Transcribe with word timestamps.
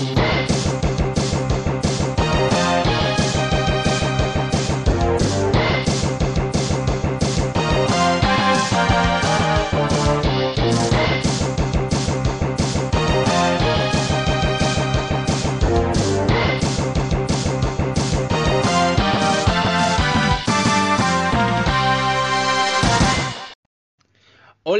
Hola 0.00 0.06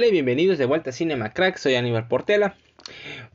y 0.07 0.13
bienvenidos 0.13 0.57
de 0.57 0.65
vuelta 0.65 0.91
a 0.91 0.93
Cinema 0.95 1.35
Crack, 1.35 1.59
soy 1.59 1.75
Aníbal 1.75 2.09
Portela. 2.09 2.57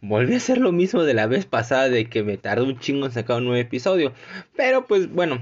Volví 0.07 0.35
a 0.35 0.37
hacer 0.37 0.59
lo 0.59 0.71
mismo 0.71 1.03
de 1.03 1.15
la 1.15 1.25
vez 1.25 1.47
pasada 1.47 1.89
de 1.89 2.07
que 2.07 2.21
me 2.21 2.37
tardó 2.37 2.65
un 2.65 2.79
chingo 2.79 3.07
en 3.07 3.11
sacar 3.11 3.37
un 3.37 3.45
nuevo 3.45 3.59
episodio. 3.59 4.13
Pero 4.55 4.85
pues 4.85 5.11
bueno, 5.11 5.41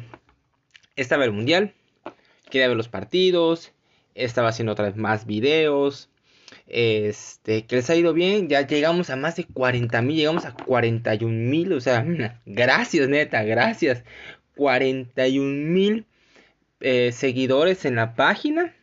estaba 0.95 1.25
el 1.25 1.33
mundial, 1.33 1.73
quería 2.49 2.69
ver 2.69 2.77
los 2.77 2.87
partidos, 2.87 3.73
estaba 4.15 4.49
haciendo 4.49 4.71
otra 4.71 4.85
vez 4.85 4.95
más 4.95 5.25
videos. 5.25 6.09
Este, 6.67 7.65
que 7.65 7.75
les 7.75 7.89
ha 7.89 7.95
ido 7.95 8.13
bien, 8.13 8.47
ya 8.47 8.65
llegamos 8.65 9.09
a 9.09 9.17
más 9.17 9.35
de 9.35 9.43
40 9.45 10.01
mil, 10.01 10.15
llegamos 10.15 10.45
a 10.45 10.53
41 10.53 11.49
mil, 11.49 11.73
o 11.73 11.81
sea, 11.81 12.05
gracias 12.45 13.09
neta, 13.09 13.43
gracias. 13.43 14.03
41 14.55 15.45
mil 15.71 16.05
eh, 16.79 17.11
seguidores 17.11 17.83
en 17.85 17.95
la 17.95 18.15
página 18.15 18.73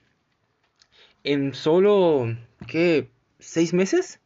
en 1.25 1.55
solo, 1.55 2.37
¿qué? 2.67 3.09
¿Seis 3.39 3.73
meses? 3.73 4.20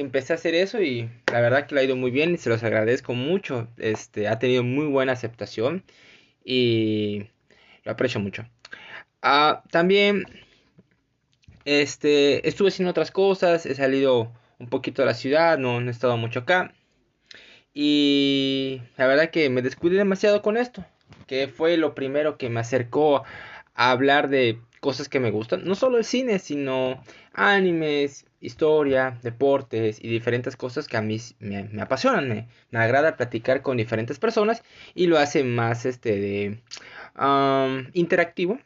Empecé 0.00 0.32
a 0.32 0.36
hacer 0.36 0.54
eso 0.54 0.80
y 0.80 1.10
la 1.32 1.40
verdad 1.40 1.66
que 1.66 1.74
le 1.74 1.80
ha 1.80 1.84
ido 1.84 1.96
muy 1.96 2.10
bien 2.10 2.34
y 2.34 2.38
se 2.38 2.50
los 2.50 2.62
agradezco 2.62 3.14
mucho. 3.14 3.68
Este, 3.78 4.28
ha 4.28 4.38
tenido 4.38 4.62
muy 4.62 4.86
buena 4.86 5.12
aceptación 5.12 5.84
y 6.44 7.26
lo 7.84 7.92
aprecio 7.92 8.20
mucho. 8.20 8.46
Ah, 9.22 9.64
también, 9.70 10.24
este, 11.64 12.48
estuve 12.48 12.68
haciendo 12.68 12.90
otras 12.90 13.10
cosas, 13.10 13.66
he 13.66 13.74
salido 13.74 14.32
un 14.58 14.68
poquito 14.68 15.02
de 15.02 15.06
la 15.06 15.14
ciudad, 15.14 15.58
no, 15.58 15.80
no 15.80 15.88
he 15.88 15.90
estado 15.90 16.16
mucho 16.16 16.40
acá. 16.40 16.72
Y 17.74 18.82
la 18.96 19.06
verdad 19.06 19.30
que 19.30 19.50
me 19.50 19.62
descuidé 19.62 19.96
demasiado 19.96 20.42
con 20.42 20.56
esto, 20.56 20.84
que 21.26 21.48
fue 21.48 21.76
lo 21.76 21.94
primero 21.94 22.38
que 22.38 22.48
me 22.50 22.60
acercó 22.60 23.24
a 23.74 23.90
hablar 23.90 24.28
de 24.28 24.60
cosas 24.80 25.08
que 25.08 25.20
me 25.20 25.30
gustan, 25.30 25.64
no 25.64 25.74
solo 25.74 25.98
el 25.98 26.04
cine, 26.04 26.38
sino 26.38 27.02
animes, 27.32 28.27
historia, 28.40 29.18
deportes 29.22 29.98
y 30.02 30.08
diferentes 30.08 30.56
cosas 30.56 30.86
que 30.86 30.96
a 30.96 31.02
mí 31.02 31.18
me, 31.40 31.68
apasionan, 31.80 32.28
me, 32.28 32.48
me, 32.70 32.78
agrada 32.78 33.16
platicar 33.16 33.62
con 33.62 33.76
diferentes 33.76 34.18
personas 34.18 34.62
y 34.94 35.06
lo 35.06 35.18
hace 35.18 35.42
más 35.44 35.86
este 35.86 36.16
de 36.16 36.60
interactivo, 37.94 38.58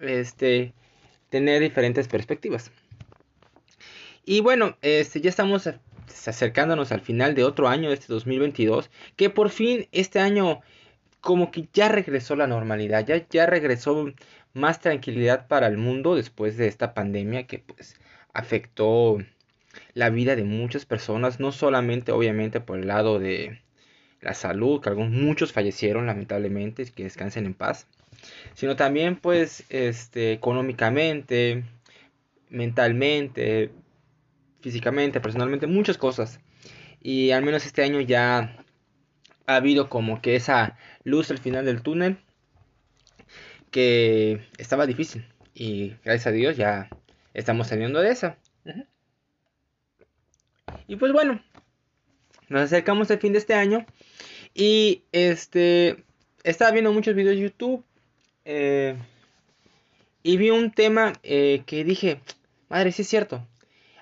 este 0.00 0.72
tener 1.30 1.60
diferentes 1.60 2.08
perspectivas. 2.08 2.70
Y 4.24 4.40
bueno, 4.40 4.76
este 4.82 5.20
ya 5.20 5.30
estamos 5.30 5.70
acercándonos 6.26 6.90
al 6.90 7.00
final 7.00 7.34
de 7.34 7.44
otro 7.44 7.68
año, 7.68 7.92
este 7.92 8.06
2022, 8.08 8.90
que 9.14 9.30
por 9.30 9.50
fin 9.50 9.86
este 9.92 10.18
año 10.18 10.60
como 11.20 11.50
que 11.50 11.68
ya 11.72 11.88
regresó 11.88 12.36
la 12.36 12.46
normalidad, 12.46 13.06
ya, 13.06 13.26
ya 13.28 13.46
regresó 13.46 14.12
más 14.52 14.80
tranquilidad 14.80 15.46
para 15.48 15.66
el 15.66 15.76
mundo 15.76 16.14
después 16.16 16.56
de 16.56 16.66
esta 16.66 16.94
pandemia 16.94 17.46
que 17.46 17.58
pues 17.58 17.96
afectó 18.36 19.18
la 19.94 20.10
vida 20.10 20.36
de 20.36 20.44
muchas 20.44 20.84
personas, 20.84 21.40
no 21.40 21.52
solamente 21.52 22.12
obviamente 22.12 22.60
por 22.60 22.78
el 22.78 22.88
lado 22.88 23.18
de 23.18 23.60
la 24.20 24.34
salud, 24.34 24.80
que 24.80 24.88
algunos 24.88 25.12
muchos 25.12 25.52
fallecieron 25.52 26.06
lamentablemente, 26.06 26.84
que 26.94 27.04
descansen 27.04 27.46
en 27.46 27.54
paz, 27.54 27.86
sino 28.54 28.76
también 28.76 29.16
pues 29.16 29.64
este 29.70 30.32
económicamente, 30.32 31.64
mentalmente, 32.50 33.70
físicamente, 34.60 35.20
personalmente, 35.20 35.66
muchas 35.66 35.98
cosas. 35.98 36.40
Y 37.02 37.30
al 37.30 37.42
menos 37.42 37.66
este 37.66 37.82
año 37.82 38.00
ya 38.00 38.56
ha 39.46 39.56
habido 39.56 39.88
como 39.88 40.20
que 40.20 40.36
esa 40.36 40.76
luz 41.04 41.30
al 41.30 41.38
final 41.38 41.64
del 41.64 41.82
túnel 41.82 42.18
que 43.70 44.40
estaba 44.58 44.86
difícil 44.86 45.26
y 45.54 45.94
gracias 46.04 46.26
a 46.26 46.32
Dios 46.32 46.56
ya 46.56 46.88
estamos 47.36 47.68
saliendo 47.68 48.00
de 48.00 48.10
esa. 48.10 48.38
Y 50.88 50.96
pues 50.96 51.12
bueno, 51.12 51.42
nos 52.48 52.62
acercamos 52.62 53.10
al 53.10 53.18
fin 53.18 53.32
de 53.32 53.38
este 53.38 53.54
año 53.54 53.84
y 54.54 55.02
este 55.12 56.04
estaba 56.44 56.70
viendo 56.70 56.92
muchos 56.92 57.14
videos 57.14 57.36
de 57.36 57.42
YouTube 57.42 57.84
eh, 58.44 58.96
y 60.22 60.36
vi 60.38 60.50
un 60.50 60.70
tema 60.70 61.12
eh, 61.22 61.62
que 61.66 61.84
dije, 61.84 62.20
madre, 62.68 62.90
sí 62.90 63.02
es 63.02 63.08
cierto. 63.08 63.46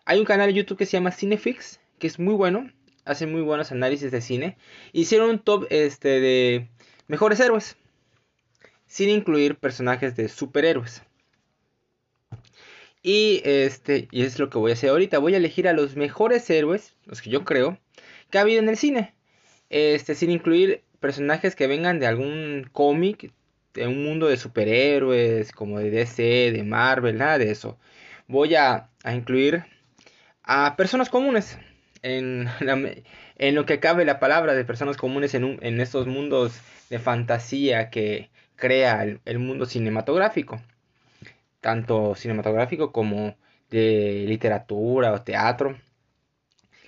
Hay 0.05 0.21
un 0.21 0.27
canal 0.27 0.49
de 0.49 0.55
YouTube 0.55 0.79
que 0.79 0.87
se 0.87 0.93
llama 0.93 1.11
Cinefix, 1.11 1.81
que 1.99 2.07
es 2.07 2.19
muy 2.19 2.35
bueno, 2.35 2.71
hace 3.05 3.27
muy 3.27 3.43
buenos 3.43 3.73
análisis 3.73 4.13
de 4.13 4.21
cine. 4.21 4.57
Hicieron 4.93 5.31
un 5.31 5.39
top 5.41 5.67
este 5.71 6.21
de 6.21 6.69
mejores 7.09 7.41
héroes 7.41 7.77
sin 8.87 9.09
incluir 9.09 9.57
personajes 9.57 10.15
de 10.15 10.29
superhéroes. 10.29 11.03
Y 13.05 13.43
este, 13.45 14.09
y 14.11 14.23
es 14.23 14.39
lo 14.39 14.51
que 14.51 14.59
voy 14.59 14.71
a 14.71 14.75
hacer 14.75 14.91
ahorita. 14.91 15.19
Voy 15.19 15.35
a 15.35 15.37
elegir 15.37 15.69
a 15.69 15.75
los 15.75 15.95
mejores 15.95 16.49
héroes, 16.51 16.97
los 17.05 17.23
que 17.23 17.31
yo 17.31 17.45
creo, 17.45 17.79
que 18.31 18.39
ha 18.39 18.41
habido 18.41 18.61
en 18.61 18.69
el 18.69 18.79
cine. 18.79 19.15
Este, 19.71 20.15
sin 20.15 20.31
incluir 20.31 20.83
personajes 21.01 21.55
que 21.55 21.67
vengan 21.67 22.01
de 22.01 22.07
algún 22.07 22.69
cómic, 22.73 23.31
de 23.75 23.87
un 23.87 24.05
mundo 24.05 24.27
de 24.27 24.39
superhéroes, 24.39 25.53
como 25.53 25.79
de 25.79 25.91
DC, 25.91 26.51
de 26.53 26.63
Marvel, 26.65 27.19
nada 27.19 27.39
de 27.39 27.51
eso. 27.51 27.79
Voy 28.27 28.55
a, 28.55 28.89
incluir 29.05 29.65
a 30.43 30.75
personas 30.77 31.11
comunes. 31.11 31.59
En, 32.03 32.49
en, 33.39 33.55
lo 33.55 33.67
que 33.67 33.81
cabe 33.81 34.05
la 34.07 34.19
palabra 34.19 34.55
de 34.55 34.65
personas 34.65 34.97
comunes 34.97 35.35
en, 35.35 35.59
en 35.63 35.81
estos 35.81 36.07
mundos 36.07 36.59
de 36.91 36.99
fantasía 36.99 37.91
que, 37.91 38.31
crea 38.57 39.07
el, 39.25 39.39
mundo 39.39 39.67
cinematográfico, 39.67 40.61
tanto 41.65 42.15
cinematográfico 42.15 42.93
como 42.93 43.39
de 43.71 44.27
literatura 44.29 45.15
o 45.15 45.23
teatro. 45.23 45.79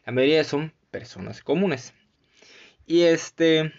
La 0.05 0.13
mayoría 0.13 0.45
son 0.45 0.75
personas 0.91 1.43
comunes. 1.43 1.95
Y 2.85 3.05
este 3.05 3.73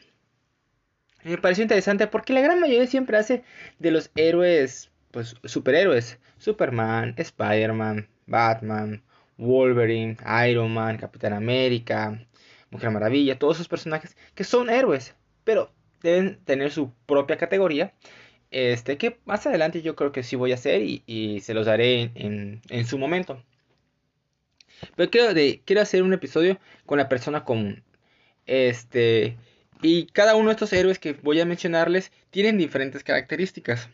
me 1.23 1.37
pareció 1.37 1.61
interesante 1.61 2.07
porque 2.07 2.33
la 2.33 2.41
gran 2.41 2.59
mayoría 2.59 2.87
siempre 2.87 3.15
hace 3.15 3.43
de 3.77 3.91
los 3.91 4.09
héroes, 4.15 4.89
pues 5.11 5.35
superhéroes, 5.43 6.17
Superman, 6.39 7.13
Spider-Man, 7.15 8.07
Batman, 8.25 9.03
Wolverine, 9.37 10.17
Iron 10.49 10.73
Man, 10.73 10.97
Capitán 10.97 11.33
América, 11.33 12.25
Mujer 12.71 12.89
Maravilla, 12.89 13.37
todos 13.37 13.57
esos 13.57 13.67
personajes 13.67 14.17
que 14.33 14.43
son 14.43 14.71
héroes, 14.71 15.13
pero 15.43 15.71
deben 16.01 16.43
tener 16.43 16.71
su 16.71 16.91
propia 17.05 17.37
categoría. 17.37 17.93
Este, 18.51 18.97
que 18.97 19.19
más 19.25 19.45
adelante 19.45 19.81
yo 19.81 19.95
creo 19.95 20.11
que 20.11 20.23
sí 20.23 20.35
voy 20.35 20.51
a 20.51 20.55
hacer 20.55 20.81
y, 20.83 21.39
se 21.41 21.53
los 21.53 21.65
daré 21.65 22.11
en, 22.15 22.61
su 22.85 22.97
momento. 22.97 23.43
Pero 24.95 25.09
quiero, 25.09 25.33
quiero 25.65 25.81
hacer 25.81 26.03
un 26.03 26.13
episodio 26.13 26.59
con 26.85 26.97
la 26.97 27.09
persona 27.09 27.43
común. 27.43 27.83
Este, 28.45 29.37
y 29.81 30.07
cada 30.07 30.35
uno 30.35 30.47
de 30.47 30.53
estos 30.53 30.73
héroes 30.73 30.99
que 30.99 31.13
voy 31.13 31.39
a 31.41 31.45
mencionarles 31.45 32.11
tienen 32.29 32.57
diferentes 32.57 33.03
características. 33.03 33.89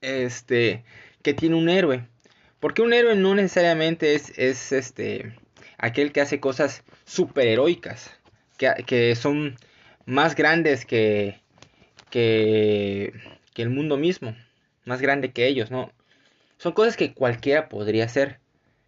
Este, 0.00 0.84
que 1.22 1.34
tiene 1.34 1.56
un 1.56 1.68
héroe. 1.68 2.06
Porque 2.60 2.82
un 2.82 2.92
héroe 2.92 3.16
no 3.16 3.34
necesariamente 3.34 4.14
es, 4.14 4.32
es 4.38 4.72
este, 4.72 5.34
aquel 5.78 6.12
que 6.12 6.20
hace 6.22 6.40
cosas 6.40 6.84
superheroicas. 7.04 8.10
Que, 8.56 8.72
que 8.86 9.14
son 9.16 9.56
más 10.06 10.34
grandes 10.36 10.86
que, 10.86 11.43
que, 12.14 13.12
el 13.56 13.70
mundo 13.70 13.96
mismo, 13.96 14.36
más 14.84 15.00
grande 15.00 15.32
que 15.32 15.48
ellos, 15.48 15.72
¿no? 15.72 15.90
Son 16.58 16.72
cosas 16.72 16.96
que 16.96 17.12
cualquiera 17.12 17.68
podría 17.68 18.04
hacer. 18.04 18.38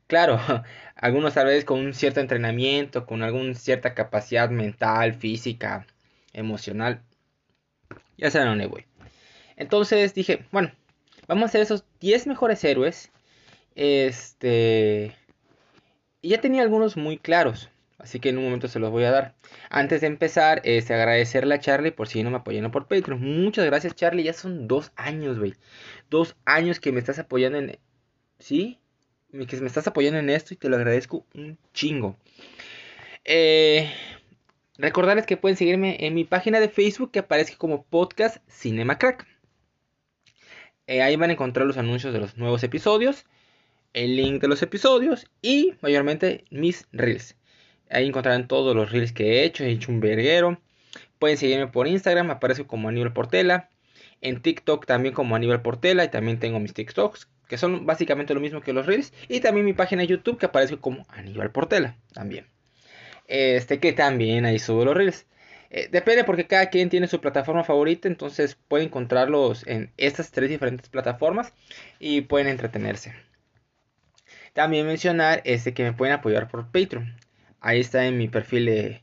Claro, 0.06 0.38
algunos 0.94 1.34
tal 1.34 1.46
vez 1.46 1.64
con 1.64 1.80
un 1.80 1.92
cierto 1.92 2.20
entrenamiento, 2.20 3.04
con 3.04 3.24
alguna 3.24 3.54
cierta 3.54 3.94
capacidad 3.94 4.48
mental, 4.50 5.14
física, 5.14 5.86
emocional. 6.32 7.02
Ya 8.16 8.30
saben 8.30 8.48
dónde 8.48 8.66
voy. 8.66 8.86
Entonces 9.56 10.14
dije, 10.14 10.44
bueno, 10.52 10.70
vamos 11.26 11.42
a 11.42 11.46
hacer 11.46 11.62
esos 11.62 11.84
10 12.00 12.28
mejores 12.28 12.62
héroes. 12.62 13.10
Este... 13.74 15.16
Y 16.22 16.28
ya 16.30 16.40
tenía 16.40 16.62
algunos 16.62 16.96
muy 16.96 17.18
claros. 17.18 17.70
Así 17.98 18.20
que 18.20 18.28
en 18.28 18.38
un 18.38 18.44
momento 18.44 18.68
se 18.68 18.78
los 18.78 18.90
voy 18.90 19.04
a 19.04 19.10
dar. 19.10 19.34
Antes 19.70 20.02
de 20.02 20.06
empezar, 20.06 20.60
este, 20.64 20.94
agradecerle 20.94 21.54
a 21.54 21.60
Charlie 21.60 21.92
por 21.92 22.08
si 22.08 22.22
no 22.22 22.30
me 22.30 22.36
apoyan 22.36 22.70
por 22.70 22.88
Patreon. 22.88 23.20
Muchas 23.20 23.64
gracias, 23.64 23.94
Charlie. 23.94 24.22
Ya 24.22 24.32
son 24.34 24.68
dos 24.68 24.92
años, 24.96 25.38
güey. 25.38 25.54
Dos 26.10 26.36
años 26.44 26.78
que 26.78 26.92
me 26.92 26.98
estás 26.98 27.18
apoyando 27.18 27.58
en. 27.58 27.78
¿Sí? 28.38 28.78
Que 29.30 29.56
me 29.60 29.66
estás 29.66 29.86
apoyando 29.86 30.18
en 30.18 30.30
esto 30.30 30.54
y 30.54 30.56
te 30.56 30.68
lo 30.68 30.76
agradezco 30.76 31.26
un 31.34 31.58
chingo. 31.72 32.16
Eh, 33.24 33.90
recordarles 34.78 35.26
que 35.26 35.36
pueden 35.36 35.56
seguirme 35.56 35.96
en 36.06 36.14
mi 36.14 36.24
página 36.24 36.60
de 36.60 36.68
Facebook 36.68 37.10
que 37.10 37.20
aparece 37.20 37.56
como 37.56 37.84
podcast 37.84 38.38
Cinema 38.48 38.98
Crack. 38.98 39.26
Eh, 40.86 41.02
ahí 41.02 41.16
van 41.16 41.30
a 41.30 41.32
encontrar 41.32 41.66
los 41.66 41.78
anuncios 41.78 42.12
de 42.12 42.20
los 42.20 42.36
nuevos 42.36 42.62
episodios, 42.62 43.24
el 43.92 44.16
link 44.16 44.40
de 44.40 44.48
los 44.48 44.62
episodios 44.62 45.26
y 45.42 45.74
mayormente 45.80 46.44
mis 46.50 46.86
reels. 46.92 47.36
Ahí 47.90 48.06
encontrarán 48.06 48.48
todos 48.48 48.74
los 48.74 48.90
reels 48.90 49.12
que 49.12 49.24
he 49.24 49.44
hecho, 49.44 49.64
he 49.64 49.70
hecho 49.70 49.92
un 49.92 50.00
verguero. 50.00 50.60
Pueden 51.18 51.36
seguirme 51.36 51.68
por 51.68 51.86
Instagram, 51.86 52.30
aparece 52.30 52.66
como 52.66 52.88
Aníbal 52.88 53.12
Portela. 53.12 53.70
En 54.20 54.40
TikTok 54.42 54.86
también 54.86 55.14
como 55.14 55.36
Aníbal 55.36 55.62
Portela 55.62 56.04
y 56.04 56.08
también 56.08 56.38
tengo 56.38 56.58
mis 56.58 56.74
TikToks 56.74 57.28
que 57.48 57.58
son 57.58 57.86
básicamente 57.86 58.34
lo 58.34 58.40
mismo 58.40 58.60
que 58.60 58.72
los 58.72 58.86
reels 58.86 59.12
y 59.28 59.40
también 59.40 59.66
mi 59.66 59.72
página 59.72 60.02
de 60.02 60.08
YouTube 60.08 60.38
que 60.38 60.46
aparece 60.46 60.78
como 60.78 61.06
Aníbal 61.08 61.50
Portela 61.52 61.96
también. 62.12 62.46
Este 63.26 63.80
que 63.80 63.92
también 63.92 64.44
ahí 64.44 64.58
subo 64.58 64.84
los 64.84 64.96
reels. 64.96 65.26
Eh, 65.70 65.88
depende 65.90 66.24
porque 66.24 66.46
cada 66.46 66.70
quien 66.70 66.90
tiene 66.90 67.08
su 67.08 67.20
plataforma 67.20 67.64
favorita, 67.64 68.08
entonces 68.08 68.56
pueden 68.68 68.86
encontrarlos 68.86 69.66
en 69.66 69.92
estas 69.96 70.30
tres 70.30 70.48
diferentes 70.48 70.88
plataformas 70.88 71.52
y 71.98 72.22
pueden 72.22 72.46
entretenerse. 72.48 73.14
También 74.52 74.86
mencionar 74.86 75.42
este 75.44 75.74
que 75.74 75.82
me 75.82 75.92
pueden 75.92 76.14
apoyar 76.14 76.48
por 76.48 76.70
Patreon. 76.70 77.16
Ahí 77.66 77.80
está 77.80 78.06
en 78.06 78.16
mi 78.16 78.28
perfil 78.28 78.66
de, 78.66 79.02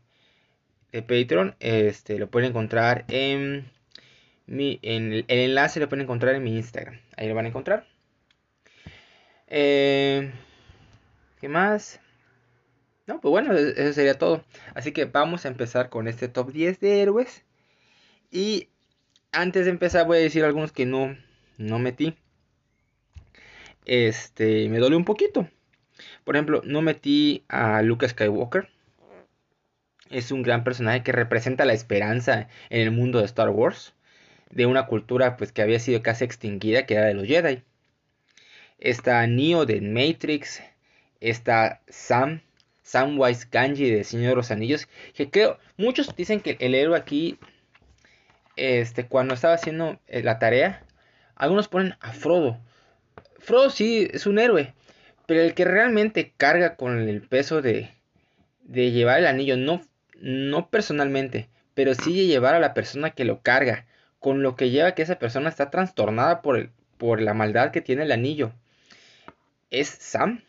Patreon. 1.01 1.53
Este 1.59 2.17
lo 2.17 2.29
pueden 2.29 2.51
encontrar 2.51 3.03
en 3.09 3.69
mi 4.45 4.79
en 4.83 5.11
el, 5.11 5.25
enlace 5.27 5.81
lo 5.81 5.89
pueden 5.89 6.03
encontrar 6.03 6.33
en 6.35 6.43
mi 6.43 6.55
Instagram. 6.55 6.97
Ahí 7.17 7.27
lo 7.27 7.35
van 7.35 7.43
a 7.43 7.49
encontrar. 7.49 7.85
Eh, 9.47 10.31
¿Qué 11.41 11.49
más? 11.49 11.99
No, 13.05 13.19
pues 13.19 13.31
bueno, 13.31 13.53
e-, 13.53 13.71
eso 13.75 13.91
sería 13.91 14.17
todo. 14.17 14.45
Así 14.75 14.93
que 14.93 15.03
vamos 15.03 15.43
a 15.43 15.49
empezar 15.49 15.89
con 15.89 16.07
este 16.07 16.29
top 16.29 16.53
10 16.53 16.79
de 16.79 17.01
héroes. 17.01 17.43
Y 18.31 18.69
antes 19.33 19.65
de 19.65 19.71
empezar 19.71 20.07
voy 20.07 20.19
a 20.19 20.21
decir 20.21 20.45
algunos 20.45 20.71
que 20.71 20.85
no, 20.85 21.17
no 21.57 21.79
metí. 21.79 22.15
Este, 23.85 24.69
me 24.69 24.79
dolió 24.79 24.97
un 24.97 25.05
poquito. 25.05 25.49
Por 26.23 26.35
ejemplo, 26.35 26.61
no 26.65 26.81
metí 26.81 27.43
a 27.49 27.81
Luke 27.81 28.07
Skywalker. 28.07 28.69
Es 30.09 30.31
un 30.31 30.43
gran 30.43 30.63
personaje 30.63 31.03
que 31.03 31.11
representa 31.11 31.65
la 31.65 31.73
esperanza 31.73 32.47
en 32.69 32.81
el 32.81 32.91
mundo 32.91 33.19
de 33.19 33.25
Star 33.25 33.49
Wars. 33.49 33.93
De 34.49 34.65
una 34.65 34.85
cultura 34.85 35.37
pues 35.37 35.51
que 35.51 35.61
había 35.61 35.79
sido 35.79 36.03
casi 36.03 36.23
extinguida, 36.25 36.85
que 36.85 36.95
era 36.95 37.05
de 37.07 37.15
los 37.15 37.27
Jedi. 37.27 37.63
Está 38.79 39.25
Neo 39.27 39.65
de 39.65 39.81
Matrix. 39.81 40.61
Está 41.19 41.81
Sam 41.87 42.41
Samwise 42.83 43.47
Ganji 43.49 43.89
de 43.89 44.03
Señor 44.03 44.31
de 44.31 44.35
los 44.35 44.51
Anillos, 44.51 44.87
que 45.15 45.29
creo, 45.29 45.57
muchos 45.77 46.15
dicen 46.15 46.41
que 46.41 46.57
el 46.59 46.75
héroe 46.75 46.97
aquí, 46.97 47.39
este, 48.55 49.07
cuando 49.07 49.33
estaba 49.33 49.55
haciendo 49.55 49.99
eh, 50.07 50.21
la 50.21 50.37
tarea, 50.37 50.83
algunos 51.35 51.67
ponen 51.67 51.95
a 52.01 52.11
Frodo. 52.11 52.59
Frodo 53.39 53.69
sí 53.69 54.07
es 54.11 54.27
un 54.27 54.37
héroe, 54.37 54.73
pero 55.25 55.41
el 55.41 55.53
que 55.53 55.65
realmente 55.65 56.33
carga 56.37 56.75
con 56.75 56.99
el 56.99 57.21
peso 57.21 57.61
de, 57.61 57.89
de 58.63 58.91
llevar 58.91 59.19
el 59.19 59.27
anillo, 59.27 59.57
no, 59.57 59.81
no 60.19 60.69
personalmente, 60.69 61.49
pero 61.73 61.95
sí 61.95 62.15
de 62.15 62.27
llevar 62.27 62.55
a 62.55 62.59
la 62.59 62.73
persona 62.73 63.11
que 63.11 63.25
lo 63.25 63.41
carga, 63.41 63.85
con 64.19 64.43
lo 64.43 64.55
que 64.55 64.69
lleva 64.69 64.95
que 64.95 65.01
esa 65.01 65.19
persona 65.19 65.49
está 65.49 65.69
trastornada 65.69 66.41
por, 66.41 66.57
el, 66.57 66.69
por 66.97 67.21
la 67.21 67.33
maldad 67.33 67.71
que 67.71 67.81
tiene 67.81 68.03
el 68.03 68.11
anillo. 68.11 68.53
Es 69.69 69.87
Sam. 69.87 70.41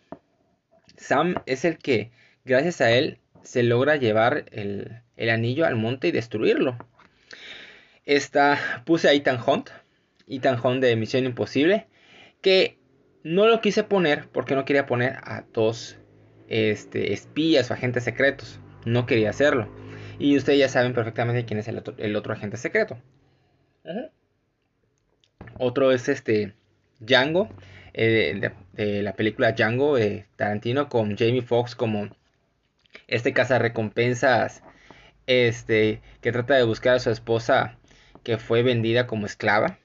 Sam 0.97 1.35
es 1.47 1.65
el 1.65 1.79
que 1.79 2.11
Gracias 2.47 2.83
a 2.83 2.91
él 2.91 3.19
se 3.43 3.63
logra 3.63 3.97
llevar 3.97 4.45
el, 4.53 5.01
anillo 5.31 5.65
al 5.65 5.77
monte 5.77 6.09
y 6.09 6.13
destruirlo. 6.13 6.77
Esta, 8.05 8.83
puse 8.85 9.09
a 9.09 9.15
Ethan 9.15 9.41
Hunt, 9.45 9.71
Ethan 10.29 10.61
Hunt 10.63 10.83
de 10.83 10.95
Misión 10.95 11.25
Imposible, 11.25 11.87
que 12.43 12.77
no 13.25 13.49
lo 13.49 13.61
quise 13.61 13.83
poner 13.83 14.29
porque 14.29 14.55
no 14.55 14.65
quería 14.65 14.87
poner 14.87 15.17
a 15.25 15.45
dos 15.53 15.99
este, 16.49 17.13
espías 17.13 17.71
o 17.71 17.75
agentes 17.75 18.05
secretos. 18.05 18.61
No 18.85 19.07
quería 19.07 19.31
hacerlo. 19.31 19.69
Y 20.19 20.37
ustedes 20.37 20.61
ya 20.61 20.69
saben 20.69 20.93
perfectamente 20.93 21.45
quién 21.45 21.59
es 21.59 21.67
el 21.67 22.17
otro, 22.17 22.33
agente 22.33 22.59
secreto. 22.59 22.99
Otro 25.59 25.91
es 25.91 26.09
este 26.09 26.55
Django, 27.01 27.49
eh, 27.95 28.53
de, 28.73 29.03
la 29.03 29.15
película 29.15 29.53
Django 29.53 29.97
de 29.97 30.27
Tarantino 30.37 30.89
con 30.89 31.17
Jamie 31.17 31.43
Foxx 31.43 31.75
como 31.75 32.11
este 33.09 33.33
cazarrecompensas 33.33 34.63
este 35.27 36.01
que 36.21 36.33
trata 36.33 36.55
de 36.55 36.65
buscar 36.65 36.97
a 36.97 36.99
su 36.99 37.11
esposa 37.11 37.79
que 38.23 38.39
fue 38.39 38.63
vendida 38.63 39.07
como 39.07 39.27
esclava 39.27 39.79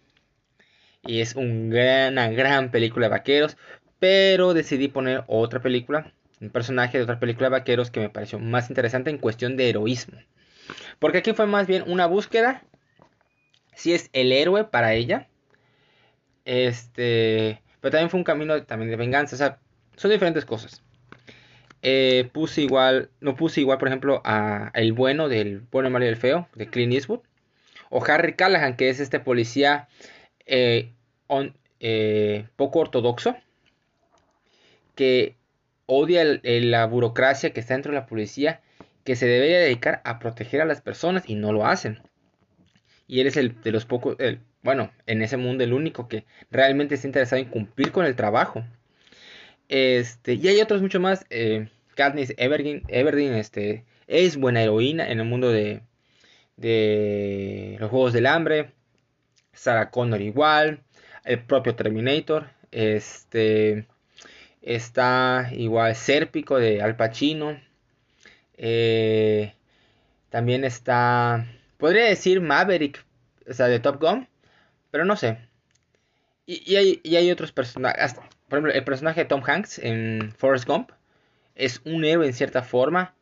y 1.06 1.22
es 1.22 1.36
una 1.36 2.30
gran 2.30 2.72
película 2.72 3.08
de 3.08 3.12
vaqueros 3.12 3.58
pero 4.00 4.54
decidí 4.54 4.88
poner 4.88 5.24
otra 5.28 5.62
película 5.62 6.14
un 6.42 6.50
personaje 6.50 6.98
de 6.98 7.04
otra 7.04 7.20
película 7.20 7.48
de 7.48 7.52
vaqueros 7.52 7.92
que 7.92 8.00
me 8.00 8.10
pareció 8.10 8.40
más 8.40 8.70
interesante 8.70 9.10
en 9.10 9.18
cuestión 9.18 9.58
de 9.58 9.70
heroísmo 9.70 10.18
porque 11.00 11.20
aquí 11.20 11.34
fue 11.34 11.48
más 11.48 11.68
bien 11.68 11.84
una 11.88 12.06
búsqueda 12.06 12.64
si 13.76 13.94
es 13.94 14.10
el 14.14 14.32
héroe 14.32 14.66
para 14.66 14.94
ella 14.94 15.28
este 16.46 17.62
pero 17.82 17.92
también 17.92 18.10
fue 18.10 18.20
un 18.20 18.24
camino 18.26 18.64
también 18.64 18.92
de 18.92 18.98
venganza 18.98 19.36
o 19.36 19.40
sea 19.40 19.60
son 19.96 20.12
diferentes 20.12 20.46
cosas 20.46 20.82
eh, 21.82 22.30
puse 22.34 22.62
igual, 22.62 23.10
no 23.22 23.36
puse 23.36 23.62
igual, 23.62 23.78
por 23.78 23.88
ejemplo, 23.88 24.22
a 24.26 24.72
El 24.74 24.94
bueno 24.94 25.30
del 25.30 25.62
bueno, 25.72 25.90
Mario 25.90 26.08
y 26.08 26.12
el 26.12 26.18
feo, 26.18 26.48
de 26.56 26.68
Clint 26.68 26.94
Eastwood. 26.94 27.22
O 27.90 28.04
Harry 28.06 28.34
Callahan, 28.34 28.76
que 28.76 28.90
es 28.90 29.00
este 29.00 29.20
policía 29.20 29.88
eh, 30.50 30.92
eh, 31.80 32.48
poco 32.56 32.80
ortodoxo, 32.80 33.36
que 34.96 35.36
odia 35.86 36.24
la 36.44 36.86
burocracia 36.86 37.52
que 37.52 37.60
está 37.60 37.76
dentro 37.76 37.92
de 37.92 38.00
la 38.00 38.08
policía, 38.08 38.62
que 39.04 39.16
se 39.16 39.28
debería 39.28 39.60
dedicar 39.60 40.02
a 40.04 40.20
proteger 40.20 40.62
a 40.62 40.66
las 40.66 40.82
personas 40.82 41.24
y 41.28 41.36
no 41.36 41.54
lo 41.54 41.66
hacen. 41.66 42.02
Y 43.08 43.22
él 43.22 43.28
es 43.28 43.38
el 43.38 43.62
de 43.62 43.72
los 43.72 43.86
pocos, 43.86 44.18
bueno, 44.62 44.92
en 45.08 45.22
ese 45.22 45.38
mundo 45.38 45.64
el 45.64 45.74
único 45.74 46.08
que 46.08 46.26
realmente 46.52 46.96
está 46.96 47.08
interesado 47.08 47.42
en 47.42 47.50
cumplir 47.50 47.92
con 47.92 48.06
el 48.06 48.16
trabajo. 48.16 48.64
Este, 49.70 50.34
y 50.34 50.48
hay 50.48 50.62
otros 50.62 50.82
mucho 50.82 51.00
más. 51.00 51.26
Eh, 51.30 51.70
Katniss 51.96 52.34
Everdeen, 52.38 53.34
este, 53.36 53.86
es 54.08 54.38
buena 54.38 54.64
heroína 54.64 55.10
en 55.12 55.20
el 55.20 55.26
mundo 55.26 55.52
de 55.52 55.82
los 57.80 57.90
Juegos 57.90 58.14
del 58.14 58.26
Hambre. 58.26 58.72
Sarah 59.60 59.92
Connor 59.92 60.22
igual. 60.22 60.80
El 61.26 61.44
propio 61.44 61.76
Terminator. 61.76 62.50
Este, 62.72 63.88
está 64.62 65.50
igual 65.52 65.96
Sérpico 65.96 66.58
de 66.58 66.82
Al 66.82 66.96
Pacino. 66.96 67.60
Eh, 68.56 69.54
también 70.30 70.64
está, 70.64 71.46
podría 71.78 72.06
decir 72.06 72.42
Maverick, 72.42 73.04
o 73.50 73.54
sea, 73.54 73.68
de 73.68 73.80
Top 73.80 74.02
Gun, 74.02 74.28
pero 74.92 75.06
no 75.06 75.16
sé. 75.16 75.40
Y, 76.46 76.76
hay, 76.76 77.32
otros 77.32 77.52
personajes, 77.52 78.16
por 78.48 78.60
ejemplo, 78.60 78.74
el 78.74 78.84
personaje 78.84 79.22
de 79.22 79.26
Tom 79.26 79.44
Hanks 79.46 79.80
en 79.80 80.34
Forrest 80.38 80.68
Gump 80.68 80.92
es 81.56 81.82
un 81.86 82.06
héroe 82.06 82.26
en 82.26 82.34
cierta 82.34 82.64
forma. 82.64 83.14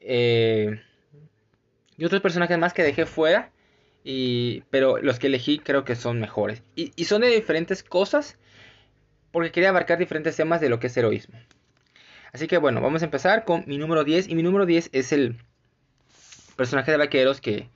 Eh, 0.00 0.80
y 1.96 2.04
otros 2.04 2.20
personajes 2.20 2.58
más 2.58 2.72
que 2.72 2.82
dejé 2.82 3.06
fuera. 3.06 3.50
Y, 4.10 4.62
pero 4.70 4.96
los 4.96 5.18
que 5.18 5.26
elegí 5.26 5.58
creo 5.58 5.84
que 5.84 5.94
son 5.94 6.18
mejores. 6.18 6.62
Y, 6.74 6.92
y, 6.96 7.04
son 7.04 7.20
de 7.20 7.28
diferentes 7.28 7.82
cosas. 7.82 8.38
Porque 9.32 9.52
quería 9.52 9.68
abarcar 9.68 9.98
diferentes 9.98 10.34
temas 10.34 10.62
de 10.62 10.70
lo 10.70 10.80
que 10.80 10.86
es 10.86 10.96
heroísmo. 10.96 11.38
Así 12.32 12.46
que 12.46 12.56
bueno, 12.56 12.80
vamos 12.80 13.02
a 13.02 13.04
empezar 13.04 13.44
con 13.44 13.64
mi 13.66 13.76
número 13.76 14.04
10. 14.04 14.28
Y 14.28 14.34
mi 14.34 14.42
número 14.42 14.64
10 14.64 14.88
es 14.94 15.12
el 15.12 15.36
personaje 16.56 16.90
de 16.90 16.96
vaqueros 16.96 17.42
que, 17.42 17.68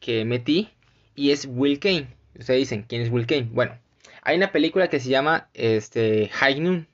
que 0.00 0.24
metí. 0.24 0.70
Y 1.16 1.32
es 1.32 1.46
Will 1.46 1.78
Kane. 1.78 2.08
Ustedes 2.38 2.60
dicen, 2.60 2.86
¿quién 2.88 3.02
es 3.02 3.10
Will 3.10 3.26
Kane? 3.26 3.50
Bueno, 3.52 3.78
hay 4.22 4.38
una 4.38 4.52
película 4.52 4.88
que 4.88 5.00
se 5.00 5.10
llama 5.10 5.50
este, 5.52 6.30
High 6.32 6.60
Noon. 6.60 6.88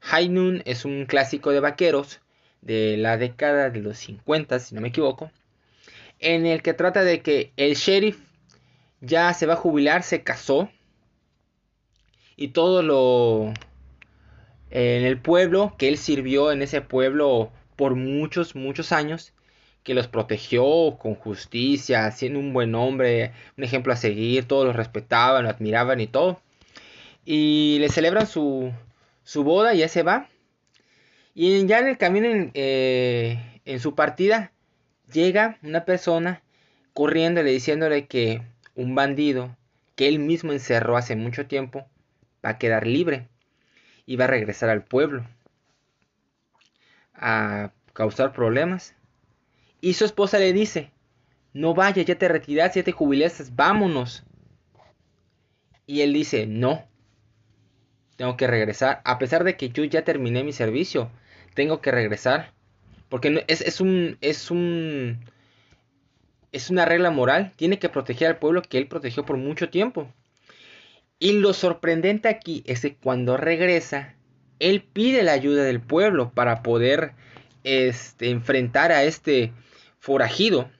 High 0.00 0.28
Noon 0.28 0.62
es 0.64 0.84
un 0.84 1.06
clásico 1.06 1.52
de 1.52 1.60
vaqueros 1.60 2.20
de 2.62 2.96
la 2.96 3.16
década 3.16 3.70
de 3.70 3.80
los 3.80 3.96
50, 3.98 4.58
si 4.58 4.74
no 4.74 4.80
me 4.80 4.88
equivoco, 4.88 5.30
en 6.22 6.46
el 6.46 6.62
que 6.62 6.74
trata 6.74 7.04
de 7.04 7.20
que 7.20 7.52
el 7.56 7.74
sheriff 7.74 8.18
ya 9.00 9.34
se 9.34 9.46
va 9.46 9.54
a 9.54 9.56
jubilar, 9.56 10.02
se 10.02 10.22
casó 10.22 10.70
y 12.36 12.48
todo 12.48 12.82
lo 12.82 13.52
en 14.70 15.04
el 15.04 15.20
pueblo 15.20 15.74
que 15.78 15.88
él 15.88 15.98
sirvió 15.98 16.50
en 16.50 16.62
ese 16.62 16.80
pueblo 16.80 17.52
por 17.76 17.94
muchos 17.94 18.54
muchos 18.54 18.92
años 18.92 19.34
que 19.82 19.94
los 19.94 20.08
protegió 20.08 20.96
con 20.98 21.14
justicia, 21.16 22.10
siendo 22.12 22.38
un 22.38 22.52
buen 22.52 22.74
hombre, 22.74 23.32
un 23.58 23.64
ejemplo 23.64 23.92
a 23.92 23.96
seguir, 23.96 24.46
todos 24.46 24.64
lo 24.64 24.72
respetaban, 24.72 25.42
lo 25.44 25.50
admiraban 25.50 26.00
y 26.00 26.06
todo 26.06 26.40
y 27.24 27.78
le 27.80 27.88
celebran 27.88 28.26
su, 28.26 28.72
su 29.24 29.44
boda 29.44 29.74
y 29.74 29.78
ya 29.78 29.88
se 29.88 30.02
va. 30.02 30.28
Y 31.34 31.66
ya 31.66 31.78
en 31.78 31.88
el 31.88 31.98
camino, 31.98 32.26
en, 32.26 32.50
eh, 32.54 33.60
en 33.64 33.80
su 33.80 33.94
partida, 33.94 34.52
llega 35.12 35.58
una 35.62 35.84
persona 35.84 36.42
corriéndole 36.94 37.50
diciéndole 37.50 38.06
que 38.06 38.42
un 38.74 38.94
bandido 38.94 39.56
que 39.94 40.08
él 40.08 40.18
mismo 40.18 40.52
encerró 40.52 40.96
hace 40.96 41.16
mucho 41.16 41.46
tiempo 41.46 41.86
va 42.44 42.50
a 42.50 42.58
quedar 42.58 42.86
libre 42.86 43.28
y 44.06 44.16
va 44.16 44.24
a 44.24 44.28
regresar 44.28 44.70
al 44.70 44.84
pueblo 44.84 45.24
a 47.14 47.72
causar 47.92 48.32
problemas. 48.32 48.94
Y 49.80 49.94
su 49.94 50.04
esposa 50.04 50.38
le 50.38 50.52
dice, 50.52 50.90
no 51.52 51.74
vaya, 51.74 52.02
ya 52.02 52.16
te 52.16 52.28
retiraste, 52.28 52.80
ya 52.80 52.84
te 52.84 52.92
jubilaste, 52.92 53.44
vámonos. 53.52 54.24
Y 55.86 56.00
él 56.00 56.12
dice, 56.12 56.46
no, 56.46 56.84
tengo 58.16 58.36
que 58.36 58.46
regresar. 58.46 59.02
A 59.04 59.18
pesar 59.18 59.44
de 59.44 59.56
que 59.56 59.70
yo 59.70 59.84
ya 59.84 60.04
terminé 60.04 60.44
mi 60.44 60.52
servicio, 60.52 61.10
tengo 61.54 61.80
que 61.80 61.90
regresar. 61.90 62.52
Porque 63.12 63.44
es, 63.46 63.60
es 63.60 63.82
un, 63.82 64.16
es 64.22 64.50
un, 64.50 65.18
es 66.50 66.70
una 66.70 66.86
regla 66.86 67.10
moral. 67.10 67.52
Tiene 67.56 67.78
que 67.78 67.90
proteger 67.90 68.28
al 68.28 68.38
pueblo 68.38 68.62
que 68.62 68.78
él 68.78 68.88
protegió 68.88 69.26
por 69.26 69.36
mucho 69.36 69.68
tiempo. 69.68 70.10
Y 71.18 71.32
lo 71.32 71.52
sorprendente 71.52 72.30
aquí 72.30 72.64
es 72.66 72.80
que 72.80 72.94
cuando 72.94 73.36
regresa, 73.36 74.14
él 74.60 74.82
pide 74.82 75.22
la 75.24 75.32
ayuda 75.32 75.62
del 75.62 75.78
pueblo 75.78 76.32
para 76.32 76.62
poder 76.62 77.12
este, 77.64 78.30
enfrentar 78.30 78.92
a 78.92 79.04
este 79.04 79.52
forajido. 79.98 80.70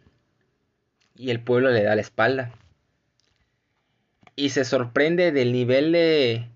Y 1.14 1.32
el 1.32 1.40
pueblo 1.40 1.70
le 1.70 1.82
da 1.82 1.94
la 1.96 2.00
espalda. 2.00 2.54
Y 4.36 4.48
se 4.48 4.64
sorprende 4.64 5.32
del 5.32 5.52
nivel 5.52 5.92
de, 5.92 6.46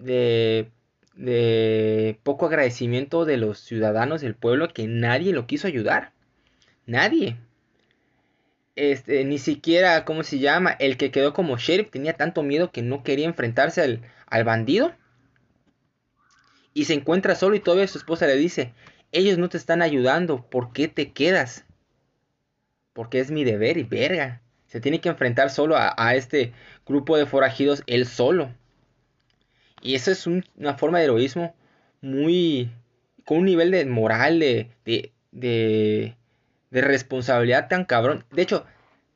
de, 0.00 0.68
de 1.14 2.18
poco 2.22 2.46
agradecimiento 2.46 3.24
de 3.24 3.36
los 3.36 3.60
ciudadanos 3.60 4.20
del 4.20 4.34
pueblo 4.34 4.68
que 4.68 4.86
nadie 4.86 5.32
lo 5.32 5.46
quiso 5.46 5.66
ayudar. 5.66 6.12
Nadie. 6.86 7.36
Este, 8.76 9.24
ni 9.24 9.38
siquiera, 9.38 10.04
¿cómo 10.04 10.22
se 10.22 10.38
llama? 10.38 10.70
El 10.70 10.96
que 10.96 11.10
quedó 11.10 11.34
como 11.34 11.58
sheriff 11.58 11.90
tenía 11.90 12.14
tanto 12.14 12.42
miedo 12.42 12.72
que 12.72 12.82
no 12.82 13.02
quería 13.02 13.26
enfrentarse 13.26 13.82
al, 13.82 14.02
al 14.26 14.44
bandido. 14.44 14.94
Y 16.72 16.84
se 16.84 16.94
encuentra 16.94 17.34
solo 17.34 17.56
y 17.56 17.60
todavía 17.60 17.86
su 17.88 17.98
esposa 17.98 18.26
le 18.26 18.36
dice, 18.36 18.72
ellos 19.12 19.38
no 19.38 19.48
te 19.48 19.56
están 19.56 19.82
ayudando, 19.82 20.48
¿por 20.48 20.72
qué 20.72 20.88
te 20.88 21.12
quedas? 21.12 21.64
Porque 22.92 23.18
es 23.18 23.30
mi 23.30 23.44
deber 23.44 23.76
y 23.76 23.82
verga. 23.82 24.40
Se 24.66 24.80
tiene 24.80 25.00
que 25.00 25.08
enfrentar 25.08 25.50
solo 25.50 25.76
a, 25.76 26.14
este 26.14 26.52
grupo 26.86 27.16
de 27.16 27.26
forajidos 27.26 27.82
él 27.86 28.06
solo. 28.06 28.54
Y 29.82 29.94
eso 29.94 30.10
es 30.10 30.26
una 30.26 30.76
forma 30.76 30.98
de 30.98 31.04
heroísmo 31.04 31.54
muy... 32.00 32.70
con 33.24 33.38
un 33.38 33.44
nivel 33.46 33.70
de 33.70 33.84
moral, 33.86 34.40
de, 34.40 34.70
de, 34.84 35.12
de, 35.32 36.16
de 36.70 36.80
responsabilidad 36.80 37.68
tan 37.68 37.84
cabrón. 37.84 38.24
De 38.30 38.42
hecho, 38.42 38.66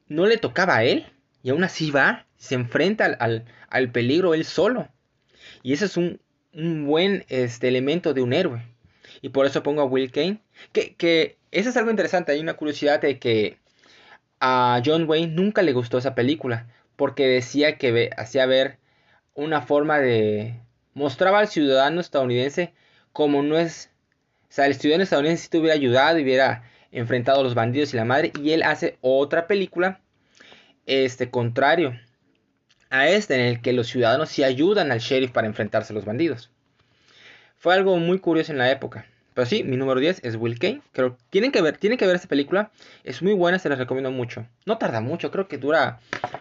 no 0.09 0.27
le 0.27 0.37
tocaba 0.37 0.77
a 0.77 0.85
él. 0.85 1.07
Y 1.43 1.51
aún 1.51 1.63
así 1.65 1.91
va, 1.91 2.27
se 2.39 2.55
enfrenta 2.55 3.05
al, 3.05 3.45
al, 3.69 3.91
peligro 3.91 4.33
él 4.33 4.47
solo. 4.47 4.89
Y 5.63 5.75
eso 5.75 5.85
es 5.85 5.99
un, 5.99 6.21
un 6.55 6.87
buen 6.87 7.27
este, 7.29 7.69
elemento 7.69 8.15
de 8.15 8.23
un 8.23 8.33
héroe. 8.33 8.63
Y 9.21 9.29
por 9.29 9.45
eso 9.45 9.63
pongo 9.63 9.83
a 9.83 9.85
Will 9.85 10.11
Kane. 10.11 10.39
Que, 10.73 10.95
que 10.95 11.37
eso 11.51 11.69
es 11.69 11.77
algo 11.77 11.91
interesante. 11.91 12.33
Hay 12.33 12.41
una 12.41 12.55
curiosidad 12.55 13.03
de 13.03 13.19
que 13.19 13.59
a 14.41 14.81
John 14.85 15.07
Wayne 15.07 15.35
nunca 15.35 15.61
le 15.61 15.75
gustó 15.75 15.99
esa 15.99 16.15
película. 16.15 16.67
Porque 16.97 17.27
decía 17.27 17.77
que 17.77 18.11
hacía 18.17 18.47
ver 18.47 18.79
una 19.35 19.63
forma 19.63 19.99
de... 19.99 20.61
Mostraba 20.95 21.41
al 21.41 21.49
ciudadano 21.49 22.01
estadounidense 22.01 22.73
como 23.13 23.43
no 23.43 23.59
es... 23.59 23.91
O 24.45 24.53
sea, 24.55 24.67
el 24.67 24.75
ciudadano 24.75 25.03
estadounidense 25.03 25.45
si 25.45 25.51
te 25.51 25.59
hubiera 25.59 25.75
ayudado 25.75 26.19
y 26.19 26.23
hubiera 26.23 26.63
enfrentado 26.93 27.41
a 27.41 27.43
los 27.43 27.55
bandidos 27.55 27.93
y 27.93 27.97
la 27.97 28.05
madre. 28.05 28.33
Y 28.41 28.53
él 28.53 28.63
hace 28.63 28.99
otra 29.01 29.47
película. 29.47 30.01
Este 30.87 31.31
contrario 31.31 31.99
a 32.91 33.09
este 33.09 33.35
en 33.35 33.41
el 33.41 33.61
que 33.61 33.73
los 33.73 33.89
ciudadanos 33.89 34.29
sí 34.29 34.45
ayudan 34.45 34.93
al 34.93 35.01
sheriff 35.01 35.33
para 35.33 35.49
enfrentarse 35.49 35.93
a 35.93 35.97
los 35.97 36.05
bandidos. 36.05 36.51
Fue 37.57 37.75
algo 37.75 37.97
muy 37.97 38.21
curioso 38.21 38.53
en 38.53 38.59
la 38.59 38.71
época. 38.71 39.07
Pero 39.35 39.47
sí, 39.47 39.65
mi 39.65 39.77
número 39.77 39.99
10 39.99 40.21
es 40.25 40.37
Will 40.37 40.59
Kane. 40.59 40.81
Creo 40.93 41.19
tienen 41.31 41.51
que 41.51 41.61
ver, 41.61 41.77
tienen 41.77 41.99
que 41.99 42.07
ver 42.07 42.15
esta 42.15 42.29
película. 42.29 42.71
Es 43.03 43.21
muy 43.21 43.35
buena, 43.35 43.59
se 43.59 43.69
las 43.69 43.79
recomiendo 43.79 44.13
mucho. 44.13 44.47
No 44.65 44.79
tarda 44.79 45.01
mucho, 45.01 45.33
creo 45.33 45.49
que 45.49 45.59
dura 45.59 45.99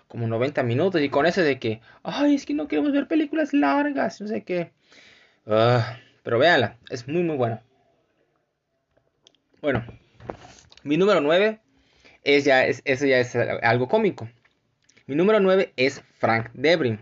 como 0.07 0.27
90 0.27 0.62
minutos. 0.62 1.01
Y 1.01 1.09
con 1.09 1.25
eso 1.25 1.41
de 1.41 1.59
que, 1.59 1.81
ay, 2.03 2.35
es 2.35 2.45
que 2.45 2.53
no 2.53 2.67
queremos 2.67 2.91
ver 2.91 3.07
películas 3.07 3.51
largas, 3.53 4.21
no 4.21 4.27
sé 4.27 4.43
qué. 4.43 4.71
Ah, 5.47 5.97
pero 6.21 6.38
véanla, 6.38 6.77
es 6.89 7.07
muy, 7.07 7.23
muy 7.23 7.35
buena. 7.35 7.63
Bueno, 9.59 9.83
mi 10.83 10.97
número 10.97 11.19
9 11.19 11.59
es 12.23 12.45
ya, 12.45 12.65
es, 12.65 12.81
eso 12.85 13.05
ya 13.07 13.19
es 13.19 13.35
algo 13.35 13.88
cómico. 13.88 14.29
Mi 15.07 15.15
número 15.15 15.39
9 15.39 15.73
es 15.77 16.03
Frank 16.19 16.51
Debrin. 16.53 17.00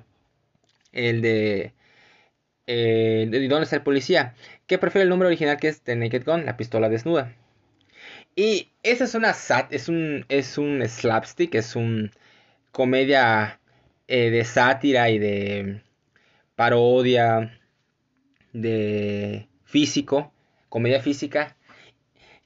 El 0.94 1.22
de 1.22 1.74
eh, 2.68 3.28
¿De 3.30 3.48
dónde 3.48 3.64
está 3.64 3.78
el 3.78 3.84
policía? 3.84 4.36
Que 4.68 4.78
prefiere 4.78 5.04
el 5.04 5.10
nombre 5.10 5.28
original 5.28 5.58
que 5.58 5.68
es 5.68 5.82
The 5.82 5.96
Naked 5.96 6.26
Gun, 6.26 6.46
la 6.46 6.58
pistola 6.58 6.90
desnuda. 6.90 7.36
Y 8.36 8.70
esa 8.84 9.04
es 9.04 9.16
una 9.16 9.34
sat, 9.34 9.74
es 9.74 9.90
un, 9.90 10.26
es 10.30 10.58
un 10.58 10.88
slapstick, 10.88 11.56
es 11.56 11.76
un 11.76 12.12
comedia 12.72 13.60
eh, 14.08 14.30
de 14.30 14.46
sátira 14.46 15.10
y 15.10 15.20
de 15.20 15.82
parodia, 16.56 17.60
de 18.54 19.48
físico, 19.66 20.34
comedia 20.70 21.02
física. 21.02 21.58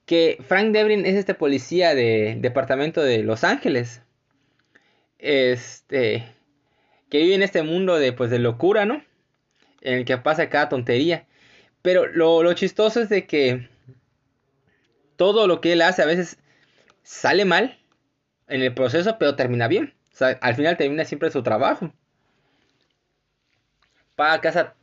Que 0.05 0.37
Frank 0.47 0.71
Debrin 0.71 1.05
es 1.05 1.15
este 1.15 1.33
policía 1.33 1.95
del 1.95 2.41
departamento 2.41 3.01
de 3.01 3.23
Los 3.23 3.43
Ángeles. 3.43 4.01
Este. 5.19 6.25
Que 7.09 7.19
vive 7.19 7.35
en 7.35 7.43
este 7.43 7.63
mundo 7.63 7.97
de, 7.97 8.13
pues, 8.13 8.29
de 8.29 8.39
locura, 8.39 8.85
¿no? 8.85 9.03
En 9.85 9.99
el 9.99 10.05
que 10.05 10.17
pasa 10.17 10.49
cada 10.49 10.69
tontería. 10.69 11.25
Pero 11.81 12.07
lo, 12.07 12.51
chistoso 12.53 13.01
es 13.01 13.09
de 13.09 13.25
que 13.27 13.69
todo 15.15 15.47
lo 15.47 15.61
que 15.61 15.73
él 15.73 15.81
hace 15.81 16.01
a 16.01 16.07
veces 16.07 16.37
sale 17.03 17.45
mal 17.45 17.77
en 18.47 18.61
el 18.63 18.73
proceso, 18.73 19.17
pero 19.19 19.35
termina 19.35 19.67
bien. 19.67 19.93
O 20.13 20.17
sea, 20.17 20.29
al 20.41 20.55
final 20.55 20.77
termina 20.77 21.05
siempre 21.05 21.31
su 21.31 21.43
trabajo. 21.43 21.93
Pasa, 24.15 24.75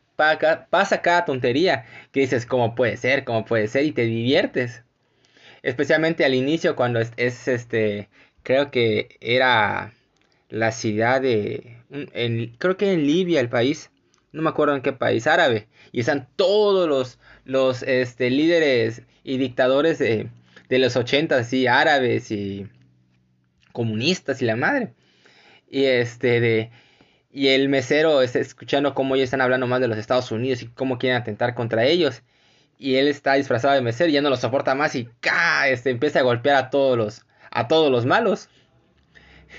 pasa 0.71 1.03
cada 1.03 1.25
tontería 1.25 1.87
que 2.13 2.21
dices, 2.21 2.47
¿cómo 2.47 2.75
puede 2.75 2.97
ser? 2.97 3.25
¿Cómo 3.25 3.45
puede 3.45 3.67
ser? 3.67 3.85
Y 3.85 3.93
te 3.93 4.03
diviertes. 4.03 4.83
Especialmente 5.63 6.25
al 6.25 6.35
inicio, 6.35 6.77
cuando 6.77 7.01
es, 7.01 7.49
este, 7.49 8.09
creo 8.43 8.71
que 8.71 9.17
era 9.21 9.93
la 10.49 10.73
ciudad 10.73 11.21
de, 11.21 11.79
creo 12.59 12.77
que 12.77 12.93
en 12.93 13.07
Libia 13.07 13.41
el 13.41 13.49
país, 13.49 13.92
no 14.33 14.43
me 14.43 14.51
acuerdo 14.51 14.75
en 14.75 14.83
qué 14.83 14.93
país 14.93 15.27
árabe, 15.27 15.69
y 15.93 16.01
están 16.01 16.29
todos 16.37 16.89
los, 16.89 17.19
los 17.45 17.83
este, 17.83 18.31
líderes 18.31 19.03
y 19.25 19.39
dictadores 19.39 19.99
de, 19.99 20.29
de 20.69 20.79
los 20.79 20.97
80, 20.97 21.37
así, 21.37 21.67
árabes 21.67 22.31
y 22.31 22.67
comunistas 23.73 24.43
y 24.43 24.47
la 24.47 24.57
madre. 24.57 24.95
Y 25.71 25.85
este 25.85 26.41
de 26.41 26.71
y 27.33 27.49
el 27.49 27.71
mesero 27.71 28.21
está 28.21 28.41
escuchando 28.41 28.95
cómo 28.95 29.15
ellos 29.15 29.25
están 29.25 29.41
hablando 29.41 29.67
más 29.67 29.81
de 29.81 29.89
los 29.89 29.97
Estados 29.97 30.31
Unidos 30.31 30.63
y 30.63 30.67
cómo 30.67 30.99
quieren 30.99 31.21
atentar 31.21 31.55
contra 31.55 31.85
ellos. 31.85 32.23
Y 32.79 32.97
él 32.97 33.09
está 33.09 33.35
disfrazado 33.35 33.75
de 33.75 33.81
mesero 33.81 34.11
y 34.11 34.13
ya 34.13 34.21
no 34.21 34.29
lo 34.29 34.37
soporta 34.37 34.75
más 34.75 34.95
y 34.95 35.09
este 35.67 35.91
empieza 35.91 36.21
a 36.21 36.23
golpear 36.23 36.57
a 36.57 36.71
todos 36.71 36.99
los 36.99 37.27
a 37.51 37.69
todos 37.69 37.91
los 37.91 38.05
malos. 38.07 38.51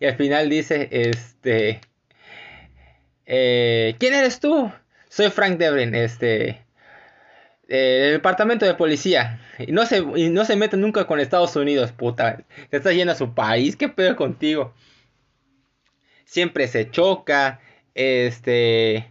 y 0.00 0.06
al 0.06 0.16
final 0.16 0.50
dice, 0.50 0.88
este 0.90 1.80
eh, 3.26 3.96
¿Quién 3.98 4.14
eres 4.14 4.40
tú? 4.40 4.70
Soy 5.08 5.30
Frank 5.30 5.58
Debrin, 5.58 5.94
este. 5.94 6.64
Eh, 7.68 8.10
departamento 8.12 8.66
de 8.66 8.74
policía. 8.74 9.40
Y 9.58 9.72
no 9.72 9.86
se, 9.86 10.02
no 10.02 10.44
se 10.44 10.56
mete 10.56 10.76
nunca 10.76 11.06
con 11.06 11.20
Estados 11.20 11.56
Unidos, 11.56 11.92
puta. 11.92 12.44
Te 12.70 12.76
estás 12.76 12.94
yendo 12.94 13.12
a 13.12 13.16
su 13.16 13.34
país, 13.34 13.76
¿qué 13.76 13.88
pedo 13.88 14.16
contigo? 14.16 14.74
Siempre 16.24 16.68
se 16.68 16.90
choca. 16.90 17.60
Este. 17.94 19.10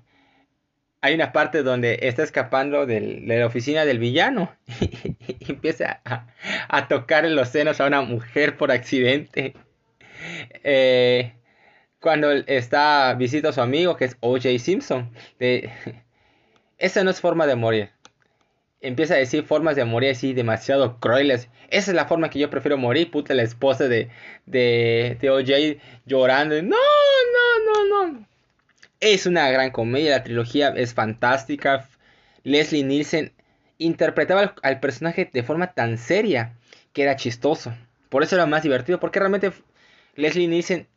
Hay 1.01 1.15
una 1.15 1.33
parte 1.33 1.63
donde 1.63 1.99
está 2.03 2.23
escapando 2.23 2.85
de 2.85 3.21
la 3.25 3.45
oficina 3.45 3.85
del 3.85 3.99
villano. 3.99 4.55
y 4.79 5.51
empieza 5.51 6.01
a, 6.05 6.27
a 6.69 6.87
tocar 6.87 7.25
en 7.25 7.35
los 7.35 7.49
senos 7.49 7.81
a 7.81 7.87
una 7.87 8.01
mujer 8.01 8.57
por 8.57 8.71
accidente. 8.71 9.53
Eh, 10.63 11.33
cuando 12.03 12.31
está 12.31 13.13
visita 13.13 13.49
a 13.49 13.53
su 13.53 13.61
amigo 13.61 13.95
que 13.95 14.03
es 14.03 14.17
O.J. 14.19 14.59
Simpson. 14.59 15.09
De, 15.39 15.71
esa 16.77 17.01
no 17.05 17.09
es 17.09 17.21
forma 17.21 17.47
de 17.47 17.55
morir. 17.55 17.91
Empieza 18.81 19.13
a 19.13 19.17
decir 19.17 19.45
formas 19.45 19.77
de 19.77 19.85
morir 19.85 20.11
así 20.11 20.33
demasiado 20.33 20.99
crueles. 20.99 21.47
Esa 21.69 21.91
es 21.91 21.95
la 21.95 22.05
forma 22.05 22.29
que 22.29 22.39
yo 22.39 22.49
prefiero 22.49 22.77
morir. 22.77 23.09
Puta, 23.09 23.33
la 23.33 23.43
esposa 23.43 23.87
de, 23.87 24.09
de, 24.45 25.17
de 25.21 25.29
O.J. 25.29 25.81
llorando. 26.05 26.61
No, 26.61 26.75
no, 26.75 27.87
no, 27.87 28.09
no. 28.11 28.27
Es 28.99 29.25
una 29.25 29.49
gran 29.49 29.71
comedia. 29.71 30.17
La 30.17 30.23
trilogía 30.25 30.73
es 30.75 30.93
fantástica. 30.93 31.87
Leslie 32.43 32.83
Nielsen 32.83 33.31
interpretaba 33.77 34.55
al 34.61 34.79
personaje 34.81 35.29
de 35.31 35.43
forma 35.43 35.73
tan 35.73 35.97
seria 35.97 36.57
que 36.91 37.03
era 37.03 37.15
chistoso. 37.15 37.73
Por 38.09 38.23
eso 38.23 38.35
era 38.35 38.45
más 38.45 38.63
divertido, 38.63 38.99
porque 38.99 39.19
realmente 39.19 39.53
Leslie 40.15 40.49
Nielsen 40.49 40.87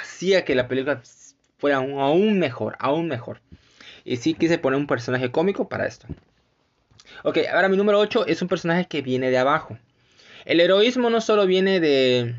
hacía 0.00 0.44
que 0.44 0.54
la 0.54 0.68
película 0.68 1.02
fuera 1.58 1.76
aún 1.76 2.38
mejor, 2.38 2.76
aún 2.78 3.08
mejor. 3.08 3.40
Y 4.04 4.16
sí 4.16 4.34
quise 4.34 4.58
poner 4.58 4.78
un 4.78 4.86
personaje 4.86 5.30
cómico 5.30 5.68
para 5.68 5.86
esto. 5.86 6.06
Ok, 7.24 7.38
ahora 7.52 7.68
mi 7.68 7.76
número 7.76 7.98
8 7.98 8.26
es 8.26 8.42
un 8.42 8.48
personaje 8.48 8.86
que 8.86 9.02
viene 9.02 9.30
de 9.30 9.38
abajo. 9.38 9.78
El 10.44 10.60
heroísmo 10.60 11.08
no 11.08 11.20
solo 11.20 11.46
viene 11.46 11.78
de, 11.78 12.34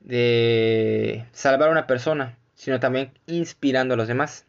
de 0.00 1.24
salvar 1.32 1.68
a 1.68 1.72
una 1.72 1.86
persona, 1.86 2.36
sino 2.54 2.80
también 2.80 3.12
inspirando 3.26 3.94
a 3.94 3.96
los 3.96 4.08
demás. 4.08 4.44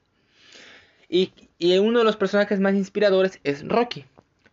Y, 1.07 1.31
y 1.57 1.77
uno 1.77 1.99
de 1.99 2.05
los 2.05 2.17
personajes 2.17 2.59
más 2.59 2.73
inspiradores 2.73 3.39
es 3.43 3.65
Rocky. 3.65 4.05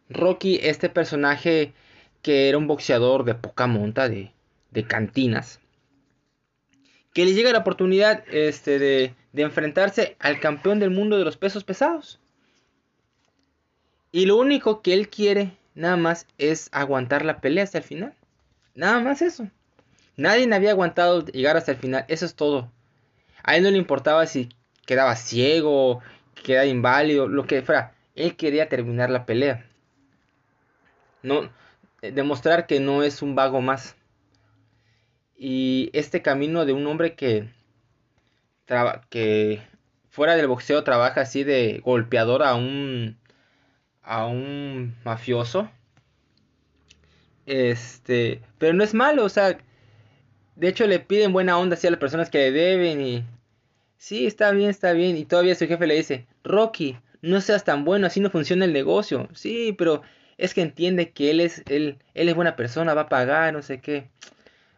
Rocky, 0.08 0.60
este 0.62 0.88
personaje 0.88 1.72
que 2.20 2.48
era 2.48 2.58
un 2.58 2.68
boxeador 2.68 3.24
de 3.24 3.34
poca 3.34 3.66
monta, 3.66 4.08
de, 4.08 4.30
de 4.70 4.84
cantinas, 4.84 5.58
que 7.12 7.24
le 7.24 7.34
llega 7.34 7.52
la 7.52 7.58
oportunidad 7.58 8.24
este, 8.30 8.78
de, 8.78 9.14
de 9.32 9.42
enfrentarse 9.42 10.16
al 10.18 10.40
campeón 10.40 10.78
del 10.78 10.90
mundo 10.90 11.18
de 11.18 11.24
los 11.24 11.36
pesos 11.36 11.64
pesados. 11.64 12.20
Y 14.10 14.26
lo 14.26 14.36
único 14.36 14.82
que 14.82 14.94
él 14.94 15.08
quiere 15.08 15.56
nada 15.74 15.96
más 15.96 16.26
es 16.38 16.68
aguantar 16.72 17.24
la 17.24 17.40
pelea 17.40 17.64
hasta 17.64 17.78
el 17.78 17.84
final. 17.84 18.14
Nada 18.74 19.00
más 19.00 19.22
eso. 19.22 19.48
Nadie 20.16 20.52
había 20.54 20.70
aguantado 20.70 21.24
llegar 21.24 21.56
hasta 21.56 21.72
el 21.72 21.78
final. 21.78 22.04
Eso 22.08 22.26
es 22.26 22.34
todo. 22.34 22.70
A 23.42 23.56
él 23.56 23.62
no 23.62 23.70
le 23.70 23.78
importaba 23.78 24.26
si 24.26 24.50
quedaba 24.86 25.16
ciego, 25.16 26.00
quedaba 26.42 26.66
inválido, 26.66 27.28
lo 27.28 27.46
que 27.46 27.62
fuera. 27.62 27.94
Él 28.14 28.36
quería 28.36 28.68
terminar 28.68 29.10
la 29.10 29.24
pelea. 29.24 29.64
No, 31.22 31.50
demostrar 32.02 32.66
que 32.66 32.80
no 32.80 33.02
es 33.02 33.22
un 33.22 33.34
vago 33.34 33.60
más. 33.60 33.96
Y 35.44 35.90
este 35.92 36.22
camino 36.22 36.64
de 36.64 36.72
un 36.72 36.86
hombre 36.86 37.16
que, 37.16 37.48
fuera 40.08 40.36
del 40.36 40.46
boxeo 40.46 40.84
trabaja 40.84 41.22
así 41.22 41.42
de 41.42 41.80
golpeador 41.84 42.44
a 42.44 42.54
un 42.54 43.18
a 44.02 44.26
un 44.26 44.94
mafioso. 45.02 45.68
Este, 47.44 48.40
pero 48.58 48.72
no 48.72 48.84
es 48.84 48.94
malo, 48.94 49.24
o 49.24 49.28
sea, 49.28 49.58
de 50.54 50.68
hecho 50.68 50.86
le 50.86 51.00
piden 51.00 51.32
buena 51.32 51.58
onda 51.58 51.76
a 51.76 51.90
las 51.90 51.98
personas 51.98 52.30
que 52.30 52.38
le 52.38 52.52
deben 52.52 53.00
y 53.00 53.24
sí, 53.96 54.28
está 54.28 54.52
bien, 54.52 54.70
está 54.70 54.92
bien 54.92 55.16
y 55.16 55.24
todavía 55.24 55.56
su 55.56 55.66
jefe 55.66 55.88
le 55.88 55.96
dice, 55.96 56.24
"Rocky, 56.44 56.98
no 57.20 57.40
seas 57.40 57.64
tan 57.64 57.84
bueno, 57.84 58.06
así 58.06 58.20
no 58.20 58.30
funciona 58.30 58.64
el 58.64 58.72
negocio." 58.72 59.28
Sí, 59.34 59.74
pero 59.76 60.02
es 60.38 60.54
que 60.54 60.62
entiende 60.62 61.10
que 61.10 61.32
él 61.32 61.40
es 61.40 61.64
él, 61.68 61.98
él 62.14 62.28
es 62.28 62.36
buena 62.36 62.54
persona, 62.54 62.94
va 62.94 63.02
a 63.02 63.08
pagar, 63.08 63.52
no 63.52 63.62
sé 63.62 63.80
qué. 63.80 64.08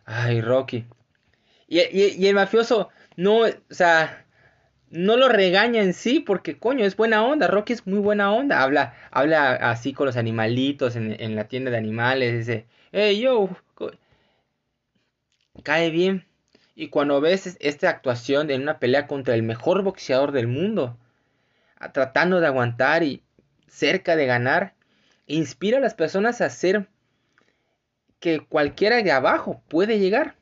Ay, 0.05 0.41
Rocky. 0.41 0.87
Y, 1.67 2.27
el 2.27 2.35
mafioso 2.35 2.91
no, 3.17 3.41
o 3.41 3.49
sea, 3.71 4.25
no 4.91 5.17
lo 5.17 5.29
regaña 5.29 5.83
en 5.83 5.95
sí 5.95 6.21
porque 6.21 6.59
coño 6.59 6.85
es 6.85 6.97
buena 6.97 7.25
onda 7.25 7.49
Rocky 7.49 7.73
es 7.73 7.87
muy 7.87 7.99
buena 7.99 8.33
onda. 8.33 8.63
Habla 8.63 8.95
habla 9.11 9.55
así 9.55 9.93
con 9.93 10.07
los 10.07 10.17
animalitos 10.17 10.97
en, 10.97 11.37
la 11.37 11.49
tienda 11.49 11.71
de 11.71 11.79
animales 11.79 12.39
dice 12.39 12.67
hey 12.93 13.21
yo 13.21 13.49
cae 15.63 15.91
bien. 15.91 16.27
Y 16.77 16.89
cuando 16.89 17.21
ves 17.21 17.57
esta 17.61 17.89
actuación 17.89 18.51
en 18.51 18.63
una 18.63 18.79
pelea 18.79 19.07
contra 19.07 19.35
el 19.35 19.43
mejor 19.43 19.83
boxeador 19.83 20.33
del 20.33 20.49
mundo 20.49 20.97
tratando 21.93 22.41
de 22.41 22.47
aguantar 22.47 23.03
y 23.03 23.23
cerca 23.69 24.17
de 24.17 24.27
ganar 24.27 24.75
inspira 25.27 25.79
a 25.79 25.81
las 25.81 25.95
personas 25.95 26.41
a 26.41 26.47
hacer 26.47 26.89
que 28.25 28.41
cualquiera 28.41 29.03
de 29.03 29.13
abajo 29.13 29.63
puede 29.69 29.99
llegar 29.99 30.35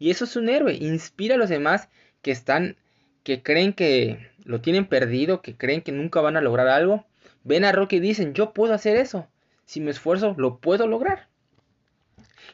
y 0.00 0.10
eso 0.10 0.24
es 0.24 0.34
un 0.34 0.48
héroe 0.48 0.74
inspira 0.74 1.36
a 1.36 1.38
los 1.38 1.48
demás 1.48 1.88
que 2.20 2.32
están 2.32 2.76
que 3.22 3.44
creen 3.44 3.74
que 3.74 4.28
lo 4.42 4.60
tienen 4.60 4.88
perdido, 4.88 5.40
que 5.40 5.56
creen 5.56 5.82
que 5.82 5.92
nunca 5.92 6.20
van 6.20 6.36
a 6.36 6.40
lograr 6.40 6.66
algo, 6.66 7.06
ven 7.44 7.64
a 7.64 7.70
Rocky 7.70 7.98
y 7.98 8.00
dicen, 8.00 8.34
yo 8.34 8.52
puedo 8.52 8.74
hacer 8.74 8.96
eso. 8.96 9.28
Si 9.66 9.80
me 9.80 9.92
esfuerzo, 9.92 10.34
lo 10.36 10.58
puedo 10.58 10.88
lograr. 10.88 11.28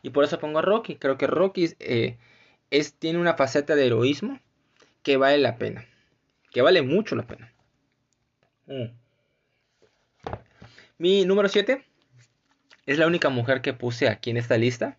Y 0.03 0.11
por 0.11 0.23
eso 0.23 0.39
pongo 0.39 0.59
a 0.59 0.63
Rocky. 0.63 0.97
Creo 0.97 1.17
que 1.17 1.29
Rocky 1.29 1.75
eh, 1.79 2.19
es, 2.71 2.93
tiene 2.93 3.19
una 3.19 3.39
faceta 3.39 3.77
de 3.77 3.87
heroísmo 3.87 4.39
que 5.03 5.17
vale 5.17 5.39
la 5.39 5.57
pena. 5.57 5.87
Que 6.51 6.61
vale 6.61 6.83
mucho 6.83 7.17
la 7.17 7.27
pena. 7.27 7.55
Mm. 8.67 8.91
Mi 10.99 11.25
número 11.25 11.49
7 11.49 11.87
es 12.87 12.99
la 12.99 13.07
única 13.07 13.29
mujer 13.29 13.61
que 13.61 13.73
puse 13.73 14.09
aquí 14.09 14.31
en 14.31 14.37
esta 14.37 14.59
lista. 14.59 14.97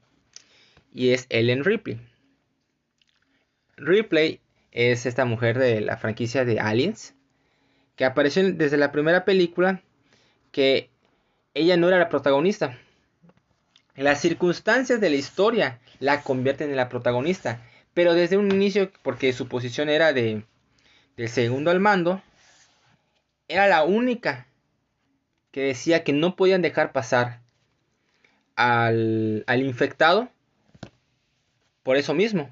Y 0.93 1.11
es 1.11 1.25
Ellen 1.29 1.63
Ripley. 1.63 1.99
Ripley 3.77 4.39
es 4.71 5.05
esta 5.05 5.25
mujer 5.25 5.59
de 5.59 5.81
la 5.81 5.97
franquicia 5.97 6.45
de 6.45 6.59
Aliens, 6.59 7.13
que 7.95 8.05
apareció 8.05 8.53
desde 8.53 8.77
la 8.77 8.91
primera 8.91 9.25
película, 9.25 9.81
que 10.51 10.89
ella 11.53 11.77
no 11.77 11.87
era 11.87 11.99
la 11.99 12.09
protagonista. 12.09 12.77
Las 13.95 14.21
circunstancias 14.21 14.99
de 14.99 15.09
la 15.09 15.15
historia 15.15 15.79
la 15.99 16.21
convierten 16.21 16.69
en 16.69 16.75
la 16.75 16.89
protagonista, 16.89 17.61
pero 17.93 18.13
desde 18.13 18.37
un 18.37 18.51
inicio, 18.51 18.91
porque 19.01 19.33
su 19.33 19.47
posición 19.47 19.89
era 19.89 20.13
de 20.13 20.43
del 21.17 21.29
segundo 21.29 21.71
al 21.71 21.79
mando, 21.79 22.21
era 23.47 23.67
la 23.67 23.83
única 23.83 24.47
que 25.51 25.61
decía 25.61 26.03
que 26.03 26.11
no 26.11 26.35
podían 26.35 26.61
dejar 26.61 26.91
pasar 26.91 27.44
al, 28.55 29.43
al 29.47 29.63
infectado 29.63 30.29
por 31.83 31.97
eso 31.97 32.13
mismo 32.13 32.51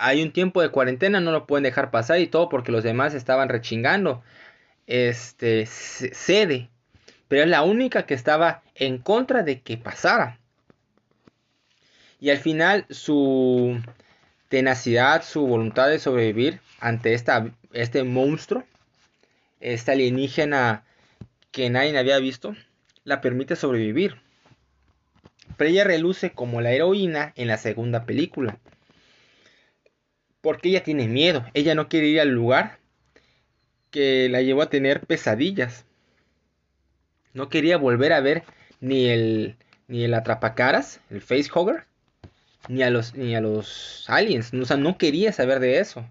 hay 0.00 0.22
un 0.22 0.32
tiempo 0.32 0.62
de 0.62 0.70
cuarentena, 0.70 1.20
no 1.20 1.30
lo 1.30 1.46
pueden 1.46 1.62
dejar 1.62 1.90
pasar 1.90 2.20
y 2.20 2.26
todo 2.26 2.48
porque 2.48 2.72
los 2.72 2.82
demás 2.82 3.14
estaban 3.14 3.48
rechingando. 3.48 4.22
Este 4.86 5.66
cede, 5.66 6.68
pero 7.28 7.42
es 7.42 7.48
la 7.48 7.62
única 7.62 8.06
que 8.06 8.14
estaba 8.14 8.62
en 8.74 8.98
contra 8.98 9.42
de 9.42 9.60
que 9.60 9.76
pasara. 9.76 10.38
Y 12.18 12.30
al 12.30 12.38
final 12.38 12.86
su 12.90 13.80
tenacidad, 14.48 15.22
su 15.22 15.46
voluntad 15.46 15.88
de 15.88 15.98
sobrevivir 15.98 16.60
ante 16.80 17.14
esta, 17.14 17.50
este 17.72 18.02
monstruo, 18.02 18.64
esta 19.60 19.92
alienígena 19.92 20.84
que 21.52 21.70
nadie 21.70 21.96
había 21.96 22.18
visto, 22.18 22.56
la 23.04 23.20
permite 23.20 23.54
sobrevivir. 23.54 24.16
Pero 25.56 25.70
ella 25.70 25.84
reluce 25.84 26.30
como 26.30 26.60
la 26.60 26.72
heroína 26.72 27.32
en 27.36 27.48
la 27.48 27.58
segunda 27.58 28.04
película 28.04 28.58
porque 30.40 30.68
ella 30.70 30.82
tiene 30.82 31.08
miedo, 31.08 31.44
ella 31.54 31.74
no 31.74 31.88
quiere 31.88 32.08
ir 32.08 32.20
al 32.20 32.30
lugar 32.30 32.78
que 33.90 34.28
la 34.28 34.42
llevó 34.42 34.62
a 34.62 34.70
tener 34.70 35.00
pesadillas. 35.00 35.84
No 37.34 37.48
quería 37.48 37.76
volver 37.76 38.12
a 38.12 38.20
ver 38.20 38.44
ni 38.80 39.08
el 39.08 39.56
ni 39.88 40.04
el 40.04 40.14
atrapacaras, 40.14 41.00
el 41.10 41.20
facehugger, 41.20 41.84
ni 42.68 42.82
a 42.82 42.90
los 42.90 43.14
ni 43.14 43.34
a 43.34 43.40
los 43.40 44.04
aliens, 44.08 44.54
o 44.54 44.64
sea, 44.64 44.76
no 44.76 44.98
quería 44.98 45.32
saber 45.32 45.60
de 45.60 45.80
eso. 45.80 46.06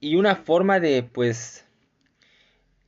Y 0.00 0.16
una 0.16 0.36
forma 0.36 0.80
de 0.80 1.02
pues 1.02 1.64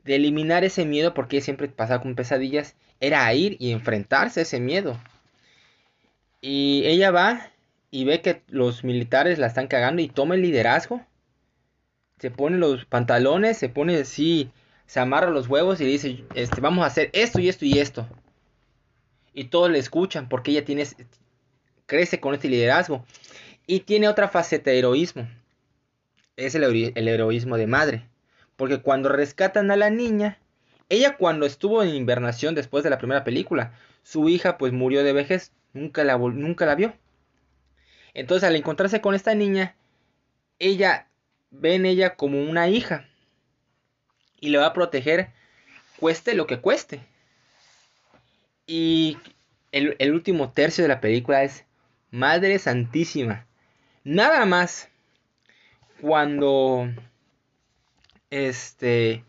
de 0.04 0.16
eliminar 0.16 0.64
ese 0.64 0.84
miedo 0.84 1.14
porque 1.14 1.40
siempre 1.40 1.68
pasaba 1.68 2.02
con 2.02 2.14
pesadillas 2.14 2.76
era 3.00 3.32
ir 3.34 3.56
y 3.58 3.72
enfrentarse 3.72 4.40
a 4.40 4.42
ese 4.44 4.60
miedo. 4.60 4.98
Y 6.48 6.86
ella 6.86 7.10
va 7.10 7.50
y 7.90 8.04
ve 8.04 8.20
que 8.20 8.40
los 8.46 8.84
militares 8.84 9.40
la 9.40 9.48
están 9.48 9.66
cagando 9.66 10.00
y 10.00 10.06
toma 10.06 10.36
el 10.36 10.42
liderazgo. 10.42 11.04
Se 12.20 12.30
pone 12.30 12.56
los 12.56 12.84
pantalones, 12.84 13.58
se 13.58 13.68
pone 13.68 13.96
así, 13.96 14.52
se 14.86 15.00
amarra 15.00 15.30
los 15.30 15.48
huevos 15.48 15.80
y 15.80 15.86
dice, 15.86 16.24
este, 16.36 16.60
vamos 16.60 16.84
a 16.84 16.86
hacer 16.86 17.10
esto 17.14 17.40
y 17.40 17.48
esto 17.48 17.64
y 17.64 17.80
esto. 17.80 18.08
Y 19.34 19.46
todos 19.46 19.72
le 19.72 19.80
escuchan 19.80 20.28
porque 20.28 20.52
ella 20.52 20.64
tiene, 20.64 20.86
crece 21.86 22.20
con 22.20 22.32
este 22.32 22.48
liderazgo. 22.48 23.04
Y 23.66 23.80
tiene 23.80 24.06
otra 24.06 24.28
faceta 24.28 24.70
de 24.70 24.78
heroísmo. 24.78 25.28
Es 26.36 26.54
el, 26.54 26.62
el 26.62 27.08
heroísmo 27.08 27.56
de 27.56 27.66
madre. 27.66 28.08
Porque 28.54 28.80
cuando 28.80 29.08
rescatan 29.08 29.72
a 29.72 29.76
la 29.76 29.90
niña, 29.90 30.38
ella 30.90 31.16
cuando 31.16 31.44
estuvo 31.44 31.82
en 31.82 31.88
invernación 31.88 32.54
después 32.54 32.84
de 32.84 32.90
la 32.90 32.98
primera 32.98 33.24
película, 33.24 33.72
su 34.04 34.28
hija 34.28 34.58
pues 34.58 34.72
murió 34.72 35.02
de 35.02 35.12
vejez, 35.12 35.50
nunca 35.76 36.04
la, 36.04 36.18
nunca 36.18 36.66
la 36.66 36.74
vio. 36.74 36.94
Entonces 38.14 38.48
al 38.48 38.56
encontrarse 38.56 39.00
con 39.00 39.14
esta 39.14 39.34
niña, 39.34 39.76
ella 40.58 41.08
ve 41.50 41.74
en 41.74 41.86
ella 41.86 42.16
como 42.16 42.42
una 42.42 42.68
hija 42.68 43.06
y 44.40 44.48
le 44.48 44.58
va 44.58 44.66
a 44.66 44.72
proteger 44.72 45.30
cueste 45.98 46.34
lo 46.34 46.46
que 46.46 46.60
cueste. 46.60 47.00
Y 48.66 49.18
el, 49.70 49.96
el, 49.98 50.12
último 50.12 50.50
tercio 50.50 50.82
de 50.82 50.88
la 50.88 51.00
película 51.00 51.44
es 51.44 51.64
Madre 52.10 52.58
Santísima. 52.58 53.46
Nada 54.02 54.44
más 54.46 54.88
cuando 56.00 56.88
este 58.30 59.24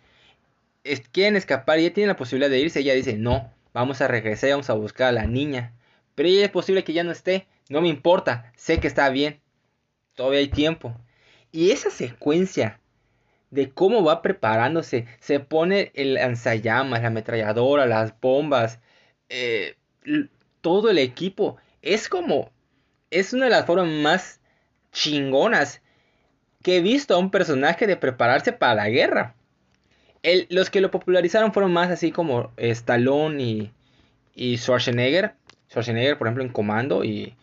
quieren 1.12 1.36
escapar 1.36 1.79
y 1.79 1.86
ella 1.86 1.93
tiene 1.93 2.07
la 2.07 2.15
posibilidad 2.15 2.49
de 2.49 2.60
irse, 2.60 2.79
ella 2.79 2.93
dice, 2.93 3.17
no, 3.17 3.51
vamos 3.73 4.01
a 4.01 4.07
regresar, 4.07 4.51
vamos 4.51 4.69
a 4.69 4.73
buscar 4.73 5.10
a 5.10 5.12
la 5.12 5.27
niña 5.27 5.73
pero 6.17 6.30
es 6.30 6.49
posible 6.49 6.84
que 6.84 6.93
ya 6.93 7.03
no 7.03 7.12
esté, 7.12 7.45
no 7.69 7.80
me 7.80 7.89
importa, 7.89 8.51
sé 8.56 8.80
que 8.80 8.88
está 8.88 9.08
bien, 9.12 9.39
todavía 10.15 10.39
hay 10.39 10.47
tiempo. 10.47 10.95
Y 11.51 11.69
esa 11.69 11.91
secuencia 11.91 12.80
de 13.51 13.69
cómo 13.69 14.03
va 14.03 14.23
preparándose, 14.23 15.06
se 15.19 15.39
pone 15.39 15.91
el 15.93 16.15
lanzallamas, 16.15 17.03
la 17.03 17.10
ametralladora, 17.10 17.86
las 17.86 18.19
bombas, 18.19 18.80
eh, 19.30 19.75
todo 20.62 20.89
el 20.89 20.97
equipo, 20.97 21.58
es 21.84 22.10
como, 22.10 22.49
es 23.12 23.34
una 23.34 23.45
de 23.45 23.51
las 23.51 23.67
formas 23.67 23.88
más 23.88 24.41
chingonas 24.91 25.84
que 26.63 26.77
he 26.77 26.82
visto 26.82 27.13
a 27.13 27.19
un 27.19 27.30
personaje 27.30 27.86
de 27.86 27.95
prepararse 27.95 28.53
para 28.53 28.73
la 28.73 28.89
guerra. 28.89 29.36
los 30.49 30.71
que 30.71 30.82
lo 30.82 30.89
popularizaron 30.89 31.53
fueron 31.53 31.73
más 31.73 31.91
así 31.91 32.12
como 32.12 32.51
Stallone 32.58 33.43
y, 33.43 33.71
y 34.34 34.58
Schwarzenegger. 34.58 35.36
Schwarzenegger, 35.69 36.17
por 36.17 36.27
ejemplo, 36.27 36.43
en 36.43 36.51
Comando 36.51 37.03
y 37.03 37.36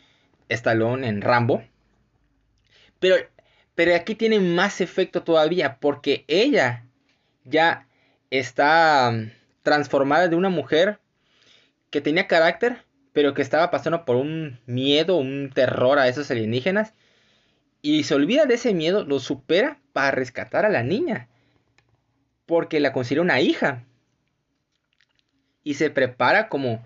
Stallone 0.48 1.08
en 1.08 1.20
Rambo. 1.20 1.62
Pero, 2.98 3.16
pero 3.74 3.94
aquí 3.94 4.14
tiene 4.14 4.40
más 4.40 4.80
efecto 4.80 5.22
todavía 5.22 5.78
porque 5.78 6.24
ella 6.28 6.84
ya 7.44 7.87
está 8.30 9.10
um, 9.12 9.30
transformada 9.62 10.28
de 10.28 10.37
una 10.37 10.48
mujer 10.48 10.98
que 11.90 12.00
tenía 12.00 12.26
carácter, 12.26 12.82
pero 13.12 13.34
que 13.34 13.42
estaba 13.42 13.70
pasando 13.70 14.04
por 14.04 14.16
un 14.16 14.58
miedo, 14.66 15.16
un 15.16 15.50
terror 15.54 15.98
a 15.98 16.08
esos 16.08 16.30
alienígenas. 16.30 16.94
Y 17.82 18.04
se 18.04 18.14
olvida 18.14 18.46
de 18.46 18.54
ese 18.54 18.72
miedo, 18.74 19.04
lo 19.04 19.20
supera 19.20 19.78
para 19.92 20.10
rescatar 20.10 20.64
a 20.64 20.70
la 20.70 20.82
niña. 20.82 21.28
Porque 22.46 22.80
la 22.80 22.92
considera 22.92 23.22
una 23.22 23.40
hija. 23.40 23.84
Y 25.62 25.74
se 25.74 25.90
prepara 25.90 26.48
como 26.48 26.82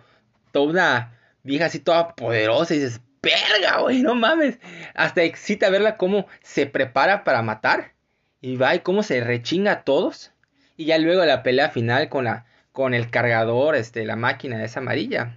toda 0.52 1.17
vieja 1.42 1.66
así 1.66 1.78
toda 1.78 2.14
poderosa. 2.14 2.74
Y 2.74 2.78
dices, 2.78 3.00
verga, 3.22 3.80
güey, 3.80 4.02
no 4.02 4.14
mames. 4.14 4.58
Hasta 4.94 5.22
excita 5.22 5.70
verla 5.70 5.96
cómo 5.96 6.26
se 6.42 6.66
prepara 6.66 7.24
para 7.24 7.42
matar. 7.42 7.92
Y 8.40 8.56
va 8.56 8.74
y 8.74 8.80
cómo 8.80 9.02
se 9.02 9.20
rechinga 9.20 9.72
a 9.72 9.84
todos. 9.84 10.32
Y 10.76 10.86
ya 10.86 10.98
luego 10.98 11.24
la 11.24 11.42
pelea 11.42 11.70
final 11.70 12.08
con 12.08 12.24
la 12.24 12.46
con 12.78 12.94
el 12.94 13.10
cargador, 13.10 13.74
este, 13.74 14.04
la 14.04 14.14
máquina 14.14 14.62
esa 14.62 14.78
amarilla. 14.78 15.34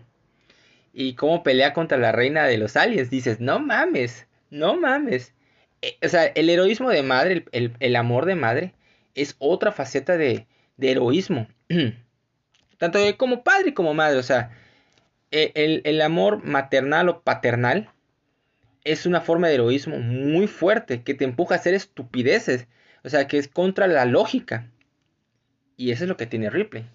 Y 0.94 1.16
cómo 1.16 1.42
pelea 1.42 1.74
contra 1.74 1.98
la 1.98 2.12
reina 2.12 2.46
de 2.46 2.60
los 2.60 2.78
aliens. 2.78 3.10
Dices, 3.10 3.40
no 3.40 3.58
mames, 3.58 4.28
no 4.52 4.76
mames. 4.76 5.34
E, 5.82 5.98
o 6.06 6.08
sea, 6.08 6.26
el 6.26 6.52
heroísmo 6.52 6.92
de 6.92 7.02
madre, 7.02 7.46
el, 7.52 7.96
amor 7.96 8.26
de 8.26 8.36
madre, 8.36 8.76
es 9.16 9.38
otra 9.40 9.72
faceta 9.72 10.18
de, 10.18 10.46
de 10.78 10.92
heroísmo. 10.92 11.48
Tanto 12.78 13.00
como 13.18 13.44
padre 13.44 13.74
como 13.74 13.96
madre. 13.96 14.20
O 14.20 14.24
sea, 14.24 14.52
e, 15.32 15.82
el, 15.84 16.02
amor 16.02 16.44
maternal 16.44 17.10
o 17.10 17.22
paternal 17.22 17.89
es 18.84 19.06
una 19.06 19.22
forma 19.22 19.48
de 19.48 19.56
heroísmo 19.56 20.00
muy 20.00 20.48
fuerte 20.48 21.04
que 21.04 21.13
te 21.13 21.24
empuja 21.24 21.56
a 21.56 21.58
hacer 21.58 21.74
estupideces. 21.74 22.67
O 23.04 23.10
sea, 23.10 23.28
que 23.28 23.38
es 23.38 23.48
contra 23.48 23.88
la 23.88 24.06
lógica. 24.06 24.70
Y 25.78 25.91
eso 25.91 26.04
es 26.04 26.10
lo 26.10 26.17
que 26.17 26.28
tiene 26.28 26.50
Ripley. 26.50 26.86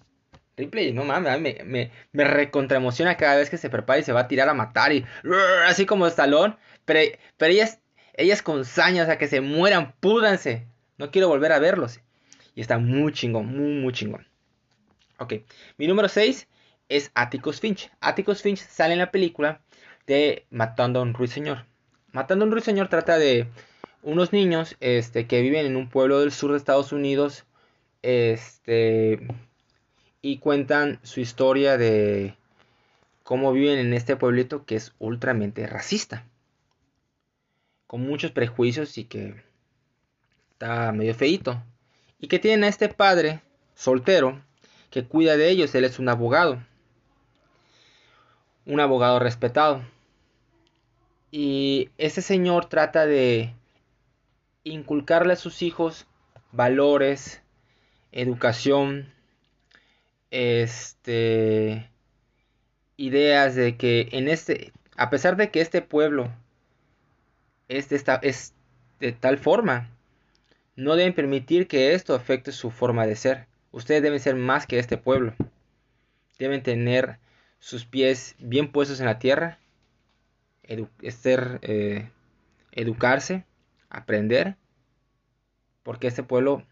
Ripley, 0.55 0.93
no 0.93 1.03
mames, 1.03 1.39
me, 1.39 1.57
me, 1.65 1.91
me 2.13 2.23
recontraemociona 2.23 3.17
cada 3.17 3.35
vez 3.35 3.49
que 3.49 3.57
se 3.57 3.69
prepara 3.69 3.99
y 3.99 4.03
se 4.03 4.13
va 4.13 4.21
a 4.21 4.27
tirar 4.27 4.49
a 4.49 4.53
matar 4.53 4.91
y 4.91 5.05
así 5.65 5.85
como 5.85 6.07
Stallone. 6.07 6.55
Pero, 6.85 6.99
pero 7.37 7.51
ella, 7.51 7.65
es, 7.65 7.79
ella 8.13 8.33
es 8.33 8.41
con 8.41 8.65
saña, 8.65 9.03
o 9.03 9.05
sea, 9.05 9.17
que 9.17 9.27
se 9.27 9.41
mueran, 9.41 9.93
púdanse. 9.99 10.67
No 10.97 11.11
quiero 11.11 11.27
volver 11.27 11.51
a 11.51 11.59
verlos. 11.59 11.99
Y 12.55 12.61
está 12.61 12.77
muy 12.77 13.13
chingón, 13.13 13.47
muy, 13.47 13.81
muy 13.81 13.93
chingón. 13.93 14.27
Ok, 15.19 15.33
mi 15.77 15.87
número 15.87 16.09
6 16.09 16.47
es 16.89 17.11
Atticus 17.15 17.59
Finch. 17.59 17.91
Atticus 18.01 18.41
Finch 18.41 18.59
sale 18.59 18.93
en 18.93 18.99
la 18.99 19.11
película 19.11 19.61
de 20.05 20.45
Matando 20.49 20.99
a 20.99 21.03
un 21.03 21.13
ruiseñor. 21.13 21.65
Matando 22.11 22.45
a 22.45 22.47
un 22.47 22.53
ruiseñor 22.53 22.87
trata 22.87 23.17
de 23.17 23.47
unos 24.03 24.31
niños 24.31 24.75
este, 24.79 25.27
que 25.27 25.41
viven 25.41 25.65
en 25.65 25.75
un 25.75 25.89
pueblo 25.89 26.19
del 26.19 26.31
sur 26.31 26.51
de 26.51 26.57
Estados 26.57 26.91
Unidos 26.91 27.45
este, 28.01 29.27
y 30.21 30.37
cuentan 30.37 30.99
su 31.03 31.19
historia 31.19 31.77
de 31.77 32.35
cómo 33.23 33.51
viven 33.51 33.79
en 33.79 33.93
este 33.93 34.15
pueblito 34.15 34.65
que 34.65 34.75
es 34.75 34.93
ultramente 34.99 35.67
racista. 35.67 36.25
Con 37.85 38.01
muchos 38.01 38.31
prejuicios 38.31 38.97
y 38.97 39.05
que 39.05 39.35
está 40.51 40.91
medio 40.91 41.15
feito. 41.15 41.61
Y 42.19 42.27
que 42.27 42.39
tienen 42.39 42.63
a 42.63 42.67
este 42.67 42.89
padre 42.89 43.41
soltero 43.75 44.41
que 44.89 45.05
cuida 45.05 45.37
de 45.37 45.49
ellos. 45.49 45.75
Él 45.75 45.85
es 45.85 45.99
un 45.99 46.09
abogado 46.09 46.61
un 48.67 48.79
abogado 48.79 49.17
respetado. 49.19 49.81
Y 51.31 51.89
ese 51.97 52.21
señor 52.21 52.65
trata 52.65 53.05
de 53.05 53.53
inculcarle 54.63 55.33
a 55.33 55.37
sus 55.37 55.61
hijos 55.61 56.05
valores, 56.51 57.41
educación, 58.11 59.11
este 60.29 61.89
ideas 62.97 63.55
de 63.55 63.77
que 63.77 64.09
en 64.11 64.27
este 64.27 64.73
a 64.97 65.09
pesar 65.09 65.37
de 65.37 65.51
que 65.51 65.61
este 65.61 65.81
pueblo 65.81 66.29
es 67.67 67.89
de, 67.89 68.01
es 68.23 68.53
de 68.99 69.11
tal 69.11 69.37
forma, 69.37 69.89
no 70.75 70.95
deben 70.95 71.13
permitir 71.13 71.67
que 71.67 71.93
esto 71.93 72.15
afecte 72.15 72.51
su 72.51 72.71
forma 72.71 73.05
de 73.05 73.15
ser. 73.15 73.47
Ustedes 73.71 74.01
deben 74.01 74.19
ser 74.19 74.35
más 74.35 74.65
que 74.65 74.79
este 74.79 74.97
pueblo. 74.97 75.33
Deben 76.39 76.63
tener 76.63 77.19
sus 77.59 77.85
pies 77.85 78.35
bien 78.39 78.71
puestos 78.71 78.99
en 78.99 79.05
la 79.05 79.19
tierra, 79.19 79.59
eh, 80.63 82.09
educarse, 82.71 83.45
aprender, 83.89 84.55
porque 85.83 86.07
este 86.07 86.23
pueblo 86.23 86.63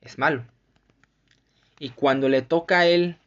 es 0.00 0.18
malo. 0.18 0.44
Y 1.78 1.90
cuando 1.90 2.28
le 2.28 2.42
toca 2.42 2.80
a 2.80 2.86
él 2.86 3.18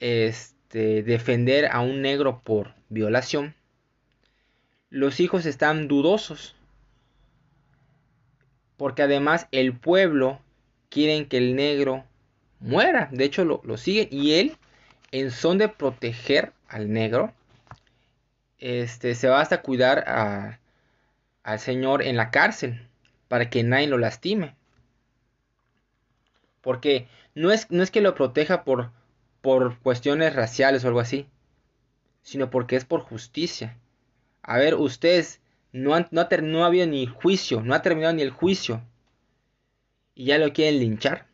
este, 0.00 1.02
defender 1.02 1.66
a 1.72 1.80
un 1.80 2.02
negro 2.02 2.42
por 2.44 2.74
violación, 2.88 3.54
los 4.90 5.20
hijos 5.20 5.46
están 5.46 5.88
dudosos. 5.88 6.54
Porque 8.76 9.02
además 9.02 9.48
el 9.52 9.74
pueblo 9.74 10.38
quieren 10.90 11.26
que 11.26 11.38
el 11.38 11.56
negro 11.56 12.04
muera. 12.60 13.08
De 13.10 13.24
hecho 13.24 13.44
lo, 13.46 13.62
lo 13.64 13.78
siguen 13.78 14.08
y 14.10 14.34
él 14.34 14.58
en 15.20 15.30
son 15.30 15.56
de 15.58 15.68
proteger 15.68 16.52
al 16.68 16.92
negro, 16.92 17.32
este, 18.58 19.14
se 19.14 19.28
va 19.28 19.40
hasta 19.40 19.62
cuidar 19.62 20.58
al 21.42 21.58
señor 21.58 22.02
en 22.02 22.16
la 22.16 22.30
cárcel 22.30 22.86
para 23.28 23.48
que 23.48 23.62
nadie 23.62 23.86
lo 23.86 23.98
lastime. 23.98 24.54
Porque 26.60 27.08
no 27.34 27.50
es, 27.50 27.70
no 27.70 27.82
es 27.82 27.90
que 27.90 28.00
lo 28.00 28.14
proteja 28.14 28.64
por, 28.64 28.90
por 29.40 29.78
cuestiones 29.78 30.34
raciales 30.34 30.84
o 30.84 30.88
algo 30.88 31.00
así, 31.00 31.26
sino 32.22 32.50
porque 32.50 32.76
es 32.76 32.84
por 32.84 33.00
justicia. 33.00 33.78
A 34.42 34.58
ver, 34.58 34.74
ustedes 34.74 35.40
no, 35.72 35.94
han, 35.94 36.08
no, 36.10 36.26
no 36.42 36.64
ha 36.64 36.66
habido 36.66 36.86
ni 36.86 37.06
juicio, 37.06 37.62
no 37.62 37.74
ha 37.74 37.82
terminado 37.82 38.14
ni 38.14 38.22
el 38.22 38.30
juicio. 38.30 38.82
Y 40.14 40.26
ya 40.26 40.38
lo 40.38 40.52
quieren 40.52 40.80
linchar. 40.80 41.26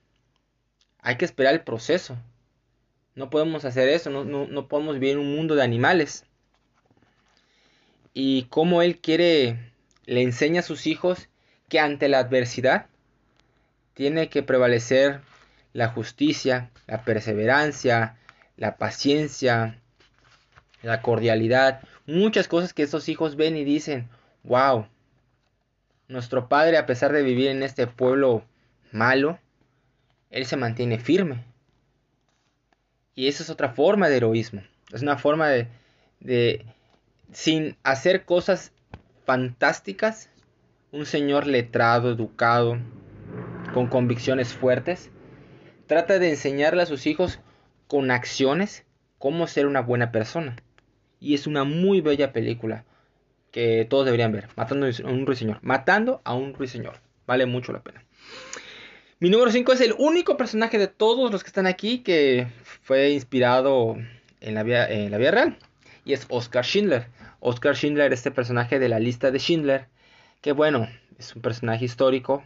Hay 1.00 1.16
que 1.16 1.24
esperar 1.24 1.54
el 1.54 1.62
proceso. 1.62 2.16
No 3.14 3.28
podemos 3.28 3.64
hacer 3.64 3.88
eso, 3.88 4.10
no, 4.10 4.68
podemos 4.68 4.94
vivir 4.94 5.10
en 5.12 5.18
un 5.18 5.36
mundo 5.36 5.54
de 5.54 5.62
animales. 5.62 6.24
Y 8.14 8.44
como 8.44 8.82
él 8.82 8.98
quiere, 8.98 9.72
le 10.06 10.22
enseña 10.22 10.60
a 10.60 10.64
sus 10.64 10.86
hijos 10.86 11.28
que 11.68 11.78
ante 11.78 12.08
la 12.08 12.18
adversidad 12.18 12.86
tiene 13.94 14.28
que 14.28 14.42
prevalecer 14.42 15.20
la 15.72 15.88
justicia, 15.88 16.70
la 16.86 17.04
perseverancia, 17.04 18.16
la 18.56 18.76
paciencia, 18.76 19.78
la 20.82 21.02
cordialidad, 21.02 21.80
muchas 22.06 22.48
cosas 22.48 22.72
que 22.72 22.82
esos 22.82 23.08
hijos 23.08 23.36
ven 23.36 23.56
y 23.56 23.64
dicen, 23.64 24.08
wow, 24.42 24.86
nuestro 26.08 26.48
padre 26.48 26.76
a 26.78 26.86
pesar 26.86 27.12
de 27.12 27.22
vivir 27.22 27.48
en 27.48 27.62
este 27.62 27.86
pueblo 27.86 28.44
malo, 28.90 29.38
él 30.30 30.46
se 30.46 30.56
mantiene 30.56 30.98
firme. 30.98 31.51
Y 33.14 33.28
esa 33.28 33.42
es 33.42 33.50
otra 33.50 33.70
forma 33.70 34.08
de 34.08 34.16
heroísmo. 34.16 34.62
Es 34.92 35.02
una 35.02 35.16
forma 35.16 35.48
de, 35.48 35.68
de 36.20 36.64
sin 37.32 37.76
hacer 37.82 38.24
cosas 38.24 38.72
fantásticas, 39.24 40.30
un 40.90 41.06
señor 41.06 41.46
letrado, 41.46 42.10
educado, 42.10 42.78
con 43.72 43.86
convicciones 43.86 44.54
fuertes, 44.54 45.10
trata 45.86 46.18
de 46.18 46.30
enseñarle 46.30 46.82
a 46.82 46.86
sus 46.86 47.06
hijos 47.06 47.40
con 47.86 48.10
acciones 48.10 48.84
cómo 49.18 49.46
ser 49.46 49.66
una 49.66 49.80
buena 49.80 50.12
persona. 50.12 50.56
Y 51.20 51.34
es 51.34 51.46
una 51.46 51.64
muy 51.64 52.00
bella 52.00 52.32
película 52.32 52.84
que 53.50 53.86
todos 53.88 54.04
deberían 54.04 54.32
ver. 54.32 54.48
Matando 54.56 54.86
a 54.86 55.10
un 55.10 55.26
ruiseñor. 55.26 55.58
Matando 55.62 56.20
a 56.24 56.34
un 56.34 56.54
ruiseñor. 56.54 57.00
Vale 57.26 57.46
mucho 57.46 57.72
la 57.72 57.82
pena. 57.82 58.04
Mi 59.22 59.30
número 59.30 59.52
5 59.52 59.74
es 59.74 59.80
el 59.80 59.94
único 59.98 60.36
personaje 60.36 60.78
de 60.78 60.88
todos 60.88 61.30
los 61.30 61.44
que 61.44 61.46
están 61.46 61.68
aquí 61.68 62.00
que 62.00 62.48
fue 62.82 63.12
inspirado 63.12 63.94
en 64.40 64.54
la 64.54 64.64
la 64.64 65.18
vida 65.18 65.30
real. 65.30 65.58
y 66.04 66.12
es 66.12 66.26
Oscar 66.28 66.64
Schindler. 66.64 67.06
Oscar 67.38 67.76
Schindler, 67.76 68.12
este 68.12 68.32
personaje 68.32 68.80
de 68.80 68.88
la 68.88 68.98
lista 68.98 69.30
de 69.30 69.38
Schindler, 69.38 69.86
que 70.40 70.50
bueno, 70.50 70.88
es 71.20 71.36
un 71.36 71.40
personaje 71.40 71.84
histórico 71.84 72.42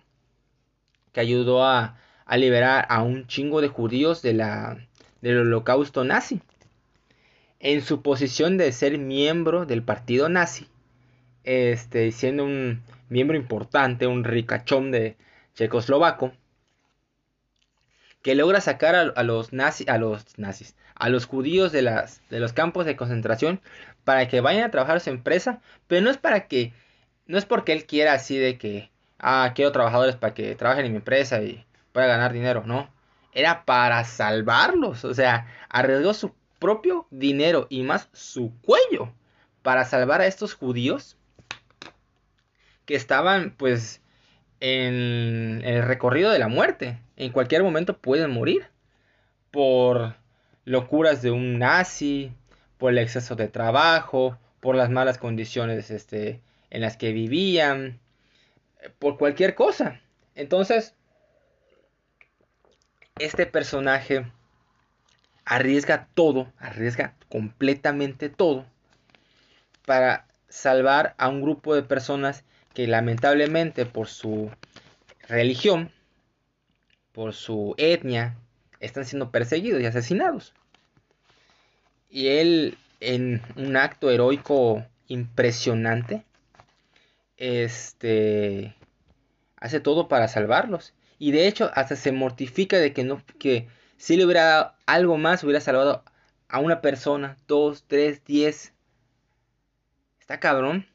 que 1.14 1.20
ayudó 1.20 1.64
a, 1.64 1.96
liberar 2.36 2.84
a 2.90 3.02
un 3.02 3.26
chingo 3.26 3.62
de 3.62 3.68
judíos 3.68 4.20
del 4.20 4.42
holocausto 5.22 6.04
nazi. 6.04 6.42
En 7.58 7.80
su 7.80 8.02
posición 8.02 8.58
de 8.58 8.70
ser 8.72 8.98
miembro 8.98 9.64
del 9.64 9.82
partido 9.82 10.28
nazi, 10.28 10.66
este, 11.42 12.12
siendo 12.12 12.44
un 12.44 12.82
miembro 13.08 13.38
importante, 13.38 14.06
un 14.06 14.24
ricachón 14.24 14.90
de 14.90 15.16
checoslovaco, 15.54 16.34
que 18.26 18.34
logra 18.34 18.60
sacar 18.60 18.96
a, 18.96 19.22
los, 19.22 19.52
nazi, 19.52 19.84
a 19.86 19.98
los 19.98 20.36
nazis, 20.36 20.74
a 20.96 21.08
los 21.10 21.26
judíos 21.26 21.70
de, 21.70 21.82
las, 21.82 22.22
de 22.28 22.40
los 22.40 22.52
campos 22.52 22.84
de 22.84 22.96
concentración 22.96 23.60
para 24.02 24.26
que 24.26 24.40
vayan 24.40 24.64
a 24.64 24.72
trabajar 24.72 24.96
a 24.96 25.00
su 25.00 25.10
empresa, 25.10 25.60
pero 25.86 26.02
no 26.02 26.10
es 26.10 26.16
para 26.16 26.48
que, 26.48 26.72
no 27.28 27.38
es 27.38 27.44
porque 27.44 27.72
él 27.72 27.86
quiera 27.86 28.14
así 28.14 28.36
de 28.36 28.58
que, 28.58 28.90
ah, 29.20 29.52
quiero 29.54 29.70
trabajadores 29.70 30.16
para 30.16 30.34
que 30.34 30.56
trabajen 30.56 30.86
en 30.86 30.90
mi 30.90 30.96
empresa 30.96 31.40
y 31.40 31.64
pueda 31.92 32.08
ganar 32.08 32.32
dinero, 32.32 32.64
no, 32.66 32.90
era 33.32 33.64
para 33.64 34.02
salvarlos, 34.02 35.04
o 35.04 35.14
sea, 35.14 35.46
arriesgó 35.68 36.12
su 36.12 36.34
propio 36.58 37.06
dinero 37.12 37.68
y 37.70 37.84
más 37.84 38.08
su 38.12 38.52
cuello 38.62 39.12
para 39.62 39.84
salvar 39.84 40.20
a 40.20 40.26
estos 40.26 40.52
judíos 40.52 41.16
que 42.86 42.96
estaban 42.96 43.54
pues 43.56 44.02
en 44.58 45.62
el 45.64 45.84
recorrido 45.84 46.32
de 46.32 46.40
la 46.40 46.48
muerte. 46.48 46.98
En 47.16 47.32
cualquier 47.32 47.62
momento 47.62 47.98
pueden 47.98 48.30
morir 48.30 48.66
por 49.50 50.16
locuras 50.64 51.22
de 51.22 51.30
un 51.30 51.58
nazi, 51.58 52.32
por 52.78 52.92
el 52.92 52.98
exceso 52.98 53.36
de 53.36 53.48
trabajo, 53.48 54.38
por 54.60 54.76
las 54.76 54.90
malas 54.90 55.18
condiciones 55.18 55.90
este, 55.90 56.40
en 56.70 56.82
las 56.82 56.96
que 56.96 57.12
vivían, 57.12 57.98
por 58.98 59.16
cualquier 59.16 59.54
cosa. 59.54 60.00
Entonces, 60.34 60.94
este 63.18 63.46
personaje 63.46 64.26
arriesga 65.46 66.08
todo, 66.14 66.52
arriesga 66.58 67.14
completamente 67.30 68.28
todo 68.28 68.66
para 69.86 70.26
salvar 70.48 71.14
a 71.16 71.28
un 71.28 71.40
grupo 71.40 71.74
de 71.74 71.82
personas 71.82 72.44
que 72.74 72.86
lamentablemente 72.86 73.86
por 73.86 74.08
su 74.08 74.50
religión, 75.28 75.90
por 77.16 77.32
su 77.32 77.74
etnia, 77.78 78.36
están 78.78 79.06
siendo 79.06 79.30
perseguidos 79.30 79.80
y 79.80 79.86
asesinados. 79.86 80.52
Y 82.10 82.28
él, 82.28 82.76
en 83.00 83.40
un 83.56 83.74
acto 83.78 84.10
heroico 84.10 84.84
impresionante, 85.08 86.24
este, 87.38 88.76
hace 89.56 89.80
todo 89.80 90.08
para 90.08 90.28
salvarlos. 90.28 90.92
Y 91.18 91.30
de 91.30 91.48
hecho, 91.48 91.70
hasta 91.72 91.96
se 91.96 92.12
mortifica 92.12 92.76
de 92.76 92.92
que 92.92 93.02
no, 93.02 93.22
que 93.38 93.66
si 93.96 94.18
le 94.18 94.26
hubiera 94.26 94.44
dado 94.44 94.74
algo 94.84 95.16
más, 95.16 95.42
hubiera 95.42 95.62
salvado 95.62 96.04
a 96.48 96.60
una 96.60 96.82
persona, 96.82 97.38
dos, 97.48 97.84
tres, 97.88 98.26
diez. 98.26 98.74
Está 100.20 100.38
cabrón 100.38 100.86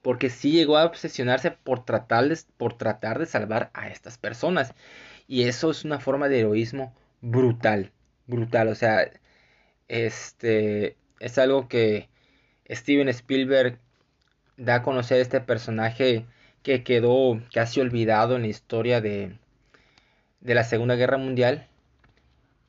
porque 0.00 0.28
sí 0.28 0.52
llegó 0.52 0.76
a 0.76 0.84
obsesionarse 0.84 1.50
por 1.50 1.86
por 1.86 2.78
tratar 2.78 3.18
de 3.18 3.26
salvar 3.26 3.70
a 3.72 3.88
estas 3.88 4.18
personas. 4.18 4.74
Y 5.26 5.44
eso 5.44 5.70
es 5.70 5.84
una 5.84 6.00
forma 6.00 6.28
de 6.28 6.40
heroísmo 6.40 6.94
brutal, 7.20 7.92
brutal. 8.26 8.68
O 8.68 8.74
sea, 8.74 9.10
este 9.88 10.96
es 11.20 11.38
algo 11.38 11.68
que 11.68 12.08
Steven 12.70 13.08
Spielberg 13.08 13.78
da 14.56 14.76
a 14.76 14.82
conocer 14.82 15.20
este 15.20 15.40
personaje 15.40 16.26
que 16.62 16.82
quedó 16.84 17.40
casi 17.52 17.80
olvidado 17.80 18.36
en 18.36 18.42
la 18.42 18.48
historia 18.48 19.00
de, 19.00 19.38
de 20.40 20.54
la 20.54 20.64
Segunda 20.64 20.96
Guerra 20.96 21.18
Mundial 21.18 21.68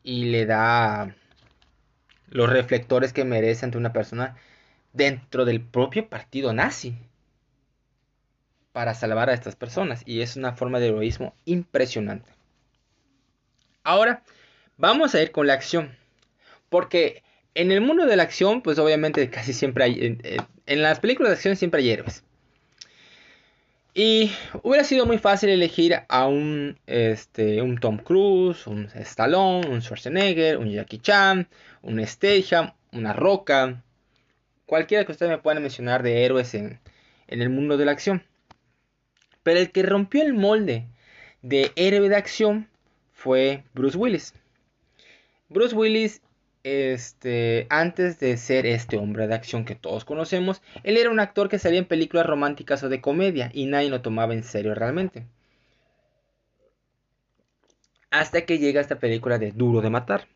y 0.04 0.26
le 0.26 0.46
da 0.46 1.16
los 2.28 2.50
reflectores 2.50 3.14
que 3.14 3.26
merece 3.26 3.66
ante 3.66 3.78
una 3.78 3.94
persona 3.94 4.36
dentro 4.94 5.46
del 5.46 5.62
propio 5.62 6.10
partido 6.10 6.54
nazi 6.54 6.98
para 8.72 8.94
salvar 8.94 9.30
a 9.30 9.34
estas 9.34 9.56
personas 9.56 10.04
y 10.06 10.22
es 10.22 10.36
una 10.36 10.54
forma 10.54 10.80
de 10.80 10.90
heroísmo 10.90 11.34
impresionante. 11.46 12.35
Ahora 13.86 14.24
vamos 14.78 15.14
a 15.14 15.22
ir 15.22 15.32
con 15.32 15.46
la 15.46 15.54
acción, 15.54 15.96
porque 16.70 17.22
en 17.54 17.72
el 17.72 17.82
mundo 17.82 18.08
de 18.08 18.16
la 18.16 18.24
acción, 18.24 18.64
pues 18.64 18.80
obviamente 18.80 19.30
casi 19.30 19.54
siempre 19.54 19.84
hay, 19.84 20.18
en, 20.66 20.82
las 20.82 21.00
películas 21.00 21.30
de 21.30 21.36
acción 21.36 21.56
siempre 21.56 21.82
hay 21.82 21.92
héroes. 21.92 22.24
Y 23.94 24.32
hubiera 24.64 24.84
sido 24.84 25.06
muy 25.06 25.20
fácil 25.20 25.50
elegir 25.50 26.02
a 26.10 26.26
un, 26.26 26.80
este, 26.88 27.62
un 27.62 27.78
Tom 27.78 27.98
Cruise, 27.98 28.66
un 28.66 28.90
Stallone, 28.96 29.68
un 29.68 29.84
Schwarzenegger, 29.84 30.58
un 30.58 30.72
Jackie 30.72 30.98
Chan, 30.98 31.48
un 31.84 32.06
Statham, 32.08 32.74
una 32.92 33.14
Roca, 33.14 33.84
cualquiera 34.66 35.06
que 35.06 35.12
ustedes 35.12 35.30
me 35.30 35.38
puedan 35.38 35.62
mencionar 35.62 36.02
de 36.02 36.26
héroes 36.26 36.56
en, 36.56 36.80
en 37.28 37.42
el 37.44 37.52
mundo 37.52 37.78
de 37.78 37.86
la 37.86 37.92
acción. 37.92 38.24
Pero 39.44 39.60
el 39.60 39.72
que 39.72 39.84
rompió 39.84 40.24
el 40.24 40.34
molde 40.34 40.88
de 41.44 41.72
héroe 41.76 42.10
de 42.10 42.16
acción 42.16 42.68
fue 43.26 43.64
Bruce 43.74 43.98
Willis. 43.98 44.36
Bruce 45.50 45.76
Willis, 45.76 46.22
este, 46.62 47.66
antes 47.72 48.20
de 48.20 48.38
ser 48.38 48.68
este 48.68 48.98
hombre 48.98 49.26
de 49.26 49.34
acción 49.34 49.66
que 49.66 49.74
todos 49.74 50.06
conocemos, 50.06 50.62
él 50.84 50.96
era 50.96 51.10
un 51.10 51.20
actor 51.20 51.50
que 51.50 51.58
salía 51.58 51.80
en 51.80 51.88
películas 51.88 52.28
románticas 52.28 52.84
o 52.84 52.90
de 52.90 53.02
comedia 53.02 53.50
y 53.52 53.66
nadie 53.66 53.90
lo 53.90 54.04
tomaba 54.04 54.36
en 54.36 54.44
serio 54.44 54.76
realmente. 54.76 55.26
Hasta 58.12 58.46
que 58.46 58.60
llega 58.60 58.80
esta 58.80 59.00
película 59.00 59.40
de 59.40 59.52
Duro 59.52 59.82
de 59.82 59.90
Matar. 59.90 60.28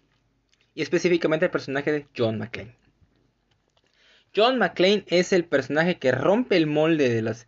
Y 0.74 0.82
específicamente 0.82 1.46
el 1.46 1.52
personaje 1.52 1.92
de 1.92 2.08
John 2.18 2.40
McClane. 2.40 2.76
John 4.36 4.58
McClane 4.58 5.04
es 5.06 5.32
el 5.32 5.46
personaje 5.46 6.00
que 6.00 6.12
rompe 6.12 6.58
el 6.58 6.66
molde 6.66 7.10
de 7.10 7.22
las 7.22 7.48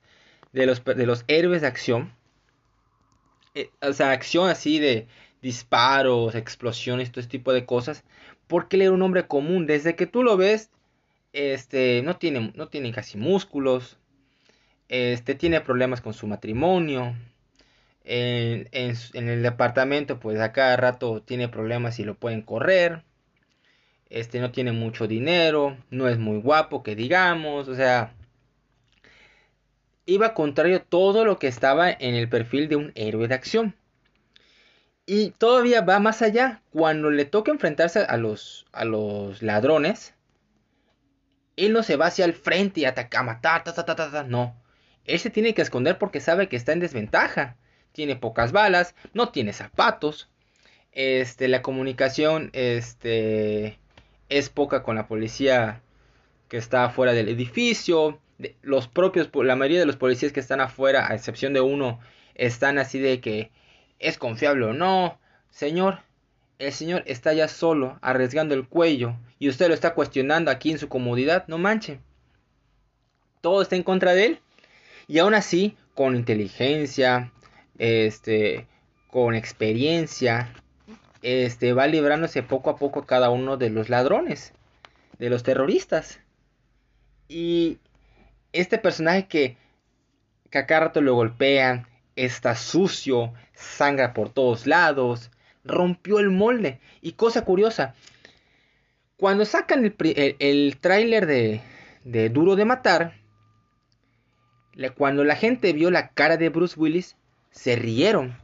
de 0.54 0.68
los, 0.68 0.84
de 0.86 1.06
los 1.08 1.26
héroes 1.28 1.62
de 1.62 1.68
acción. 1.68 2.14
Eh, 3.56 3.72
o 3.82 3.92
sea, 3.92 4.12
acción 4.12 4.50
así 4.50 4.78
de 4.80 5.08
disparos, 5.42 6.36
explosiones, 6.36 7.12
todo 7.12 7.22
este 7.22 7.38
tipo 7.38 7.54
de 7.54 7.66
cosas. 7.66 8.04
Porque 8.48 8.76
él 8.76 8.84
era 8.84 8.92
un 8.92 9.02
hombre 9.02 9.28
común. 9.28 9.66
Desde 9.68 9.96
que 9.96 10.08
tú 10.08 10.24
lo 10.24 10.38
ves, 10.38 10.72
este, 11.34 12.02
no 12.04 12.18
tiene, 12.18 12.52
no 12.56 12.68
tiene 12.68 12.92
casi 12.92 13.18
músculos. 13.18 13.98
Este, 14.90 15.36
tiene 15.36 15.62
problemas 15.62 16.02
con 16.02 16.14
su 16.14 16.28
matrimonio. 16.28 17.16
En, 18.04 18.68
en, 18.72 19.30
el 19.30 19.44
departamento, 19.44 20.20
pues 20.20 20.40
a 20.40 20.52
cada 20.52 20.76
rato 20.76 21.22
tiene 21.22 21.48
problemas 21.48 22.00
y 22.00 22.04
lo 22.04 22.16
pueden 22.16 22.42
correr. 22.42 23.04
Este, 24.10 24.40
no 24.40 24.52
tiene 24.52 24.74
mucho 24.74 25.08
dinero. 25.08 25.78
No 25.90 26.10
es 26.10 26.18
muy 26.18 26.40
guapo, 26.40 26.84
que 26.84 26.96
digamos. 26.96 27.68
O 27.70 27.76
sea, 27.76 28.14
iba 30.06 30.34
contrario 30.34 30.78
a 30.78 30.84
todo 30.84 31.26
lo 31.26 31.40
que 31.40 31.48
estaba 31.48 31.90
en 31.92 32.16
el 32.16 32.30
perfil 32.30 32.68
de 32.68 32.76
un 32.76 32.92
héroe 32.96 33.28
de 33.28 33.36
acción. 33.36 33.76
Y 35.06 35.32
todavía 35.32 35.82
va 35.82 36.00
más 36.00 36.22
allá. 36.22 36.62
Cuando 36.72 37.10
le 37.10 37.26
toca 37.26 37.52
enfrentarse 37.52 38.00
a 38.00 38.18
los, 38.18 38.66
a 38.72 38.86
los 38.86 39.42
ladrones, 39.42 40.14
él 41.58 41.74
no 41.74 41.84
se 41.84 41.96
va 41.96 42.08
hacia 42.08 42.26
el 42.26 42.34
frente 42.34 42.82
y 42.82 42.86
ataca 42.86 43.20
a 43.20 43.24
matar, 43.24 43.64
ta, 43.64 43.74
ta, 43.74 43.86
ta, 43.86 43.96
ta, 43.96 44.24
no. 44.24 44.56
Él 45.06 45.20
se 45.20 45.30
tiene 45.30 45.54
que 45.54 45.62
esconder 45.62 45.98
porque 45.98 46.20
sabe 46.20 46.48
que 46.48 46.56
está 46.56 46.74
en 46.74 46.80
desventaja. 46.80 47.58
Tiene 47.92 48.16
pocas 48.16 48.52
balas, 48.52 48.96
no 49.14 49.30
tiene 49.30 49.54
zapatos. 49.54 50.30
Este, 50.92 51.48
la 51.48 51.62
comunicación, 51.62 52.50
este, 52.54 53.80
es 54.30 54.50
poca 54.50 54.84
con 54.84 54.96
la 54.96 55.08
policía 55.08 55.82
que 56.48 56.58
está 56.58 56.90
fuera 56.90 57.14
del 57.14 57.30
edificio 57.30 58.20
los 58.62 58.88
propios, 58.88 59.30
la 59.34 59.56
mayoría 59.56 59.80
de 59.80 59.86
los 59.86 59.98
policías 59.98 60.32
que 60.32 60.40
están 60.40 60.62
afuera, 60.62 61.08
a 61.10 61.16
excepción 61.16 61.54
de 61.54 61.62
uno, 61.62 62.00
están 62.36 62.78
así 62.78 63.00
de 63.00 63.20
que 63.20 63.52
es 64.02 64.18
confiable 64.18 64.66
o 64.66 64.74
no. 64.74 65.18
Señor, 65.52 66.00
el 66.60 66.74
señor 66.74 67.04
está 67.06 67.34
ya 67.34 67.48
solo, 67.48 67.98
arriesgando 68.02 68.54
el 68.54 68.68
cuello, 68.68 69.16
y 69.40 69.48
usted 69.50 69.68
lo 69.68 69.74
está 69.74 69.94
cuestionando 69.94 70.52
aquí 70.52 70.72
en 70.72 70.80
su 70.80 70.90
comodidad, 70.90 71.46
no 71.48 71.58
manche. 71.58 72.00
Todo 73.42 73.62
está 73.62 73.76
en 73.76 73.84
contra 73.84 74.14
de 74.14 74.26
él. 74.26 74.40
Y 75.08 75.20
aún 75.20 75.34
así, 75.34 75.76
con 75.96 76.16
inteligencia, 76.16 77.32
este, 77.78 78.68
con 79.10 79.34
experiencia, 79.34 80.54
este, 81.22 81.74
va 81.74 81.88
librándose 81.88 82.44
poco 82.44 82.70
a 82.70 82.78
poco 82.78 83.06
cada 83.06 83.30
uno 83.30 83.58
de 83.58 83.70
los 83.70 83.90
ladrones, 83.90 84.54
de 85.18 85.30
los 85.30 85.44
terroristas. 85.44 86.20
Y 87.28 87.80
este 88.54 88.78
personaje 88.78 89.28
que, 89.28 89.58
que 90.50 90.60
a 90.60 90.66
cada 90.66 90.82
rato 90.82 91.02
lo 91.02 91.16
golpean, 91.16 91.88
está 92.16 92.56
sucio, 92.56 93.34
sangra 93.62 94.14
por 94.14 94.30
todos 94.30 94.68
lados, 94.68 95.32
rompió 95.64 96.20
el 96.20 96.30
molde. 96.30 96.80
Y 97.02 97.14
cosa 97.14 97.46
curiosa, 97.46 97.96
Cuando 99.18 99.46
sacan 99.46 99.86
el, 99.86 99.96
el, 100.40 100.78
tráiler 100.82 101.28
de, 101.28 101.62
de 102.04 102.30
Duro 102.30 102.56
de 102.56 102.66
Matar, 102.66 103.14
cuando 104.96 105.24
la 105.24 105.36
gente 105.36 105.74
vio 105.74 105.92
la 105.92 106.10
cara 106.10 106.38
de 106.38 106.50
Bruce 106.50 106.80
Willis, 106.80 107.16
se 107.52 107.76
rieron. 107.76 108.36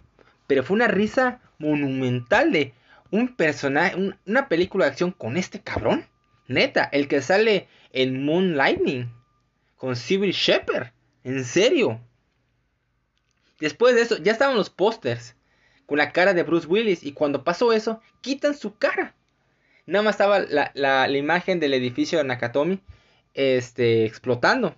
Pero 0.45 0.63
fue 0.63 0.75
una 0.75 0.87
risa 0.87 1.41
monumental 1.57 2.51
de 2.51 2.73
un 3.11 3.35
personaje, 3.35 3.95
una 4.25 4.47
película 4.47 4.85
de 4.85 4.91
acción 4.91 5.11
con 5.11 5.37
este 5.37 5.61
cabrón. 5.61 6.05
Neta, 6.47 6.83
el 6.91 7.07
que 7.07 7.21
sale 7.21 7.67
en 7.91 8.23
Moon 8.23 8.55
Lightning 8.55 9.09
con 9.75 9.95
Civil 9.95 10.31
Shepherd. 10.31 10.91
En 11.23 11.43
serio. 11.43 11.99
Después 13.59 13.95
de 13.95 14.01
eso, 14.01 14.17
ya 14.17 14.31
estaban 14.31 14.55
los 14.55 14.69
pósters 14.69 15.35
con 15.85 15.97
la 15.97 16.11
cara 16.11 16.33
de 16.33 16.43
Bruce 16.43 16.67
Willis. 16.67 17.03
Y 17.03 17.13
cuando 17.13 17.43
pasó 17.43 17.73
eso, 17.73 18.01
quitan 18.21 18.55
su 18.55 18.77
cara. 18.77 19.15
Nada 19.85 20.03
más 20.03 20.15
estaba 20.15 20.39
la, 20.39 20.71
la, 20.73 21.09
imagen 21.09 21.59
del 21.59 21.73
edificio 21.73 22.17
de 22.17 22.25
Nakatomi 22.25 22.79
este, 23.33 24.05
explotando. 24.05 24.75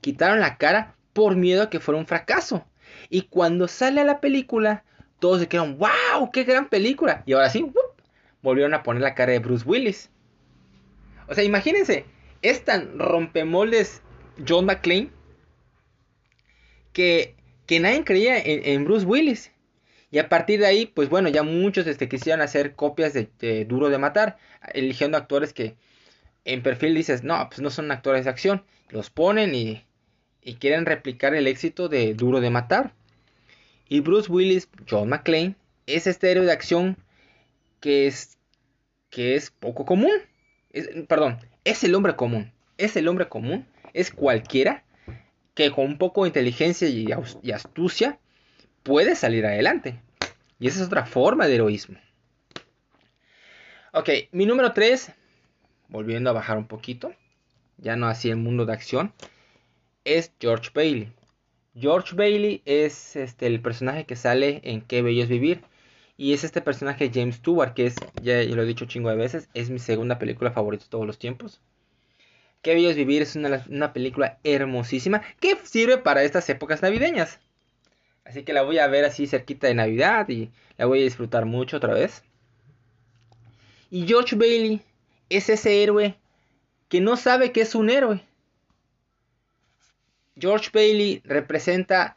Quitaron 0.00 0.40
la 0.40 0.58
cara 0.58 0.94
por 1.12 1.36
miedo 1.36 1.62
a 1.62 1.70
que 1.70 1.80
fuera 1.80 1.98
un 1.98 2.06
fracaso. 2.06 2.66
Y 3.08 3.22
cuando 3.22 3.66
sale 3.66 4.02
a 4.02 4.04
la 4.04 4.20
película, 4.20 4.84
todos 5.18 5.40
se 5.40 5.48
quedaron, 5.48 5.78
wow, 5.78 6.30
qué 6.32 6.44
gran 6.44 6.68
película. 6.68 7.22
Y 7.26 7.32
ahora 7.32 7.50
sí, 7.50 7.72
volvieron 8.42 8.74
a 8.74 8.82
poner 8.82 9.02
la 9.02 9.14
cara 9.14 9.32
de 9.32 9.38
Bruce 9.38 9.64
Willis. 9.66 10.10
O 11.26 11.34
sea, 11.34 11.44
imagínense, 11.44 12.04
es 12.42 12.64
tan 12.64 12.98
rompemoldes 12.98 14.02
John 14.46 14.66
McClane 14.66 15.10
que, 16.92 17.36
que 17.68 17.80
nadie 17.80 18.02
creía 18.02 18.38
en, 18.38 18.84
Bruce 18.84 19.06
Willis. 19.06 19.52
Y 20.10 20.18
a 20.18 20.30
partir 20.30 20.58
de 20.58 20.66
ahí, 20.66 20.86
pues 20.86 21.10
bueno, 21.10 21.28
ya 21.28 21.42
muchos 21.42 21.86
este, 21.86 22.08
quisieron 22.08 22.40
hacer 22.40 22.74
copias 22.74 23.12
de, 23.12 23.66
Duro 23.66 23.90
de 23.90 23.98
Matar, 23.98 24.38
eligiendo 24.72 25.18
actores 25.18 25.52
que 25.52 25.76
en 26.46 26.62
perfil 26.62 26.94
dices, 26.94 27.22
no, 27.22 27.46
pues 27.50 27.60
no 27.60 27.68
son 27.68 27.92
actores 27.92 28.24
de 28.24 28.30
acción. 28.30 28.64
Los 28.88 29.10
ponen 29.10 29.54
y, 29.54 29.84
y 30.42 30.54
quieren 30.54 30.86
replicar 30.86 31.34
el 31.34 31.46
éxito 31.46 31.90
de 31.90 32.14
Duro 32.14 32.40
de 32.40 32.48
Matar. 32.48 32.94
Y 33.86 34.00
Bruce 34.00 34.32
Willis, 34.32 34.66
John 34.88 35.10
McClane, 35.10 35.54
es 35.86 36.06
este 36.06 36.30
héroe 36.30 36.46
de 36.46 36.52
acción 36.52 36.96
que 37.80 38.06
es, 38.06 38.38
que 39.10 39.36
es 39.36 39.50
poco 39.50 39.84
común. 39.84 40.12
perdón, 41.06 41.38
es 41.64 41.84
el 41.84 41.94
hombre 41.94 42.16
común. 42.16 42.50
Es 42.78 42.96
el 42.96 43.08
hombre 43.08 43.28
común. 43.28 43.66
Es 43.92 44.10
cualquiera 44.10 44.84
que 45.58 45.72
con 45.72 45.86
un 45.86 45.98
poco 45.98 46.22
de 46.22 46.28
inteligencia 46.28 46.88
y, 46.88 47.10
astucia 47.50 48.20
puede 48.84 49.16
salir 49.16 49.44
adelante. 49.44 50.00
Y 50.60 50.68
esa 50.68 50.78
es 50.78 50.86
otra 50.86 51.04
forma 51.04 51.48
de 51.48 51.56
heroísmo. 51.56 51.98
Ok, 53.92 54.08
mi 54.30 54.46
número 54.46 54.72
3, 54.72 55.10
volviendo 55.88 56.30
a 56.30 56.32
bajar 56.32 56.58
un 56.58 56.68
poquito, 56.68 57.12
ya 57.76 57.96
no 57.96 58.06
así 58.06 58.30
el 58.30 58.36
mundo 58.36 58.66
de 58.66 58.72
acción, 58.72 59.12
es 60.04 60.32
George 60.38 60.70
Bailey. 60.72 61.12
George 61.74 62.14
Bailey 62.14 62.62
es 62.64 63.16
este, 63.16 63.48
el 63.48 63.60
personaje 63.60 64.06
que 64.06 64.14
sale 64.14 64.60
en 64.62 64.80
Qué 64.80 65.02
Bello 65.02 65.24
es 65.24 65.28
Vivir. 65.28 65.64
Y 66.16 66.34
es 66.34 66.44
este 66.44 66.60
personaje 66.60 67.10
James 67.12 67.36
Stewart, 67.36 67.74
que 67.74 67.86
es, 67.86 67.96
ya, 68.22 68.44
lo 68.44 68.62
he 68.62 68.66
dicho 68.66 68.86
chingo 68.86 69.10
de 69.10 69.16
veces, 69.16 69.48
es 69.54 69.70
mi 69.70 69.80
segunda 69.80 70.20
película 70.20 70.52
favorita 70.52 70.84
de 70.84 70.90
todos 70.90 71.06
los 71.06 71.18
tiempos. 71.18 71.60
Qué 72.62 72.74
Bello 72.74 72.90
es 72.90 72.96
Vivir 72.96 73.22
es 73.22 73.36
una, 73.36 73.64
una 73.68 73.92
película 73.92 74.38
hermosísima 74.44 75.22
que 75.40 75.56
sirve 75.64 75.98
para 75.98 76.24
estas 76.24 76.48
épocas 76.48 76.82
navideñas. 76.82 77.38
Así 78.24 78.42
que 78.42 78.52
la 78.52 78.62
voy 78.62 78.78
a 78.78 78.86
ver 78.88 79.04
así 79.04 79.26
cerquita 79.26 79.68
de 79.68 79.74
Navidad 79.74 80.28
y 80.28 80.50
la 80.76 80.86
voy 80.86 81.00
a 81.00 81.04
disfrutar 81.04 81.46
mucho 81.46 81.78
otra 81.78 81.94
vez. 81.94 82.22
Y 83.90 84.06
George 84.06 84.36
Bailey 84.36 84.82
es 85.30 85.48
ese 85.48 85.82
héroe 85.82 86.16
que 86.88 87.00
no 87.00 87.16
sabe 87.16 87.52
que 87.52 87.62
es 87.62 87.74
un 87.74 87.90
héroe. 87.90 88.22
George 90.38 90.70
Bailey 90.72 91.22
representa... 91.24 92.16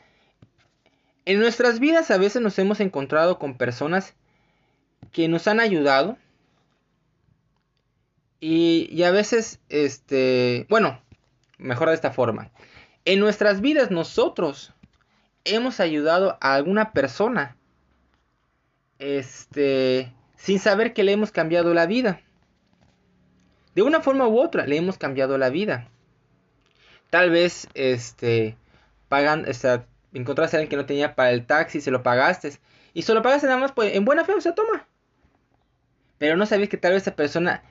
En 1.23 1.39
nuestras 1.39 1.79
vidas 1.79 2.09
a 2.09 2.17
veces 2.17 2.41
nos 2.41 2.57
hemos 2.57 2.79
encontrado 2.79 3.37
con 3.37 3.55
personas 3.55 4.15
que 5.11 5.27
nos 5.27 5.47
han 5.47 5.59
ayudado. 5.59 6.17
Y, 8.41 9.01
a 9.03 9.11
veces, 9.11 9.61
este, 9.69 10.65
bueno, 10.67 11.01
mejor 11.57 11.87
de 11.87 11.95
esta 11.95 12.11
forma. 12.11 12.51
En 13.05 13.19
nuestras 13.19 13.61
vidas 13.61 13.91
nosotros 13.91 14.73
hemos 15.45 15.79
ayudado 15.79 16.37
a 16.41 16.55
alguna 16.55 16.91
persona. 16.91 17.55
Este, 18.99 20.11
sin 20.35 20.59
saber 20.59 20.93
que 20.93 21.03
le 21.03 21.13
hemos 21.13 21.31
cambiado 21.31 21.73
la 21.73 21.85
vida. 21.85 22.19
De 23.75 23.83
una 23.83 24.01
forma 24.01 24.27
u 24.27 24.39
otra 24.39 24.65
le 24.65 24.75
hemos 24.75 24.97
cambiado 24.97 25.37
la 25.37 25.49
vida 25.49 25.87
tal 27.11 27.29
vez 27.29 27.67
este 27.75 28.57
pagan, 29.07 29.45
o 29.45 30.17
encontraste 30.17 30.55
a 30.55 30.59
alguien 30.59 30.69
que 30.69 30.77
no 30.77 30.85
tenía 30.87 31.13
para 31.13 31.29
el 31.31 31.45
taxi, 31.45 31.79
se 31.79 31.91
lo 31.91 32.01
pagaste 32.01 32.53
y 32.95 33.03
se 33.03 33.13
lo 33.13 33.21
pagaste 33.21 33.45
nada 33.45 33.59
más 33.59 33.73
pues, 33.73 33.95
en 33.95 34.03
buena 34.03 34.25
fe, 34.25 34.33
o 34.33 34.41
sea, 34.41 34.55
toma. 34.55 34.87
Pero 36.17 36.37
no 36.37 36.45
sabías 36.47 36.69
que 36.69 36.77
tal 36.77 36.93
vez 36.93 37.03
esa 37.03 37.15
persona 37.15 37.63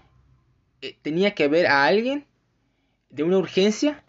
eh, 0.82 0.96
tenía 1.02 1.34
que 1.34 1.48
ver 1.48 1.66
a 1.66 1.84
alguien 1.84 2.26
de 3.10 3.22
una 3.22 3.38
urgencia 3.38 4.04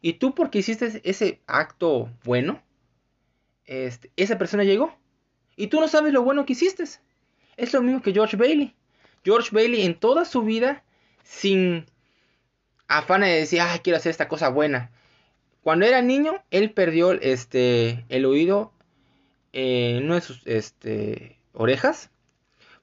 y 0.00 0.14
tú 0.14 0.34
porque 0.34 0.58
hiciste 0.58 1.00
ese 1.04 1.40
acto 1.46 2.10
bueno, 2.24 2.62
este, 3.64 4.10
esa 4.16 4.38
persona 4.38 4.64
llegó 4.64 4.96
y 5.56 5.66
tú 5.66 5.80
no 5.80 5.88
sabes 5.88 6.12
lo 6.12 6.22
bueno 6.22 6.46
que 6.46 6.52
hiciste. 6.52 6.84
Es 7.56 7.72
lo 7.72 7.82
mismo 7.82 8.00
que 8.00 8.12
George 8.12 8.36
Bailey. 8.36 8.74
George 9.24 9.50
Bailey 9.52 9.84
en 9.84 9.98
toda 9.98 10.24
su 10.24 10.42
vida 10.42 10.84
sin 11.24 11.84
afana 12.86 13.26
de 13.26 13.40
decir, 13.40 13.60
ah, 13.60 13.78
quiero 13.82 13.96
hacer 13.96 14.10
esta 14.10 14.28
cosa 14.28 14.48
buena. 14.48 14.90
Cuando 15.62 15.84
era 15.84 16.00
niño, 16.00 16.42
él 16.50 16.70
perdió 16.70 17.12
este, 17.12 18.04
el 18.08 18.24
oído 18.24 18.72
en 19.52 20.04
una 20.04 20.16
de 20.16 20.20
sus 20.20 20.46
este, 20.46 21.38
orejas 21.52 22.10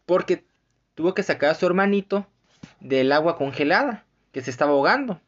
porque 0.06 0.44
tuvo 0.94 1.14
que 1.14 1.24
sacar 1.24 1.52
a 1.52 1.56
su 1.56 1.66
hermanito 1.66 2.28
del 2.88 3.12
agua 3.12 3.38
congelada 3.38 4.06
que 4.32 4.42
se 4.42 4.52
estaba 4.52 4.72
ahogando 4.72 5.20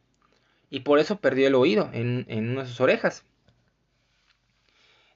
y 0.70 0.82
por 0.82 1.00
eso 1.00 1.20
perdió 1.20 1.48
el 1.48 1.56
oído 1.56 1.89
en, 1.93 2.26
en 2.28 2.50
una 2.52 2.62
de 2.62 2.67
sus 2.67 2.82
orejas. 2.82 3.24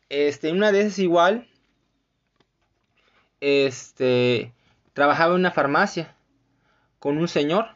Este, 0.09 0.51
una 0.51 0.71
vez 0.71 0.97
igual, 0.99 1.47
este, 3.39 4.53
trabajaba 4.93 5.33
en 5.33 5.39
una 5.39 5.51
farmacia 5.51 6.15
con 6.99 7.17
un 7.17 7.27
señor 7.27 7.67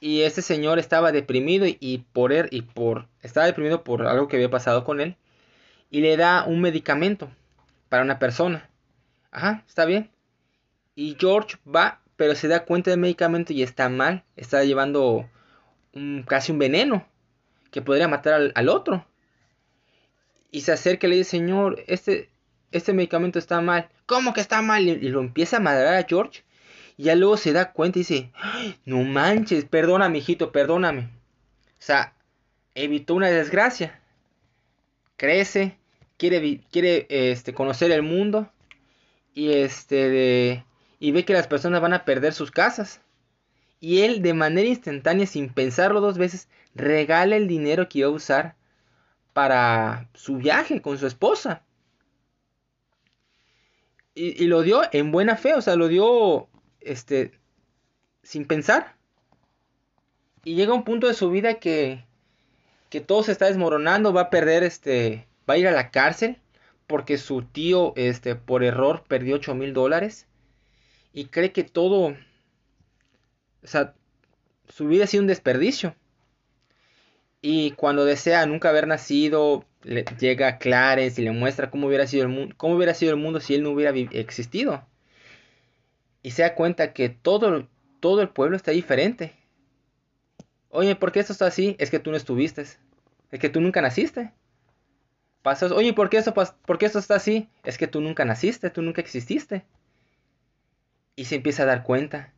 y 0.00 0.22
este 0.22 0.42
señor 0.42 0.78
estaba 0.78 1.12
deprimido 1.12 1.66
y 1.66 2.04
por 2.12 2.32
él, 2.32 2.48
y 2.50 2.62
por 2.62 3.08
estaba 3.22 3.46
deprimido 3.46 3.84
por 3.84 4.06
algo 4.06 4.28
que 4.28 4.36
había 4.36 4.50
pasado 4.50 4.84
con 4.84 5.00
él 5.00 5.16
y 5.90 6.00
le 6.00 6.16
da 6.16 6.44
un 6.44 6.60
medicamento 6.60 7.30
para 7.88 8.02
una 8.02 8.18
persona. 8.18 8.68
Ajá, 9.30 9.64
está 9.66 9.84
bien. 9.84 10.10
Y 10.94 11.16
George 11.18 11.56
va, 11.66 12.00
pero 12.16 12.34
se 12.34 12.48
da 12.48 12.64
cuenta 12.64 12.90
del 12.90 13.00
medicamento 13.00 13.52
y 13.52 13.62
está 13.62 13.88
mal, 13.88 14.24
está 14.36 14.64
llevando 14.64 15.28
casi 16.26 16.52
un 16.52 16.58
veneno 16.58 17.06
que 17.70 17.82
podría 17.82 18.08
matar 18.08 18.52
al, 18.54 18.68
otro. 18.68 19.06
Y 20.50 20.60
se 20.62 20.72
acerca 20.72 21.06
y 21.06 21.10
le 21.10 21.16
dice, 21.16 21.30
"Señor, 21.30 21.82
este 21.86 22.30
este 22.72 22.92
medicamento 22.92 23.38
está 23.38 23.60
mal." 23.60 23.88
¿Cómo 24.06 24.34
que 24.34 24.40
está 24.40 24.62
mal? 24.62 24.86
Y, 24.86 24.96
lo 25.08 25.20
empieza 25.20 25.56
a 25.56 25.60
madrar 25.60 25.94
a 25.94 26.06
George 26.06 26.44
y 26.96 27.04
ya 27.04 27.14
luego 27.14 27.36
se 27.36 27.52
da 27.52 27.72
cuenta 27.72 27.98
y 27.98 28.02
dice, 28.02 28.30
no 28.84 29.02
manches, 29.02 29.64
perdóname, 29.64 30.18
hijito, 30.18 30.52
perdóname. 30.52 31.02
O 31.02 31.86
sea, 31.86 32.14
evitó 32.74 33.14
una 33.14 33.28
desgracia. 33.28 34.00
Crece, 35.16 35.76
quiere, 36.16 36.60
quiere 36.70 37.06
este, 37.08 37.54
conocer 37.54 37.90
el 37.90 38.02
mundo 38.02 38.50
y, 39.34 39.52
este, 39.52 40.64
y 41.04 41.12
ve 41.12 41.26
que 41.26 41.34
las 41.34 41.46
personas 41.46 41.82
van 41.82 41.92
a 41.92 42.06
perder 42.06 42.32
sus 42.32 42.50
casas. 42.50 43.02
Y 43.78 44.00
él 44.00 44.22
de 44.22 44.32
manera 44.32 44.66
instantánea, 44.66 45.26
sin 45.26 45.52
pensarlo 45.52 46.00
dos 46.00 46.16
veces, 46.16 46.48
regala 46.74 47.36
el 47.36 47.46
dinero 47.46 47.90
que 47.90 47.98
iba 47.98 48.08
a 48.08 48.12
usar 48.12 48.56
para 49.34 50.08
su 50.14 50.38
viaje 50.38 50.80
con 50.80 50.96
su 50.96 51.06
esposa. 51.06 51.62
Y, 54.14 54.42
y, 54.42 54.46
lo 54.46 54.62
dio 54.62 54.80
en 54.92 55.12
buena 55.12 55.36
fe, 55.36 55.52
o 55.52 55.60
sea, 55.60 55.76
lo 55.76 55.88
dio 55.88 56.48
este, 56.80 57.38
sin 58.22 58.46
pensar. 58.46 58.96
Y 60.42 60.54
llega 60.54 60.72
un 60.72 60.84
punto 60.84 61.06
de 61.06 61.12
su 61.12 61.28
vida 61.28 61.60
que, 61.60 62.06
que 62.88 63.02
todo 63.02 63.22
se 63.24 63.32
está 63.32 63.44
desmoronando, 63.44 64.14
va 64.14 64.22
a 64.22 64.30
perder, 64.30 64.62
este, 64.62 65.28
va 65.46 65.52
a 65.52 65.58
ir 65.58 65.68
a 65.68 65.72
la 65.72 65.90
cárcel 65.90 66.40
porque 66.86 67.18
su 67.18 67.42
tío, 67.42 67.92
este, 67.94 68.36
por 68.36 68.64
error 68.64 69.04
perdió 69.06 69.34
8 69.36 69.54
mil 69.54 69.74
dólares 69.74 70.28
y 71.14 71.26
cree 71.26 71.52
que 71.52 71.64
todo, 71.64 72.08
o 73.62 73.66
sea, 73.66 73.94
su 74.68 74.86
vida 74.86 75.04
ha 75.04 75.06
sido 75.06 75.22
un 75.22 75.28
desperdicio. 75.28 75.94
Y 77.40 77.72
cuando 77.72 78.04
desea 78.04 78.44
nunca 78.46 78.68
haber 78.70 78.86
nacido, 78.86 79.64
le 79.82 80.04
llega 80.18 80.48
a 80.48 80.58
Clarence 80.58 81.20
y 81.20 81.24
le 81.24 81.30
muestra 81.30 81.70
cómo 81.70 81.86
hubiera 81.86 82.06
sido 82.06 82.24
el 82.24 82.30
mundo, 82.30 82.54
cómo 82.58 82.76
hubiera 82.76 82.94
sido 82.94 83.12
el 83.12 83.20
mundo 83.20 83.40
si 83.40 83.54
él 83.54 83.62
no 83.62 83.70
hubiera 83.70 83.96
existido 84.12 84.86
y 86.24 86.30
se 86.30 86.42
da 86.42 86.54
cuenta 86.54 86.94
que 86.94 87.10
todo, 87.10 87.68
todo 88.00 88.22
el 88.22 88.30
pueblo 88.30 88.56
está 88.56 88.70
diferente. 88.70 89.34
Oye, 90.70 90.96
¿por 90.96 91.12
qué 91.12 91.20
esto 91.20 91.34
está 91.34 91.46
así? 91.46 91.76
Es 91.78 91.90
que 91.90 91.98
tú 91.98 92.10
no 92.10 92.16
estuviste. 92.16 92.62
Es 92.62 93.38
que 93.38 93.50
tú 93.50 93.60
nunca 93.60 93.82
naciste. 93.82 94.32
Pasas, 95.42 95.70
oye, 95.70 95.92
¿por 95.92 96.08
qué, 96.08 96.22
¿por 96.64 96.78
qué 96.78 96.86
esto 96.86 96.98
está 96.98 97.16
así? 97.16 97.50
Es 97.62 97.76
que 97.76 97.86
tú 97.86 98.00
nunca 98.00 98.24
naciste, 98.24 98.70
tú 98.70 98.80
nunca 98.80 99.02
exististe. 99.02 99.66
Y 101.16 101.26
se 101.26 101.36
empieza 101.36 101.62
a 101.62 101.66
dar 101.66 101.82
cuenta. 101.82 102.32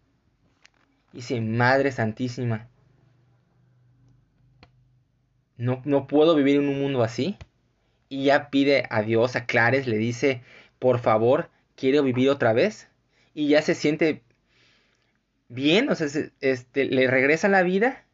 Y 1.12 1.18
dice, 1.18 1.40
Madre 1.40 1.92
Santísima, 1.92 2.68
no, 5.56 5.80
no 5.84 6.06
puedo 6.06 6.34
vivir 6.34 6.56
en 6.56 6.68
un 6.68 6.80
mundo 6.80 7.02
así. 7.02 7.36
Y 8.08 8.24
ya 8.24 8.50
pide 8.50 8.86
a 8.90 9.02
Dios, 9.02 9.36
a 9.36 9.46
Clares, 9.46 9.86
le 9.86 9.96
dice, 9.96 10.42
por 10.78 10.98
favor, 10.98 11.50
quiero 11.74 12.02
vivir 12.02 12.30
otra 12.30 12.52
vez. 12.52 12.88
Y 13.34 13.48
ya 13.48 13.62
se 13.62 13.74
siente 13.74 14.22
bien, 15.48 15.88
o 15.90 15.94
sea, 15.94 16.08
este, 16.40 16.84
le 16.84 17.06
regresa 17.06 17.48
la 17.48 17.62
vida 17.62 18.04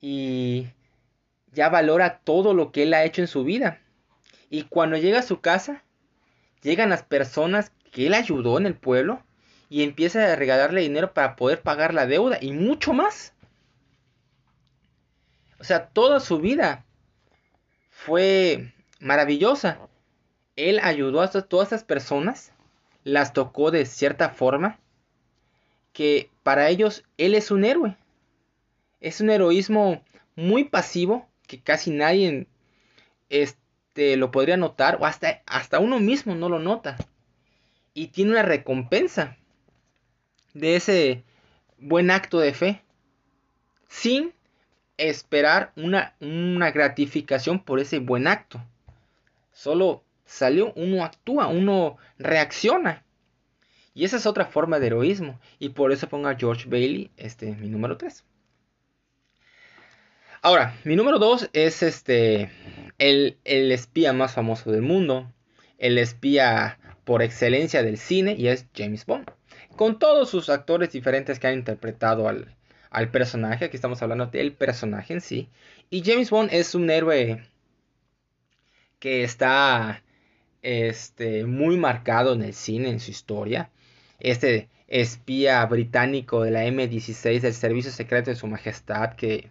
y 0.00 0.68
ya 1.52 1.68
valora 1.68 2.20
todo 2.20 2.54
lo 2.54 2.72
que 2.72 2.84
él 2.84 2.94
ha 2.94 3.04
hecho 3.04 3.22
en 3.22 3.28
su 3.28 3.44
vida. 3.44 3.80
Y 4.48 4.64
cuando 4.64 4.96
llega 4.96 5.20
a 5.20 5.22
su 5.22 5.40
casa, 5.40 5.84
llegan 6.62 6.90
las 6.90 7.02
personas 7.02 7.72
que 7.92 8.06
él 8.06 8.14
ayudó 8.14 8.58
en 8.58 8.66
el 8.66 8.74
pueblo 8.74 9.22
y 9.70 9.84
empieza 9.84 10.32
a 10.32 10.36
regalarle 10.36 10.82
dinero 10.82 11.14
para 11.14 11.36
poder 11.36 11.62
pagar 11.62 11.94
la 11.94 12.06
deuda 12.06 12.38
y 12.40 12.52
mucho 12.52 12.92
más. 12.92 13.32
O 15.60 15.64
sea, 15.64 15.86
toda 15.86 16.18
su 16.18 16.40
vida 16.40 16.84
fue 17.88 18.74
maravillosa. 18.98 19.78
Él 20.56 20.80
ayudó 20.82 21.22
a 21.22 21.30
todas 21.30 21.68
esas 21.68 21.84
personas, 21.84 22.52
las 23.04 23.32
tocó 23.32 23.70
de 23.70 23.86
cierta 23.86 24.30
forma, 24.30 24.80
que 25.92 26.30
para 26.42 26.68
ellos 26.68 27.04
él 27.16 27.36
es 27.36 27.52
un 27.52 27.64
héroe. 27.64 27.96
Es 29.00 29.20
un 29.20 29.30
heroísmo 29.30 30.02
muy 30.34 30.64
pasivo 30.64 31.28
que 31.46 31.60
casi 31.62 31.92
nadie 31.92 32.48
este, 33.28 34.16
lo 34.16 34.32
podría 34.32 34.56
notar 34.56 34.98
o 35.00 35.06
hasta, 35.06 35.42
hasta 35.46 35.78
uno 35.78 36.00
mismo 36.00 36.34
no 36.34 36.48
lo 36.48 36.58
nota. 36.58 36.96
Y 37.94 38.08
tiene 38.08 38.32
una 38.32 38.42
recompensa 38.42 39.36
de 40.54 40.76
ese 40.76 41.24
buen 41.78 42.10
acto 42.10 42.40
de 42.40 42.52
fe 42.52 42.82
sin 43.88 44.32
esperar 44.96 45.72
una, 45.76 46.14
una 46.20 46.70
gratificación 46.70 47.62
por 47.62 47.80
ese 47.80 47.98
buen 47.98 48.26
acto. 48.26 48.62
Solo 49.52 50.04
salió, 50.24 50.72
uno 50.74 51.04
actúa, 51.04 51.48
uno 51.48 51.96
reacciona. 52.18 53.02
Y 53.94 54.04
esa 54.04 54.18
es 54.18 54.26
otra 54.26 54.46
forma 54.46 54.78
de 54.78 54.86
heroísmo. 54.86 55.40
Y 55.58 55.70
por 55.70 55.92
eso 55.92 56.08
pongo 56.08 56.28
a 56.28 56.36
George 56.36 56.68
Bailey, 56.68 57.10
este, 57.16 57.52
mi 57.56 57.68
número 57.68 57.96
3. 57.96 58.24
Ahora, 60.42 60.74
mi 60.84 60.96
número 60.96 61.18
2 61.18 61.50
es 61.52 61.82
este 61.82 62.50
el, 62.98 63.36
el, 63.44 63.72
espía 63.72 64.14
más 64.14 64.32
famoso 64.32 64.70
del 64.70 64.80
mundo, 64.80 65.30
el 65.76 65.98
espía 65.98 66.78
por 67.04 67.22
excelencia 67.22 67.82
del 67.82 67.98
cine 67.98 68.34
y 68.38 68.48
es 68.48 68.66
James 68.74 69.04
Bond. 69.04 69.30
Con 69.80 69.98
todos 69.98 70.28
sus 70.28 70.50
actores 70.50 70.92
diferentes 70.92 71.38
que 71.38 71.46
han 71.46 71.54
interpretado 71.54 72.28
al, 72.28 73.10
personaje, 73.10 73.64
aquí 73.64 73.76
estamos 73.76 74.02
hablando 74.02 74.26
del 74.26 74.52
personaje 74.52 75.14
en 75.14 75.22
sí. 75.22 75.48
Y 75.88 76.02
James 76.04 76.28
Bond 76.28 76.50
es 76.52 76.74
un 76.74 76.90
héroe 76.90 77.48
que 78.98 79.24
está 79.24 80.02
este, 80.60 81.46
muy 81.46 81.78
marcado 81.78 82.34
en 82.34 82.42
el 82.42 82.52
cine, 82.52 82.90
en 82.90 83.00
su 83.00 83.10
historia. 83.10 83.70
Este 84.18 84.68
espía 84.86 85.64
británico 85.64 86.42
de 86.42 86.50
la 86.50 86.66
M16 86.66 87.40
del 87.40 87.54
Servicio 87.54 87.90
Secreto 87.90 88.28
de 88.28 88.36
Su 88.36 88.48
Majestad 88.48 89.14
que 89.14 89.50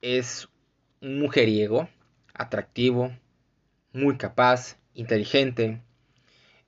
es 0.00 0.48
un 1.00 1.18
mujeriego, 1.18 1.88
atractivo, 2.34 3.10
muy 3.92 4.16
capaz, 4.16 4.78
inteligente, 4.94 5.80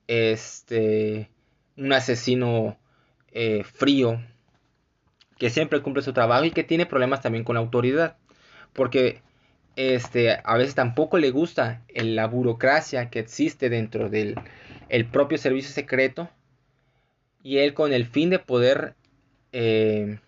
este, 0.06 1.30
un 1.76 1.92
asesino 1.92 2.76
eh, 3.32 3.64
frío, 3.64 4.20
que 5.38 5.50
siempre 5.50 5.82
cumple 5.82 6.02
su 6.02 6.12
trabajo 6.12 6.44
y 6.44 6.50
que 6.50 6.64
tiene 6.64 6.86
problemas 6.86 7.20
también 7.20 7.44
con 7.44 7.54
la 7.54 7.60
autoridad, 7.60 8.16
porque 8.72 9.22
este, 9.76 10.38
a 10.44 10.56
veces 10.56 10.74
tampoco 10.74 11.18
le 11.18 11.30
gusta 11.30 11.82
la 11.94 12.26
burocracia 12.26 13.10
que 13.10 13.18
existe 13.18 13.68
dentro 13.68 14.08
del 14.08 14.36
el 14.88 15.06
propio 15.06 15.38
servicio 15.38 15.70
secreto 15.70 16.28
y 17.42 17.58
él 17.58 17.74
con 17.74 17.92
el 17.92 18.06
fin 18.06 18.30
de 18.30 18.38
poder 18.38 18.94
eh, 19.52 20.18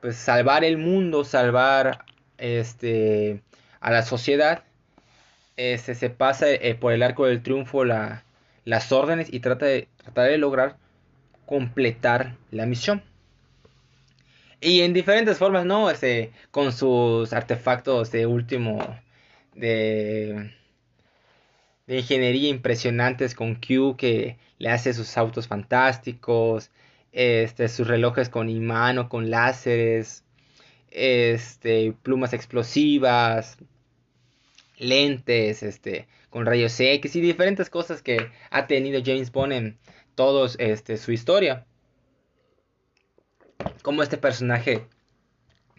pues 0.00 0.16
salvar 0.16 0.64
el 0.64 0.78
mundo, 0.78 1.24
salvar 1.24 2.04
este 2.38 3.42
a 3.80 3.92
la 3.92 4.02
sociedad, 4.02 4.64
este, 5.56 5.94
se 5.94 6.10
pasa 6.10 6.50
eh, 6.50 6.74
por 6.74 6.92
el 6.92 7.02
arco 7.02 7.26
del 7.26 7.42
triunfo 7.42 7.84
la, 7.84 8.24
las 8.68 8.92
órdenes 8.92 9.32
y 9.32 9.40
trata 9.40 9.64
de, 9.64 9.88
tratar 9.96 10.28
de 10.28 10.36
lograr 10.36 10.76
completar 11.46 12.36
la 12.50 12.66
misión. 12.66 13.02
Y 14.60 14.82
en 14.82 14.92
diferentes 14.92 15.38
formas, 15.38 15.64
¿no? 15.64 15.90
Este, 15.90 16.32
con 16.50 16.72
sus 16.72 17.32
artefactos 17.32 18.12
de 18.12 18.26
último 18.26 18.78
de, 19.54 20.52
de 21.86 21.96
ingeniería 21.96 22.50
impresionantes 22.50 23.34
con 23.34 23.54
Q 23.54 23.96
que 23.96 24.36
le 24.58 24.68
hace 24.68 24.92
sus 24.92 25.16
autos 25.16 25.48
fantásticos, 25.48 26.70
este, 27.12 27.68
sus 27.68 27.88
relojes 27.88 28.28
con 28.28 28.50
imán 28.50 28.98
o 28.98 29.08
con 29.08 29.30
láseres, 29.30 30.24
este, 30.90 31.94
plumas 32.02 32.34
explosivas, 32.34 33.56
lentes, 34.76 35.62
este, 35.62 36.06
con 36.30 36.46
rayos 36.46 36.78
X 36.78 37.16
y 37.16 37.20
diferentes 37.20 37.70
cosas 37.70 38.02
que 38.02 38.30
ha 38.50 38.66
tenido 38.66 39.00
James 39.04 39.32
Bond 39.32 39.52
en 39.52 39.78
toda 40.14 40.50
este, 40.58 40.96
su 40.96 41.12
historia. 41.12 41.66
Como 43.82 44.02
este 44.02 44.18
personaje 44.18 44.86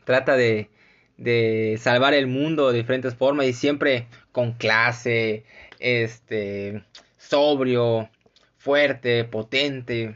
trata 0.06 0.36
de, 0.36 0.70
de 1.18 1.78
salvar 1.80 2.14
el 2.14 2.28
mundo 2.28 2.72
de 2.72 2.80
diferentes 2.80 3.16
formas 3.16 3.46
y 3.46 3.54
siempre 3.54 4.08
con 4.32 4.54
clase, 4.54 5.44
este, 5.80 6.84
sobrio, 7.18 8.10
fuerte, 8.58 9.24
potente 9.26 10.16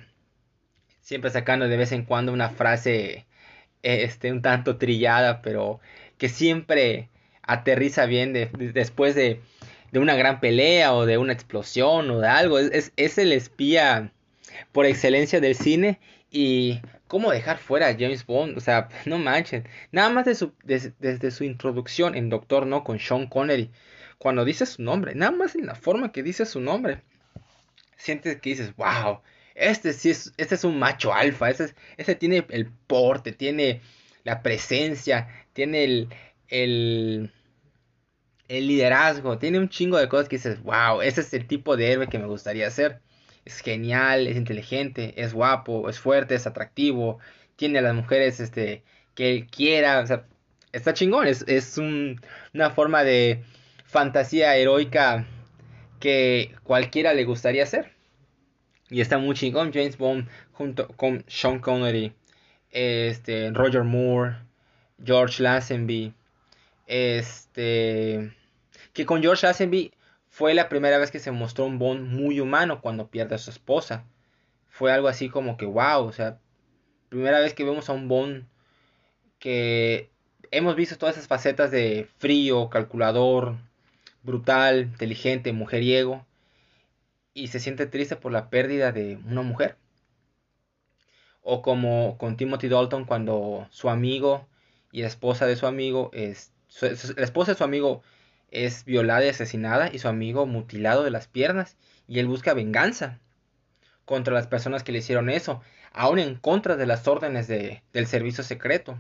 siempre 1.04 1.30
sacando 1.30 1.68
de 1.68 1.78
vez 1.78 1.92
en 1.92 2.06
cuando 2.06 2.34
una 2.34 2.50
frase 2.50 3.28
este, 3.84 4.32
un 4.32 4.42
tanto 4.42 4.78
trillada, 4.78 5.42
pero 5.42 5.80
que 6.18 6.30
siempre 6.30 7.10
aterriza 7.44 8.06
bien 8.06 8.34
después 8.34 9.14
de, 9.14 9.42
de, 9.94 10.00
una 10.00 10.16
gran 10.16 10.40
pelea 10.40 10.94
o 10.94 11.06
de 11.06 11.18
una 11.18 11.34
explosión 11.34 12.10
o 12.12 12.20
de 12.20 12.28
algo. 12.28 12.60
Es, 12.60 12.92
es, 12.96 13.18
el 13.18 13.32
espía 13.32 14.12
por 14.72 14.86
excelencia 14.86 15.40
del 15.40 15.56
cine 15.56 16.00
y 16.32 16.82
cómo 17.08 17.32
dejar 17.32 17.58
fuera 17.60 17.88
a 17.88 17.94
James 17.94 18.26
Bond, 18.26 18.58
o 18.58 18.62
sea, 18.62 18.90
no 19.06 19.18
manchen. 19.18 19.68
Nada 19.92 20.10
más 20.10 20.26
de 20.26 20.36
su, 20.36 20.54
desde 20.64 21.32
su 21.32 21.44
introducción 21.44 22.16
en 22.16 22.30
Doctor 22.30 22.66
No 22.66 22.84
con 22.84 23.00
Sean 23.00 23.28
Connery, 23.28 23.70
cuando 24.18 24.46
dice 24.46 24.66
su 24.66 24.82
nombre, 24.82 25.16
nada 25.16 25.32
más 25.32 25.54
en 25.56 25.66
la 25.66 25.76
forma 25.76 26.12
que 26.12 26.24
dice 26.24 26.46
su 26.46 26.62
nombre, 26.62 27.02
sientes 27.98 28.40
que 28.40 28.52
dices, 28.52 28.76
wow, 28.76 29.20
este 29.56 29.94
sí 29.94 30.10
es, 30.10 30.34
este 30.38 30.56
es 30.56 30.64
un 30.64 30.80
macho 30.80 31.14
alfa, 31.14 31.50
este, 31.50 31.74
este 31.98 32.16
tiene 32.16 32.46
el 32.50 32.68
porte, 32.88 33.32
tiene 33.32 33.82
la 34.24 34.42
presencia, 34.42 35.28
tiene 35.54 35.84
el, 35.84 36.10
el, 36.48 37.32
el 38.58 38.68
liderazgo, 38.68 39.38
tiene 39.40 39.58
un 39.60 39.70
chingo 39.70 39.98
de 39.98 40.08
cosas 40.08 40.30
que 40.30 40.38
dices, 40.38 40.62
wow, 40.64 41.02
ese 41.02 41.22
es 41.22 41.34
el 41.34 41.48
tipo 41.48 41.76
de 41.76 41.92
héroe 41.92 42.08
que 42.08 42.20
me 42.20 42.28
gustaría 42.28 42.70
ser. 42.70 43.02
Es 43.46 43.60
genial, 43.60 44.28
es 44.28 44.38
inteligente, 44.38 45.14
es 45.18 45.34
guapo, 45.34 45.90
es 45.90 46.00
fuerte, 46.00 46.36
es 46.36 46.48
atractivo, 46.48 47.20
tiene 47.56 47.80
a 47.80 47.82
las 47.82 47.96
mujeres 47.96 48.40
este, 48.40 48.84
que 49.16 49.32
él 49.32 49.48
quiera, 49.48 50.00
o 50.02 50.08
sea, 50.08 50.26
está 50.72 50.94
chingón, 50.94 51.28
es, 51.28 51.44
es 51.48 51.78
un, 51.78 52.22
una 52.54 52.70
forma 52.70 53.04
de 53.04 53.44
fantasía 53.86 54.56
heroica 54.56 55.26
que 56.00 56.56
cualquiera 56.64 57.14
le 57.14 57.26
gustaría 57.26 57.66
ser. 57.66 57.92
Y 58.90 59.02
está 59.02 59.18
muy 59.18 59.36
chingón 59.36 59.74
James 59.74 59.98
Bond 59.98 60.28
junto 60.52 60.88
con 60.90 61.24
Sean 61.28 61.60
Connery, 61.60 62.14
este, 62.70 63.50
Roger 63.52 63.84
Moore, 63.84 64.36
George 65.04 65.42
Lazenby. 65.42 66.14
Este, 66.86 68.32
que 68.94 69.06
con 69.06 69.22
George 69.22 69.46
Lazenby 69.46 69.94
fue 70.30 70.54
la 70.54 70.70
primera 70.70 70.98
vez 70.98 71.12
que 71.12 71.20
se 71.20 71.32
mostró 71.32 71.66
un 71.66 71.80
Bond 71.80 72.10
muy 72.10 72.40
humano 72.40 72.82
cuando 72.82 73.10
pierde 73.10 73.36
a 73.36 73.40
su 73.40 73.50
esposa. 73.50 74.06
Fue 74.68 74.92
algo 74.92 75.08
así 75.08 75.30
como 75.30 75.58
que 75.58 75.66
wow, 75.66 76.06
o 76.06 76.12
sea, 76.12 76.40
primera 77.10 77.40
vez 77.40 77.54
que 77.54 77.64
vemos 77.64 77.90
a 77.90 77.94
un 77.94 78.08
Bond 78.08 78.48
que 79.40 80.10
hemos 80.52 80.76
visto 80.76 80.98
todas 80.98 81.18
esas 81.18 81.28
facetas 81.28 81.70
de 81.70 82.08
frío, 82.18 82.70
calculador, 82.70 83.58
brutal, 84.24 84.82
inteligente, 84.82 85.52
mujeriego 85.54 86.26
y 87.34 87.48
se 87.48 87.60
siente 87.60 87.86
triste 87.88 88.16
por 88.16 88.32
la 88.32 88.50
pérdida 88.50 88.92
de 88.92 89.18
una 89.18 89.42
mujer. 89.42 89.78
O 91.42 91.62
como 91.62 92.18
con 92.18 92.38
Timothy 92.38 92.70
Dalton 92.70 93.06
cuando 93.06 93.68
su 93.70 93.90
amigo 93.90 94.48
y 94.92 95.02
la 95.02 95.08
esposa 95.08 95.46
de 95.46 95.56
su 95.56 95.68
amigo 95.68 96.10
es... 96.14 96.54
la 96.82 97.24
esposa 97.24 97.52
de 97.52 97.58
su 97.58 97.64
amigo 97.64 98.02
es 98.54 98.86
violada 98.86 99.26
y 99.26 99.30
asesinada 99.30 99.90
y 99.92 99.98
su 100.00 100.08
amigo 100.08 100.46
mutilado 100.46 101.04
de 101.04 101.10
las 101.10 101.28
piernas 101.28 101.76
y 102.08 102.20
él 102.20 102.28
busca 102.28 102.54
venganza 102.54 103.20
contra 104.06 104.34
las 104.34 104.46
personas 104.48 104.84
que 104.84 104.92
le 104.92 105.00
hicieron 105.00 105.30
eso, 105.30 105.62
aún 105.92 106.20
en 106.20 106.36
contra 106.36 106.76
de 106.76 106.86
las 106.86 107.08
órdenes 107.08 107.48
de, 107.48 107.82
del 107.94 108.06
servicio 108.06 108.44
secreto. 108.44 108.98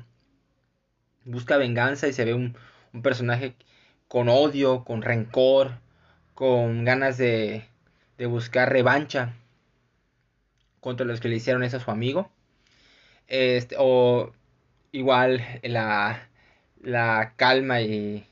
Busca 1.23 1.57
venganza 1.57 2.07
y 2.07 2.13
se 2.13 2.25
ve 2.25 2.33
un, 2.33 2.57
un 2.93 3.01
personaje 3.03 3.55
con 4.07 4.27
odio, 4.27 4.83
con 4.83 5.03
rencor, 5.03 5.79
con 6.33 6.83
ganas 6.83 7.17
de, 7.17 7.65
de 8.17 8.25
buscar 8.25 8.71
revancha 8.71 9.33
contra 10.79 11.05
los 11.05 11.19
que 11.19 11.29
le 11.29 11.35
hicieron 11.35 11.63
eso 11.63 11.77
a 11.77 11.79
su 11.79 11.91
amigo. 11.91 12.31
Este, 13.27 13.75
o 13.77 14.33
igual 14.91 15.45
la, 15.61 16.27
la 16.81 17.33
calma 17.37 17.81
y, 17.81 18.27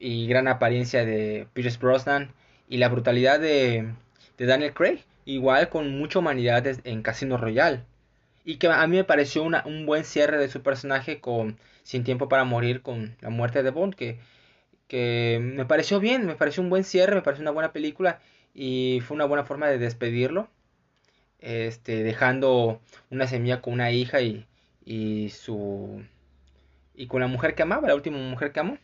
y 0.00 0.26
gran 0.26 0.48
apariencia 0.48 1.04
de 1.04 1.46
Pierce 1.52 1.78
Brosnan 1.78 2.32
y 2.68 2.78
la 2.78 2.88
brutalidad 2.88 3.38
de, 3.38 3.92
de 4.38 4.46
Daniel 4.46 4.74
Craig, 4.74 5.04
igual 5.26 5.68
con 5.68 5.96
mucha 5.98 6.18
humanidad 6.18 6.66
en 6.84 7.02
Casino 7.02 7.36
Royale. 7.36 7.84
Y 8.44 8.56
que 8.56 8.68
a 8.68 8.86
mí 8.86 8.96
me 8.96 9.04
pareció 9.04 9.44
un 9.44 9.86
buen 9.86 10.04
cierre 10.04 10.38
de 10.38 10.48
su 10.48 10.62
personaje 10.62 11.20
con 11.20 11.58
Sin 11.84 12.04
Tiempo 12.04 12.28
para 12.28 12.44
Morir, 12.44 12.82
con 12.82 13.16
la 13.20 13.30
muerte 13.30 13.62
de 13.62 13.70
Bond, 13.70 13.94
que, 13.94 14.18
que 14.88 15.38
me 15.40 15.66
pareció 15.66 16.00
bien, 16.00 16.26
me 16.26 16.34
pareció 16.34 16.62
un 16.62 16.70
buen 16.70 16.84
cierre, 16.84 17.14
me 17.14 17.22
pareció 17.22 17.42
una 17.42 17.50
buena 17.52 17.72
película 17.72 18.20
y 18.54 19.00
fue 19.06 19.14
una 19.14 19.26
buena 19.26 19.44
forma 19.44 19.68
de 19.68 19.78
despedirlo. 19.78 20.48
Este, 21.38 22.02
dejando 22.02 22.80
una 23.10 23.26
semilla 23.26 23.62
con 23.62 23.74
una 23.74 23.90
hija 23.92 24.20
y, 24.20 24.46
y 24.84 25.30
su 25.30 26.02
y 26.94 27.06
con 27.06 27.20
la 27.20 27.28
mujer 27.28 27.54
que 27.54 27.62
amaba, 27.62 27.88
la 27.88 27.94
última 27.94 28.18
mujer 28.18 28.52
que 28.52 28.60
amó. 28.60 28.78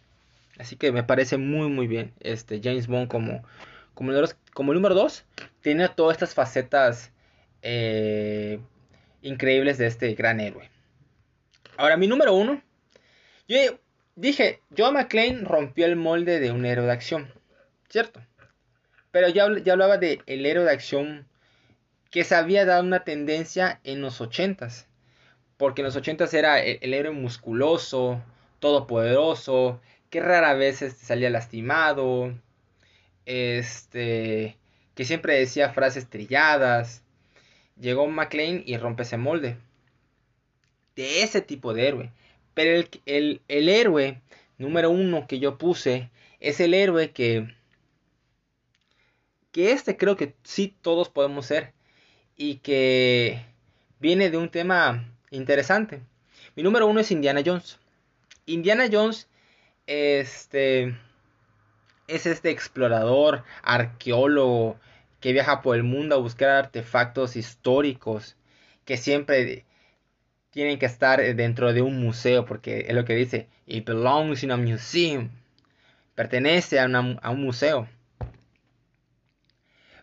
Así 0.58 0.76
que 0.76 0.92
me 0.92 1.02
parece 1.02 1.36
muy 1.36 1.68
muy 1.68 1.86
bien 1.86 2.12
este 2.20 2.60
James 2.62 2.86
Bond 2.86 3.08
como 3.08 3.42
como 3.94 4.12
el, 4.12 4.28
como 4.52 4.74
número 4.74 4.94
2 4.94 5.24
tiene 5.60 5.88
todas 5.88 6.16
estas 6.16 6.34
facetas 6.34 7.12
eh, 7.62 8.60
increíbles 9.22 9.78
de 9.78 9.86
este 9.86 10.14
gran 10.14 10.40
héroe. 10.40 10.70
Ahora 11.76 11.96
mi 11.96 12.06
número 12.06 12.34
1 12.34 12.62
yo 13.48 13.58
dije, 14.16 14.60
Joe 14.76 14.90
McClane 14.90 15.42
rompió 15.44 15.86
el 15.86 15.96
molde 15.96 16.40
de 16.40 16.50
un 16.50 16.66
héroe 16.66 16.86
de 16.86 16.92
acción, 16.92 17.32
¿cierto? 17.88 18.20
Pero 19.12 19.28
ya, 19.28 19.46
ya 19.62 19.74
hablaba 19.74 19.98
de 19.98 20.20
el 20.26 20.44
héroe 20.44 20.64
de 20.64 20.72
acción 20.72 21.28
que 22.10 22.24
se 22.24 22.34
había 22.34 22.64
dado 22.64 22.82
una 22.82 23.04
tendencia 23.04 23.80
en 23.84 24.00
los 24.00 24.20
80s. 24.20 24.86
Porque 25.56 25.82
en 25.82 25.86
los 25.86 25.96
80s 25.96 26.32
era 26.34 26.60
el, 26.60 26.92
héroe 26.92 27.12
musculoso, 27.12 28.22
todopoderoso, 28.58 29.80
rara 30.20 30.54
vez 30.54 30.82
este, 30.82 31.04
salía 31.04 31.30
lastimado, 31.30 32.34
este, 33.24 34.56
que 34.94 35.04
siempre 35.04 35.38
decía 35.38 35.72
frases 35.72 36.08
trilladas. 36.08 37.02
Llegó 37.80 38.06
McLean 38.06 38.62
y 38.66 38.76
rompe 38.78 39.02
ese 39.02 39.16
molde. 39.16 39.56
De 40.94 41.22
ese 41.22 41.40
tipo 41.42 41.74
de 41.74 41.88
héroe. 41.88 42.12
Pero 42.54 42.76
el, 42.80 42.88
el, 43.06 43.42
el 43.48 43.68
héroe 43.68 44.20
número 44.58 44.90
uno 44.90 45.26
que 45.26 45.38
yo 45.38 45.58
puse 45.58 46.10
es 46.40 46.60
el 46.60 46.74
héroe 46.74 47.10
que 47.10 47.54
que 49.56 49.72
este 49.72 49.96
creo 49.96 50.18
que 50.18 50.34
sí 50.42 50.74
todos 50.82 51.08
podemos 51.08 51.46
ser 51.46 51.72
y 52.36 52.56
que 52.56 53.42
viene 53.98 54.28
de 54.28 54.36
un 54.36 54.50
tema 54.50 55.08
interesante. 55.30 56.02
Mi 56.54 56.62
número 56.62 56.86
uno 56.86 57.00
es 57.00 57.10
Indiana 57.10 57.40
Jones. 57.42 57.78
Indiana 58.44 58.84
Jones 58.92 59.28
este, 59.86 60.96
es 62.08 62.26
este 62.26 62.50
explorador, 62.50 63.44
arqueólogo 63.62 64.78
que 65.20 65.32
viaja 65.32 65.62
por 65.62 65.76
el 65.76 65.82
mundo 65.82 66.14
a 66.14 66.18
buscar 66.18 66.50
artefactos 66.50 67.36
históricos 67.36 68.36
que 68.84 68.96
siempre 68.96 69.64
tienen 70.50 70.78
que 70.78 70.86
estar 70.86 71.20
dentro 71.34 71.72
de 71.72 71.82
un 71.82 72.00
museo 72.00 72.44
porque 72.44 72.86
es 72.88 72.94
lo 72.94 73.04
que 73.04 73.14
dice, 73.14 73.48
it 73.66 73.86
belongs 73.86 74.42
in 74.42 74.52
a 74.52 74.56
museum. 74.56 75.30
Pertenece 76.14 76.78
a, 76.80 76.84
a 76.84 77.30
un 77.30 77.42
museo. 77.42 77.88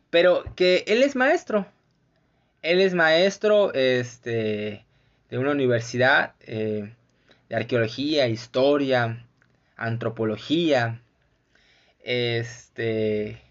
Pero 0.10 0.44
que 0.56 0.84
él 0.88 1.02
es 1.02 1.16
maestro 1.16 1.66
él 2.64 2.80
es 2.80 2.96
maestro 2.96 3.74
este, 3.74 4.86
de 5.30 5.38
una 5.38 5.52
universidad 5.52 6.34
eh, 6.40 6.94
de 7.50 7.56
arqueología, 7.56 8.28
historia, 8.28 9.24
antropología, 9.76 11.02
este, 12.04 13.42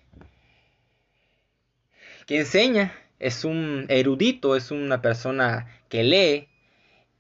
que 2.27 2.41
enseña, 2.41 2.93
es 3.19 3.45
un 3.45 3.87
erudito, 3.89 4.57
es 4.57 4.71
una 4.71 5.01
persona 5.01 5.69
que 5.89 6.03
lee 6.03 6.49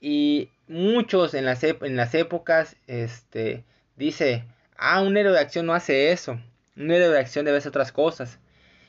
y 0.00 0.48
muchos 0.68 1.34
en 1.34 1.44
las, 1.44 1.62
en 1.64 1.96
las 1.96 2.14
épocas 2.14 2.76
este, 2.86 3.64
dice, 3.96 4.44
ah, 4.76 5.00
un 5.02 5.16
héroe 5.16 5.32
de 5.32 5.40
acción 5.40 5.66
no 5.66 5.74
hace 5.74 6.12
eso, 6.12 6.40
un 6.76 6.90
héroe 6.90 7.08
de 7.08 7.18
acción 7.18 7.44
debe 7.44 7.58
hacer 7.58 7.70
otras 7.70 7.92
cosas. 7.92 8.38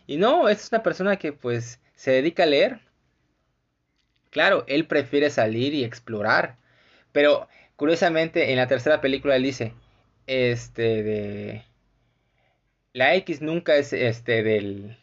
Y 0.07 0.17
no, 0.17 0.49
es 0.49 0.69
una 0.71 0.83
persona 0.83 1.17
que 1.17 1.33
pues 1.33 1.79
se 1.95 2.11
dedica 2.11 2.43
a 2.43 2.47
leer 2.47 2.81
Claro, 4.33 4.63
él 4.67 4.87
prefiere 4.87 5.29
salir 5.29 5.75
y 5.75 5.83
explorar. 5.83 6.57
Pero 7.11 7.47
curiosamente 7.75 8.51
en 8.51 8.57
la 8.57 8.67
tercera 8.67 8.99
película 8.99 9.35
él 9.35 9.43
dice, 9.43 9.73
este 10.27 11.03
de 11.03 11.63
la 12.93 13.15
X 13.15 13.41
nunca 13.41 13.75
es 13.75 13.93
este 13.93 14.43
del 14.43 14.97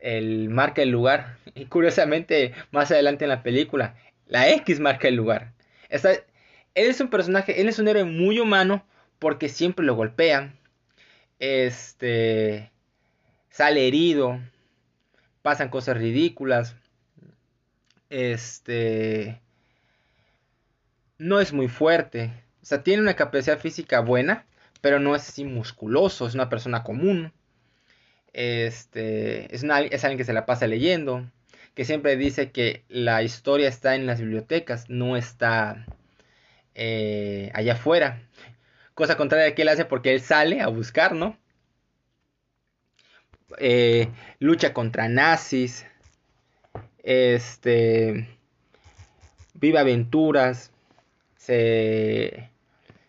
el 0.00 0.48
marca 0.48 0.82
el 0.82 0.90
lugar 0.90 1.38
y 1.54 1.66
curiosamente 1.66 2.52
más 2.70 2.90
adelante 2.90 3.24
en 3.24 3.30
la 3.30 3.42
película 3.42 3.96
la 4.26 4.48
X 4.50 4.80
marca 4.80 5.08
el 5.08 5.14
lugar. 5.16 5.52
él 5.90 6.20
es 6.74 7.00
un 7.00 7.08
personaje, 7.08 7.60
él 7.60 7.68
es 7.68 7.78
un 7.78 7.88
héroe 7.88 8.04
muy 8.04 8.38
humano 8.38 8.84
porque 9.18 9.48
siempre 9.48 9.86
lo 9.86 9.94
golpean. 9.96 10.58
Este 11.38 12.70
sale 13.48 13.88
herido, 13.88 14.38
pasan 15.42 15.70
cosas 15.70 15.96
ridículas 15.96 16.76
este 18.10 19.40
no 21.18 21.40
es 21.40 21.52
muy 21.52 21.68
fuerte. 21.68 22.32
Sea, 22.68 22.82
tiene 22.82 23.00
una 23.00 23.16
capacidad 23.16 23.58
física 23.58 24.00
buena, 24.00 24.44
pero 24.82 25.00
no 25.00 25.16
es 25.16 25.26
así 25.26 25.42
musculoso, 25.42 26.26
es 26.26 26.34
una 26.34 26.50
persona 26.50 26.82
común. 26.82 27.32
Este, 28.34 29.54
es, 29.54 29.64
es 29.64 30.04
alguien 30.04 30.18
que 30.18 30.24
se 30.24 30.34
la 30.34 30.44
pasa 30.44 30.66
leyendo, 30.66 31.26
que 31.74 31.86
siempre 31.86 32.18
dice 32.18 32.50
que 32.52 32.84
la 32.90 33.22
historia 33.22 33.68
está 33.68 33.94
en 33.94 34.04
las 34.04 34.20
bibliotecas, 34.20 34.90
no 34.90 35.16
está 35.16 35.86
eh, 36.74 37.50
allá 37.54 37.72
afuera. 37.72 38.20
Cosa 38.92 39.16
contraria 39.16 39.54
que 39.54 39.62
él 39.62 39.68
hace 39.68 39.86
porque 39.86 40.12
él 40.12 40.20
sale 40.20 40.60
a 40.60 40.68
buscar, 40.68 41.14
¿no? 41.14 41.38
Eh, 43.56 44.10
lucha 44.40 44.74
contra 44.74 45.08
nazis, 45.08 45.86
este, 47.02 48.28
vive 49.54 49.78
aventuras, 49.78 50.70
se, 51.38 52.50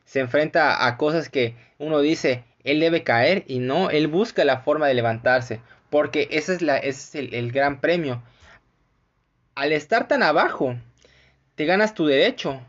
se 0.10 0.22
enfrenta 0.22 0.88
a 0.88 0.98
cosas 0.98 1.30
que 1.30 1.54
uno 1.78 2.02
dice, 2.02 2.44
él 2.64 2.80
debe 2.80 3.04
caer 3.04 3.44
y 3.46 3.60
no, 3.60 3.92
él 3.92 4.08
busca 4.08 4.44
la 4.44 4.62
forma 4.62 4.88
de 4.88 4.96
levantarse, 4.96 5.62
porque 5.92 6.28
ese 6.32 6.56
es, 6.56 6.64
la, 6.64 6.78
es 6.80 7.14
el, 7.14 7.52
gran 7.52 7.80
premio. 7.80 8.24
Al 9.54 9.72
estar 9.72 10.08
tan 10.08 10.24
abajo, 10.24 10.76
te 11.54 11.66
ganas 11.66 11.94
tu 11.94 12.08
derecho 12.08 12.60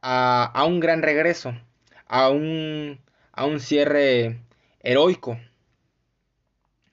a, 0.00 0.44
a 0.44 0.64
un 0.64 0.78
gran 0.78 1.02
regreso, 1.02 1.60
a 2.06 2.28
un, 2.28 3.00
a 3.32 3.46
un 3.46 3.58
cierre 3.58 4.38
heroico, 4.78 5.40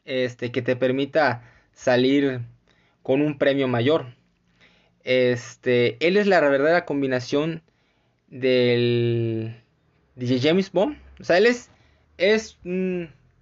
este, 0.06 0.52
que 0.52 0.64
te 0.64 0.76
permita 0.76 1.44
salir 1.72 2.42
con 3.04 3.22
un 3.22 3.38
premio 3.38 3.68
mayor. 3.68 4.08
Este, 5.04 6.04
él 6.04 6.18
es 6.18 6.26
la 6.26 6.40
verdadera 6.40 6.84
combinación 6.84 7.62
del 8.32 9.62
DJ 10.16 10.40
James 10.40 10.72
Bond. 10.72 10.98
O 11.20 11.24
sea, 11.24 11.38
él 11.38 11.46
es, 11.46 11.70
es 12.18 12.58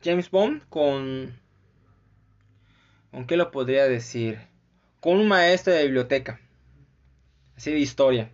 James 0.03 0.29
Bond 0.29 0.63
con... 0.67 1.39
¿Con 3.11 3.25
qué 3.25 3.37
lo 3.37 3.49
podría 3.49 3.85
decir? 3.87 4.39
Con 4.99 5.17
un 5.17 5.27
maestro 5.27 5.73
de 5.73 5.83
biblioteca. 5.83 6.41
Así 7.55 7.71
de 7.71 7.79
historia. 7.79 8.31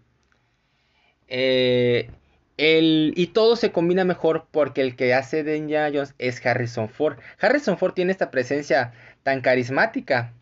Eh, 1.28 2.10
y 2.58 3.28
todo 3.28 3.56
se 3.56 3.72
combina 3.72 4.04
mejor 4.06 4.48
porque 4.52 4.82
el 4.82 4.96
que 4.96 5.14
hace 5.14 5.44
de 5.44 5.58
Indiana 5.58 5.92
Jones 5.94 6.16
es 6.18 6.46
Harrison 6.46 6.90
Ford. 6.90 7.18
Harrison 7.40 7.78
Ford 7.78 7.94
tiene 7.94 8.12
esta 8.12 8.32
presencia 8.32 8.94
tan 9.24 9.42
carismática 9.42 10.34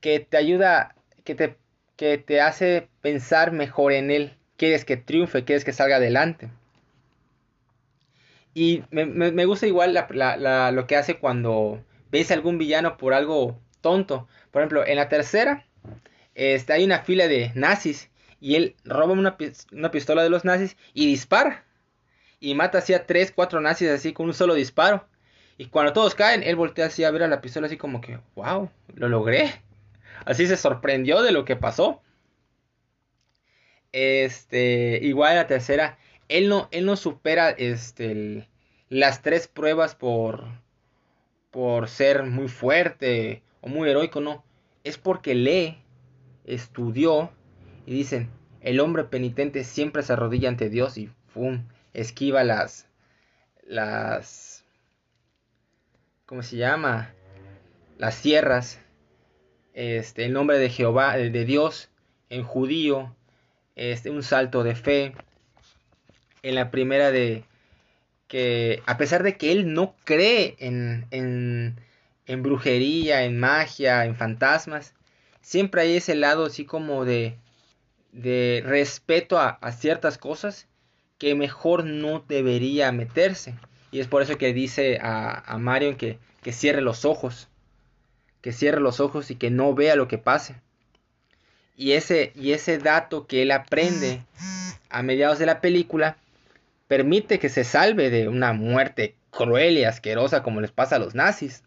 que 0.00 0.20
te 0.20 0.36
ayuda, 0.36 0.94
que 1.24 1.34
te, 1.34 1.56
que 1.96 2.18
te 2.18 2.40
hace 2.40 2.88
pensar 3.00 3.52
mejor 3.52 3.92
en 3.92 4.10
él. 4.10 4.36
Quieres 4.56 4.84
que 4.84 4.96
triunfe, 4.96 5.44
quieres 5.44 5.64
que 5.64 5.72
salga 5.72 5.96
adelante. 5.96 6.50
Y 8.54 8.82
me, 8.90 9.44
gusta 9.46 9.66
igual 9.66 9.94
lo 9.94 10.86
que 10.86 10.96
hace 10.96 11.18
cuando 11.18 11.82
ves 12.10 12.30
a 12.30 12.34
algún 12.34 12.58
villano 12.58 12.96
por 12.96 13.14
algo 13.14 13.58
tonto. 13.80 14.28
Por 14.50 14.62
ejemplo, 14.62 14.86
en 14.86 14.96
la 14.96 15.08
tercera 15.08 15.66
este, 16.34 16.72
hay 16.72 16.84
una 16.84 17.00
fila 17.00 17.28
de 17.28 17.52
nazis 17.54 18.10
y 18.40 18.56
él 18.56 18.76
roba 18.84 19.12
una, 19.12 19.36
una 19.72 19.90
pistola 19.90 20.22
de 20.22 20.30
los 20.30 20.44
nazis 20.44 20.76
y 20.92 21.06
dispara. 21.06 21.64
Y 22.40 22.54
mata 22.54 22.78
así 22.78 22.92
a 22.92 23.06
3, 23.06 23.32
4 23.32 23.60
nazis 23.60 23.88
así 23.88 24.12
con 24.12 24.26
un 24.26 24.34
solo 24.34 24.54
disparo. 24.54 25.06
Y 25.56 25.66
cuando 25.66 25.92
todos 25.92 26.14
caen, 26.14 26.42
él 26.42 26.56
voltea 26.56 26.86
así 26.86 27.04
a 27.04 27.10
ver 27.10 27.22
a 27.22 27.28
la 27.28 27.40
pistola 27.40 27.66
así 27.68 27.76
como 27.76 28.00
que, 28.00 28.18
wow, 28.34 28.68
lo 28.94 29.08
logré. 29.08 29.62
Así 30.24 30.46
se 30.46 30.56
sorprendió 30.56 31.22
de 31.22 31.32
lo 31.32 31.44
que 31.44 31.56
pasó. 31.56 32.02
Este, 33.92 34.98
igual 35.02 35.36
la 35.36 35.46
tercera, 35.46 35.98
él 36.28 36.48
no, 36.48 36.68
él 36.70 36.86
no 36.86 36.96
supera 36.96 37.50
este, 37.50 38.48
las 38.88 39.22
tres 39.22 39.48
pruebas 39.48 39.94
por, 39.94 40.44
por 41.50 41.88
ser 41.88 42.24
muy 42.24 42.48
fuerte 42.48 43.42
o 43.60 43.68
muy 43.68 43.90
heroico, 43.90 44.20
no. 44.20 44.44
Es 44.84 44.98
porque 44.98 45.34
lee, 45.34 45.78
estudió 46.44 47.30
y 47.86 47.92
dicen, 47.94 48.30
el 48.60 48.80
hombre 48.80 49.04
penitente 49.04 49.64
siempre 49.64 50.02
se 50.02 50.12
arrodilla 50.12 50.48
ante 50.48 50.70
Dios 50.70 50.96
y 50.96 51.10
¡pum! 51.34 51.66
esquiva 51.92 52.44
las, 52.44 52.88
las, 53.66 54.64
¿cómo 56.26 56.42
se 56.42 56.56
llama? 56.56 57.14
Las 57.98 58.14
sierras, 58.14 58.80
este, 59.74 60.24
el 60.24 60.32
nombre 60.32 60.58
de 60.58 60.70
Jehová, 60.70 61.16
de 61.16 61.44
Dios 61.44 61.90
en 62.28 62.42
judío, 62.42 63.14
este, 63.76 64.10
un 64.10 64.22
salto 64.22 64.62
de 64.62 64.74
fe. 64.74 65.14
En 66.42 66.54
la 66.56 66.70
primera 66.70 67.10
de 67.10 67.44
que 68.28 68.82
a 68.86 68.96
pesar 68.96 69.22
de 69.22 69.36
que 69.36 69.52
él 69.52 69.74
no 69.74 69.94
cree 70.04 70.56
en, 70.58 71.06
en, 71.10 71.76
en 72.26 72.42
brujería, 72.42 73.24
en 73.24 73.38
magia, 73.38 74.06
en 74.06 74.16
fantasmas, 74.16 74.94
siempre 75.42 75.82
hay 75.82 75.96
ese 75.96 76.14
lado 76.14 76.46
así 76.46 76.64
como 76.64 77.04
de, 77.04 77.36
de 78.12 78.62
respeto 78.64 79.38
a, 79.38 79.58
ciertas 79.72 80.18
cosas 80.18 80.66
que 81.18 81.34
mejor 81.34 81.84
no 81.84 82.24
debería 82.26 82.90
meterse. 82.90 83.54
Y 83.90 84.00
es 84.00 84.08
por 84.08 84.22
eso 84.22 84.38
que 84.38 84.54
dice 84.54 84.98
a, 85.02 85.42
a 85.52 85.58
Marion 85.58 85.96
que, 85.96 86.18
que 86.42 86.52
cierre 86.52 86.80
los 86.80 87.04
ojos. 87.04 87.48
Que 88.40 88.52
cierre 88.52 88.80
los 88.80 88.98
ojos 88.98 89.30
y 89.30 89.36
que 89.36 89.50
no 89.50 89.74
vea 89.74 89.94
lo 89.94 90.08
que 90.08 90.18
pase. 90.18 90.56
Y 91.76 91.92
ese, 91.92 92.32
y 92.34 92.52
ese 92.52 92.78
dato 92.78 93.26
que 93.26 93.42
él 93.42 93.50
aprende 93.50 94.22
a 94.90 95.02
mediados 95.02 95.38
de 95.38 95.46
la 95.46 95.60
película 95.60 96.16
permite 96.86 97.38
que 97.38 97.48
se 97.48 97.64
salve 97.64 98.10
de 98.10 98.28
una 98.28 98.52
muerte 98.52 99.14
cruel 99.30 99.78
y 99.78 99.84
asquerosa 99.84 100.42
como 100.42 100.60
les 100.60 100.70
pasa 100.70 100.96
a 100.96 100.98
los 100.98 101.14
nazis. 101.14 101.64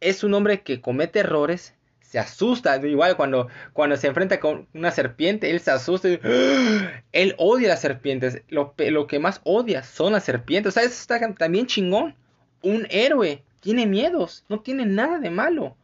Es 0.00 0.22
un 0.22 0.34
hombre 0.34 0.60
que 0.60 0.80
comete 0.80 1.20
errores, 1.20 1.74
se 2.00 2.18
asusta, 2.18 2.76
igual 2.84 3.16
cuando, 3.16 3.48
cuando 3.72 3.96
se 3.96 4.08
enfrenta 4.08 4.40
con 4.40 4.66
una 4.74 4.90
serpiente, 4.90 5.50
él 5.50 5.60
se 5.60 5.70
asusta, 5.70 6.08
él 7.12 7.34
odia 7.38 7.68
las 7.68 7.80
serpientes, 7.80 8.42
lo, 8.48 8.74
lo, 8.76 9.06
que 9.06 9.18
más 9.18 9.40
odia 9.44 9.82
son 9.82 10.12
las 10.12 10.24
serpientes, 10.24 10.70
o 10.70 10.72
sea, 10.72 10.82
eso 10.82 11.00
está 11.00 11.34
también 11.34 11.66
chingón, 11.66 12.14
un 12.62 12.86
héroe 12.90 13.42
tiene 13.60 13.86
miedos, 13.86 14.44
no 14.48 14.60
tiene 14.60 14.86
nada 14.86 15.18
de 15.18 15.30
malo. 15.30 15.76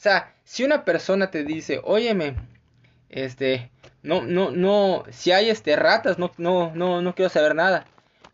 O 0.00 0.02
sea, 0.02 0.34
si 0.44 0.64
una 0.64 0.86
persona 0.86 1.30
te 1.30 1.44
dice, 1.44 1.82
óyeme, 1.84 2.34
este, 3.10 3.70
no, 4.02 4.22
no, 4.22 4.50
no, 4.50 5.04
si 5.10 5.30
hay 5.30 5.50
este 5.50 5.76
ratas, 5.76 6.18
no, 6.18 6.32
no, 6.38 6.74
no, 6.74 7.02
no 7.02 7.14
quiero 7.14 7.28
saber 7.28 7.54
nada. 7.54 7.84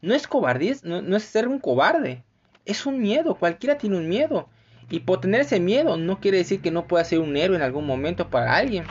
No 0.01 0.15
es 0.15 0.29
cobardía, 0.29 0.77
no, 0.85 1.03
no 1.03 1.17
es 1.17 1.25
ser 1.25 1.49
un 1.49 1.59
cobarde. 1.59 2.23
Es 2.67 2.87
un 2.87 3.01
miedo, 3.01 3.35
cualquiera 3.35 3.79
tiene 3.79 3.97
un 3.97 4.09
miedo. 4.09 4.49
Y 4.91 5.01
por 5.01 5.21
tener 5.21 5.41
ese 5.41 5.59
miedo 5.59 5.97
no 5.97 6.21
quiere 6.21 6.39
decir 6.39 6.61
que 6.61 6.71
no 6.71 6.87
pueda 6.87 7.03
ser 7.03 7.19
un 7.19 7.37
héroe 7.37 7.57
en 7.57 7.65
algún 7.65 7.85
momento 7.85 8.31
para 8.31 8.55
alguien. 8.55 8.85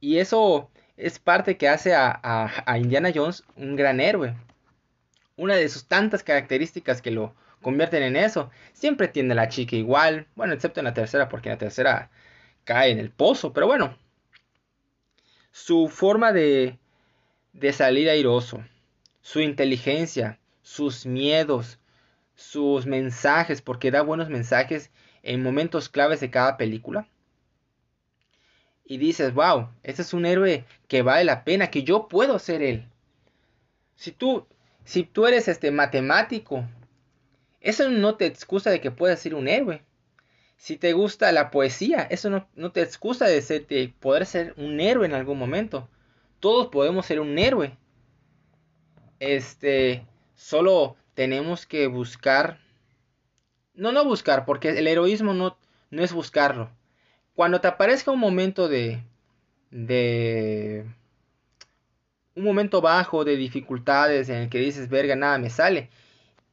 Y 0.00 0.18
eso 0.18 0.68
es 0.96 1.20
parte 1.20 1.56
que 1.56 1.68
hace 1.68 1.94
a, 1.94 2.18
a 2.24 2.78
Indiana 2.78 3.12
Jones 3.14 3.44
un 3.54 3.76
gran 3.76 4.00
héroe. 4.00 4.34
Una 5.36 5.54
de 5.54 5.68
sus 5.68 5.86
tantas 5.86 6.24
características 6.24 7.00
que 7.00 7.12
lo, 7.12 7.36
convierten 7.64 8.04
en 8.04 8.14
eso. 8.14 8.50
Siempre 8.72 9.08
tiene 9.08 9.34
la 9.34 9.48
chica 9.48 9.74
igual. 9.74 10.28
Bueno, 10.36 10.52
excepto 10.54 10.78
en 10.78 10.84
la 10.84 10.94
tercera, 10.94 11.28
porque 11.28 11.48
en 11.48 11.54
la 11.54 11.58
tercera 11.58 12.10
cae 12.62 12.92
en 12.92 13.00
el 13.00 13.10
pozo. 13.10 13.52
Pero 13.52 13.66
bueno. 13.66 13.98
Su 15.50 15.88
forma 15.88 16.32
de, 16.32 16.78
de 17.52 17.72
salir 17.72 18.08
airoso. 18.08 18.62
Su 19.20 19.40
inteligencia. 19.40 20.38
Sus 20.62 21.06
miedos. 21.06 21.80
Sus 22.36 22.86
mensajes. 22.86 23.60
Porque 23.62 23.90
da 23.90 24.02
buenos 24.02 24.28
mensajes 24.28 24.92
en 25.24 25.42
momentos 25.42 25.88
claves 25.88 26.20
de 26.20 26.30
cada 26.30 26.56
película. 26.56 27.08
Y 28.84 28.98
dices, 28.98 29.32
wow, 29.32 29.70
este 29.82 30.02
es 30.02 30.12
un 30.12 30.26
héroe 30.26 30.64
que 30.88 31.02
vale 31.02 31.24
la 31.24 31.42
pena, 31.42 31.70
que 31.70 31.82
yo 31.82 32.06
puedo 32.06 32.38
ser 32.38 32.62
él. 32.62 32.86
Si 33.96 34.12
tú, 34.12 34.46
si 34.84 35.04
tú 35.04 35.26
eres 35.26 35.48
este 35.48 35.70
matemático 35.70 36.66
eso 37.64 37.88
no 37.88 38.16
te 38.16 38.26
excusa 38.26 38.70
de 38.70 38.82
que 38.82 38.90
puedas 38.90 39.20
ser 39.20 39.34
un 39.34 39.48
héroe. 39.48 39.82
Si 40.58 40.76
te 40.76 40.92
gusta 40.92 41.32
la 41.32 41.50
poesía, 41.50 42.02
eso 42.10 42.28
no, 42.54 42.72
te 42.72 42.82
excusa 42.82 43.24
de, 43.24 43.40
ser, 43.40 43.66
de 43.66 43.92
poder 44.00 44.26
ser 44.26 44.52
un 44.58 44.80
héroe 44.80 45.06
en 45.06 45.14
algún 45.14 45.38
momento. 45.38 45.88
Todos 46.40 46.68
podemos 46.68 47.06
ser 47.06 47.20
un 47.20 47.38
héroe. 47.38 47.74
Este, 49.18 50.06
solo 50.34 50.96
tenemos 51.14 51.64
que 51.64 51.86
buscar. 51.86 52.60
No, 53.72 53.92
no 53.92 54.04
buscar, 54.04 54.44
porque 54.44 54.68
el 54.68 54.86
heroísmo 54.86 55.32
no, 55.32 55.56
no 55.90 56.04
es 56.04 56.12
buscarlo. 56.12 56.70
Cuando 57.34 57.62
te 57.62 57.68
aparezca 57.68 58.10
un 58.10 58.20
momento 58.20 58.68
de. 58.68 59.02
de. 59.70 60.84
un 62.34 62.44
momento 62.44 62.82
bajo 62.82 63.24
de 63.24 63.36
dificultades 63.36 64.28
en 64.28 64.36
el 64.36 64.48
que 64.50 64.58
dices, 64.58 64.90
verga, 64.90 65.16
nada 65.16 65.38
me 65.38 65.48
sale 65.48 65.88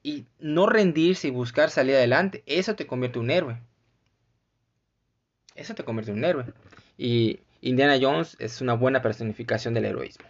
y 0.04 0.26
no 0.40 0.66
rendirse 0.66 1.28
y 1.28 1.32
buscar 1.32 1.70
salir 1.70 1.96
adelante, 1.96 2.44
eso 2.46 2.76
te 2.76 2.88
convierte 2.88 3.20
en 3.20 3.26
un 3.26 3.32
héroe. 3.32 3.62
Eso 5.56 5.76
te 5.76 5.84
convierte 5.84 6.12
en 6.12 6.18
un 6.18 6.26
héroe. 6.26 6.46
Y 6.98 7.40
Indiana 7.62 7.98
Jones 8.02 8.36
es 8.40 8.62
una 8.62 8.74
buena 8.74 9.02
personificación 9.02 9.74
del 9.74 9.86
heroísmo. 9.86 10.26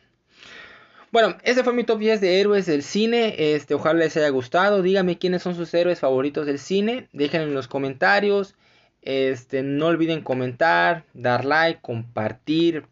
Bueno, 1.11 1.37
ese 1.43 1.63
fue 1.63 1.73
mi 1.73 1.83
top 1.83 1.99
10 1.99 2.21
de 2.21 2.39
héroes 2.39 2.65
del 2.65 2.83
cine. 2.83 3.35
Este, 3.37 3.73
ojalá 3.73 3.99
les 3.99 4.15
haya 4.15 4.29
gustado. 4.29 4.81
Díganme 4.81 5.17
quiénes 5.17 5.41
son 5.41 5.55
sus 5.55 5.73
héroes 5.73 5.99
favoritos 5.99 6.45
del 6.45 6.57
cine. 6.59 7.09
Déjenlo 7.11 7.47
en 7.47 7.53
los 7.53 7.67
comentarios. 7.67 8.55
Este, 9.01 9.63
no 9.63 9.87
olviden 9.87 10.21
comentar, 10.21 11.03
dar 11.13 11.43
like, 11.43 11.81
compartir 11.81 12.85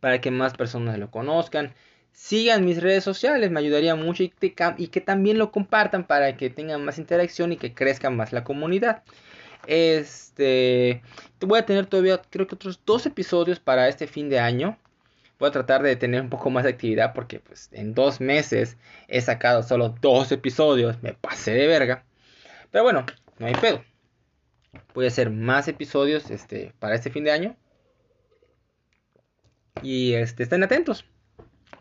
para 0.00 0.20
que 0.20 0.30
más 0.30 0.54
personas 0.54 0.98
lo 0.98 1.10
conozcan 1.10 1.74
sigan 2.12 2.64
mis 2.64 2.82
redes 2.82 3.04
sociales, 3.04 3.50
me 3.50 3.60
ayudaría 3.60 3.94
mucho 3.94 4.22
y, 4.22 4.28
que 4.30 5.00
también 5.00 5.38
lo 5.38 5.50
compartan 5.50 6.06
para 6.06 6.36
que 6.36 6.50
tengan 6.50 6.84
más 6.84 6.98
interacción 6.98 7.52
y 7.52 7.56
que 7.56 7.74
crezca 7.74 8.10
más 8.10 8.32
la 8.32 8.44
comunidad. 8.44 9.02
Este, 9.66 11.02
voy 11.40 11.58
a 11.58 11.66
tener 11.66 11.86
todavía 11.86 12.20
creo 12.30 12.46
que 12.46 12.54
otros 12.54 12.80
dos 12.84 13.06
episodios 13.06 13.60
para 13.60 13.88
este 13.88 14.06
fin 14.06 14.28
de 14.28 14.38
año. 14.38 14.78
Voy 15.38 15.48
a 15.48 15.52
tratar 15.52 15.82
de 15.82 15.96
tener 15.96 16.20
un 16.20 16.30
poco 16.30 16.50
más 16.50 16.64
de 16.64 16.70
actividad 16.70 17.14
porque 17.14 17.40
pues 17.40 17.70
en 17.72 17.94
dos 17.94 18.20
meses 18.20 18.76
he 19.08 19.20
sacado 19.20 19.62
solo 19.62 19.94
dos 20.00 20.30
episodios, 20.32 21.02
me 21.02 21.14
pasé 21.14 21.52
de 21.52 21.66
verga. 21.66 22.04
Pero 22.70 22.84
bueno, 22.84 23.06
no 23.38 23.46
hay 23.46 23.54
pedo. 23.54 23.82
Voy 24.94 25.06
a 25.06 25.08
hacer 25.08 25.30
más 25.30 25.66
episodios 25.68 26.30
este, 26.30 26.72
para 26.78 26.94
este 26.94 27.10
fin 27.10 27.24
de 27.24 27.32
año. 27.32 27.56
Y 29.82 30.12
este, 30.12 30.42
estén 30.42 30.62
atentos. 30.62 31.04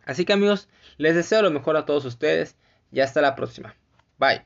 Así 0.10 0.26
que 0.26 0.34
amigos, 0.34 0.68
les 0.98 1.14
deseo 1.14 1.44
lo 1.44 1.52
mejor 1.52 1.78
a 1.78 1.86
todos 1.86 2.04
ustedes 2.04 2.56
y 2.92 3.02
hasta 3.02 3.22
la 3.22 3.36
próxima. 3.36 3.76
Bye. 4.18 4.42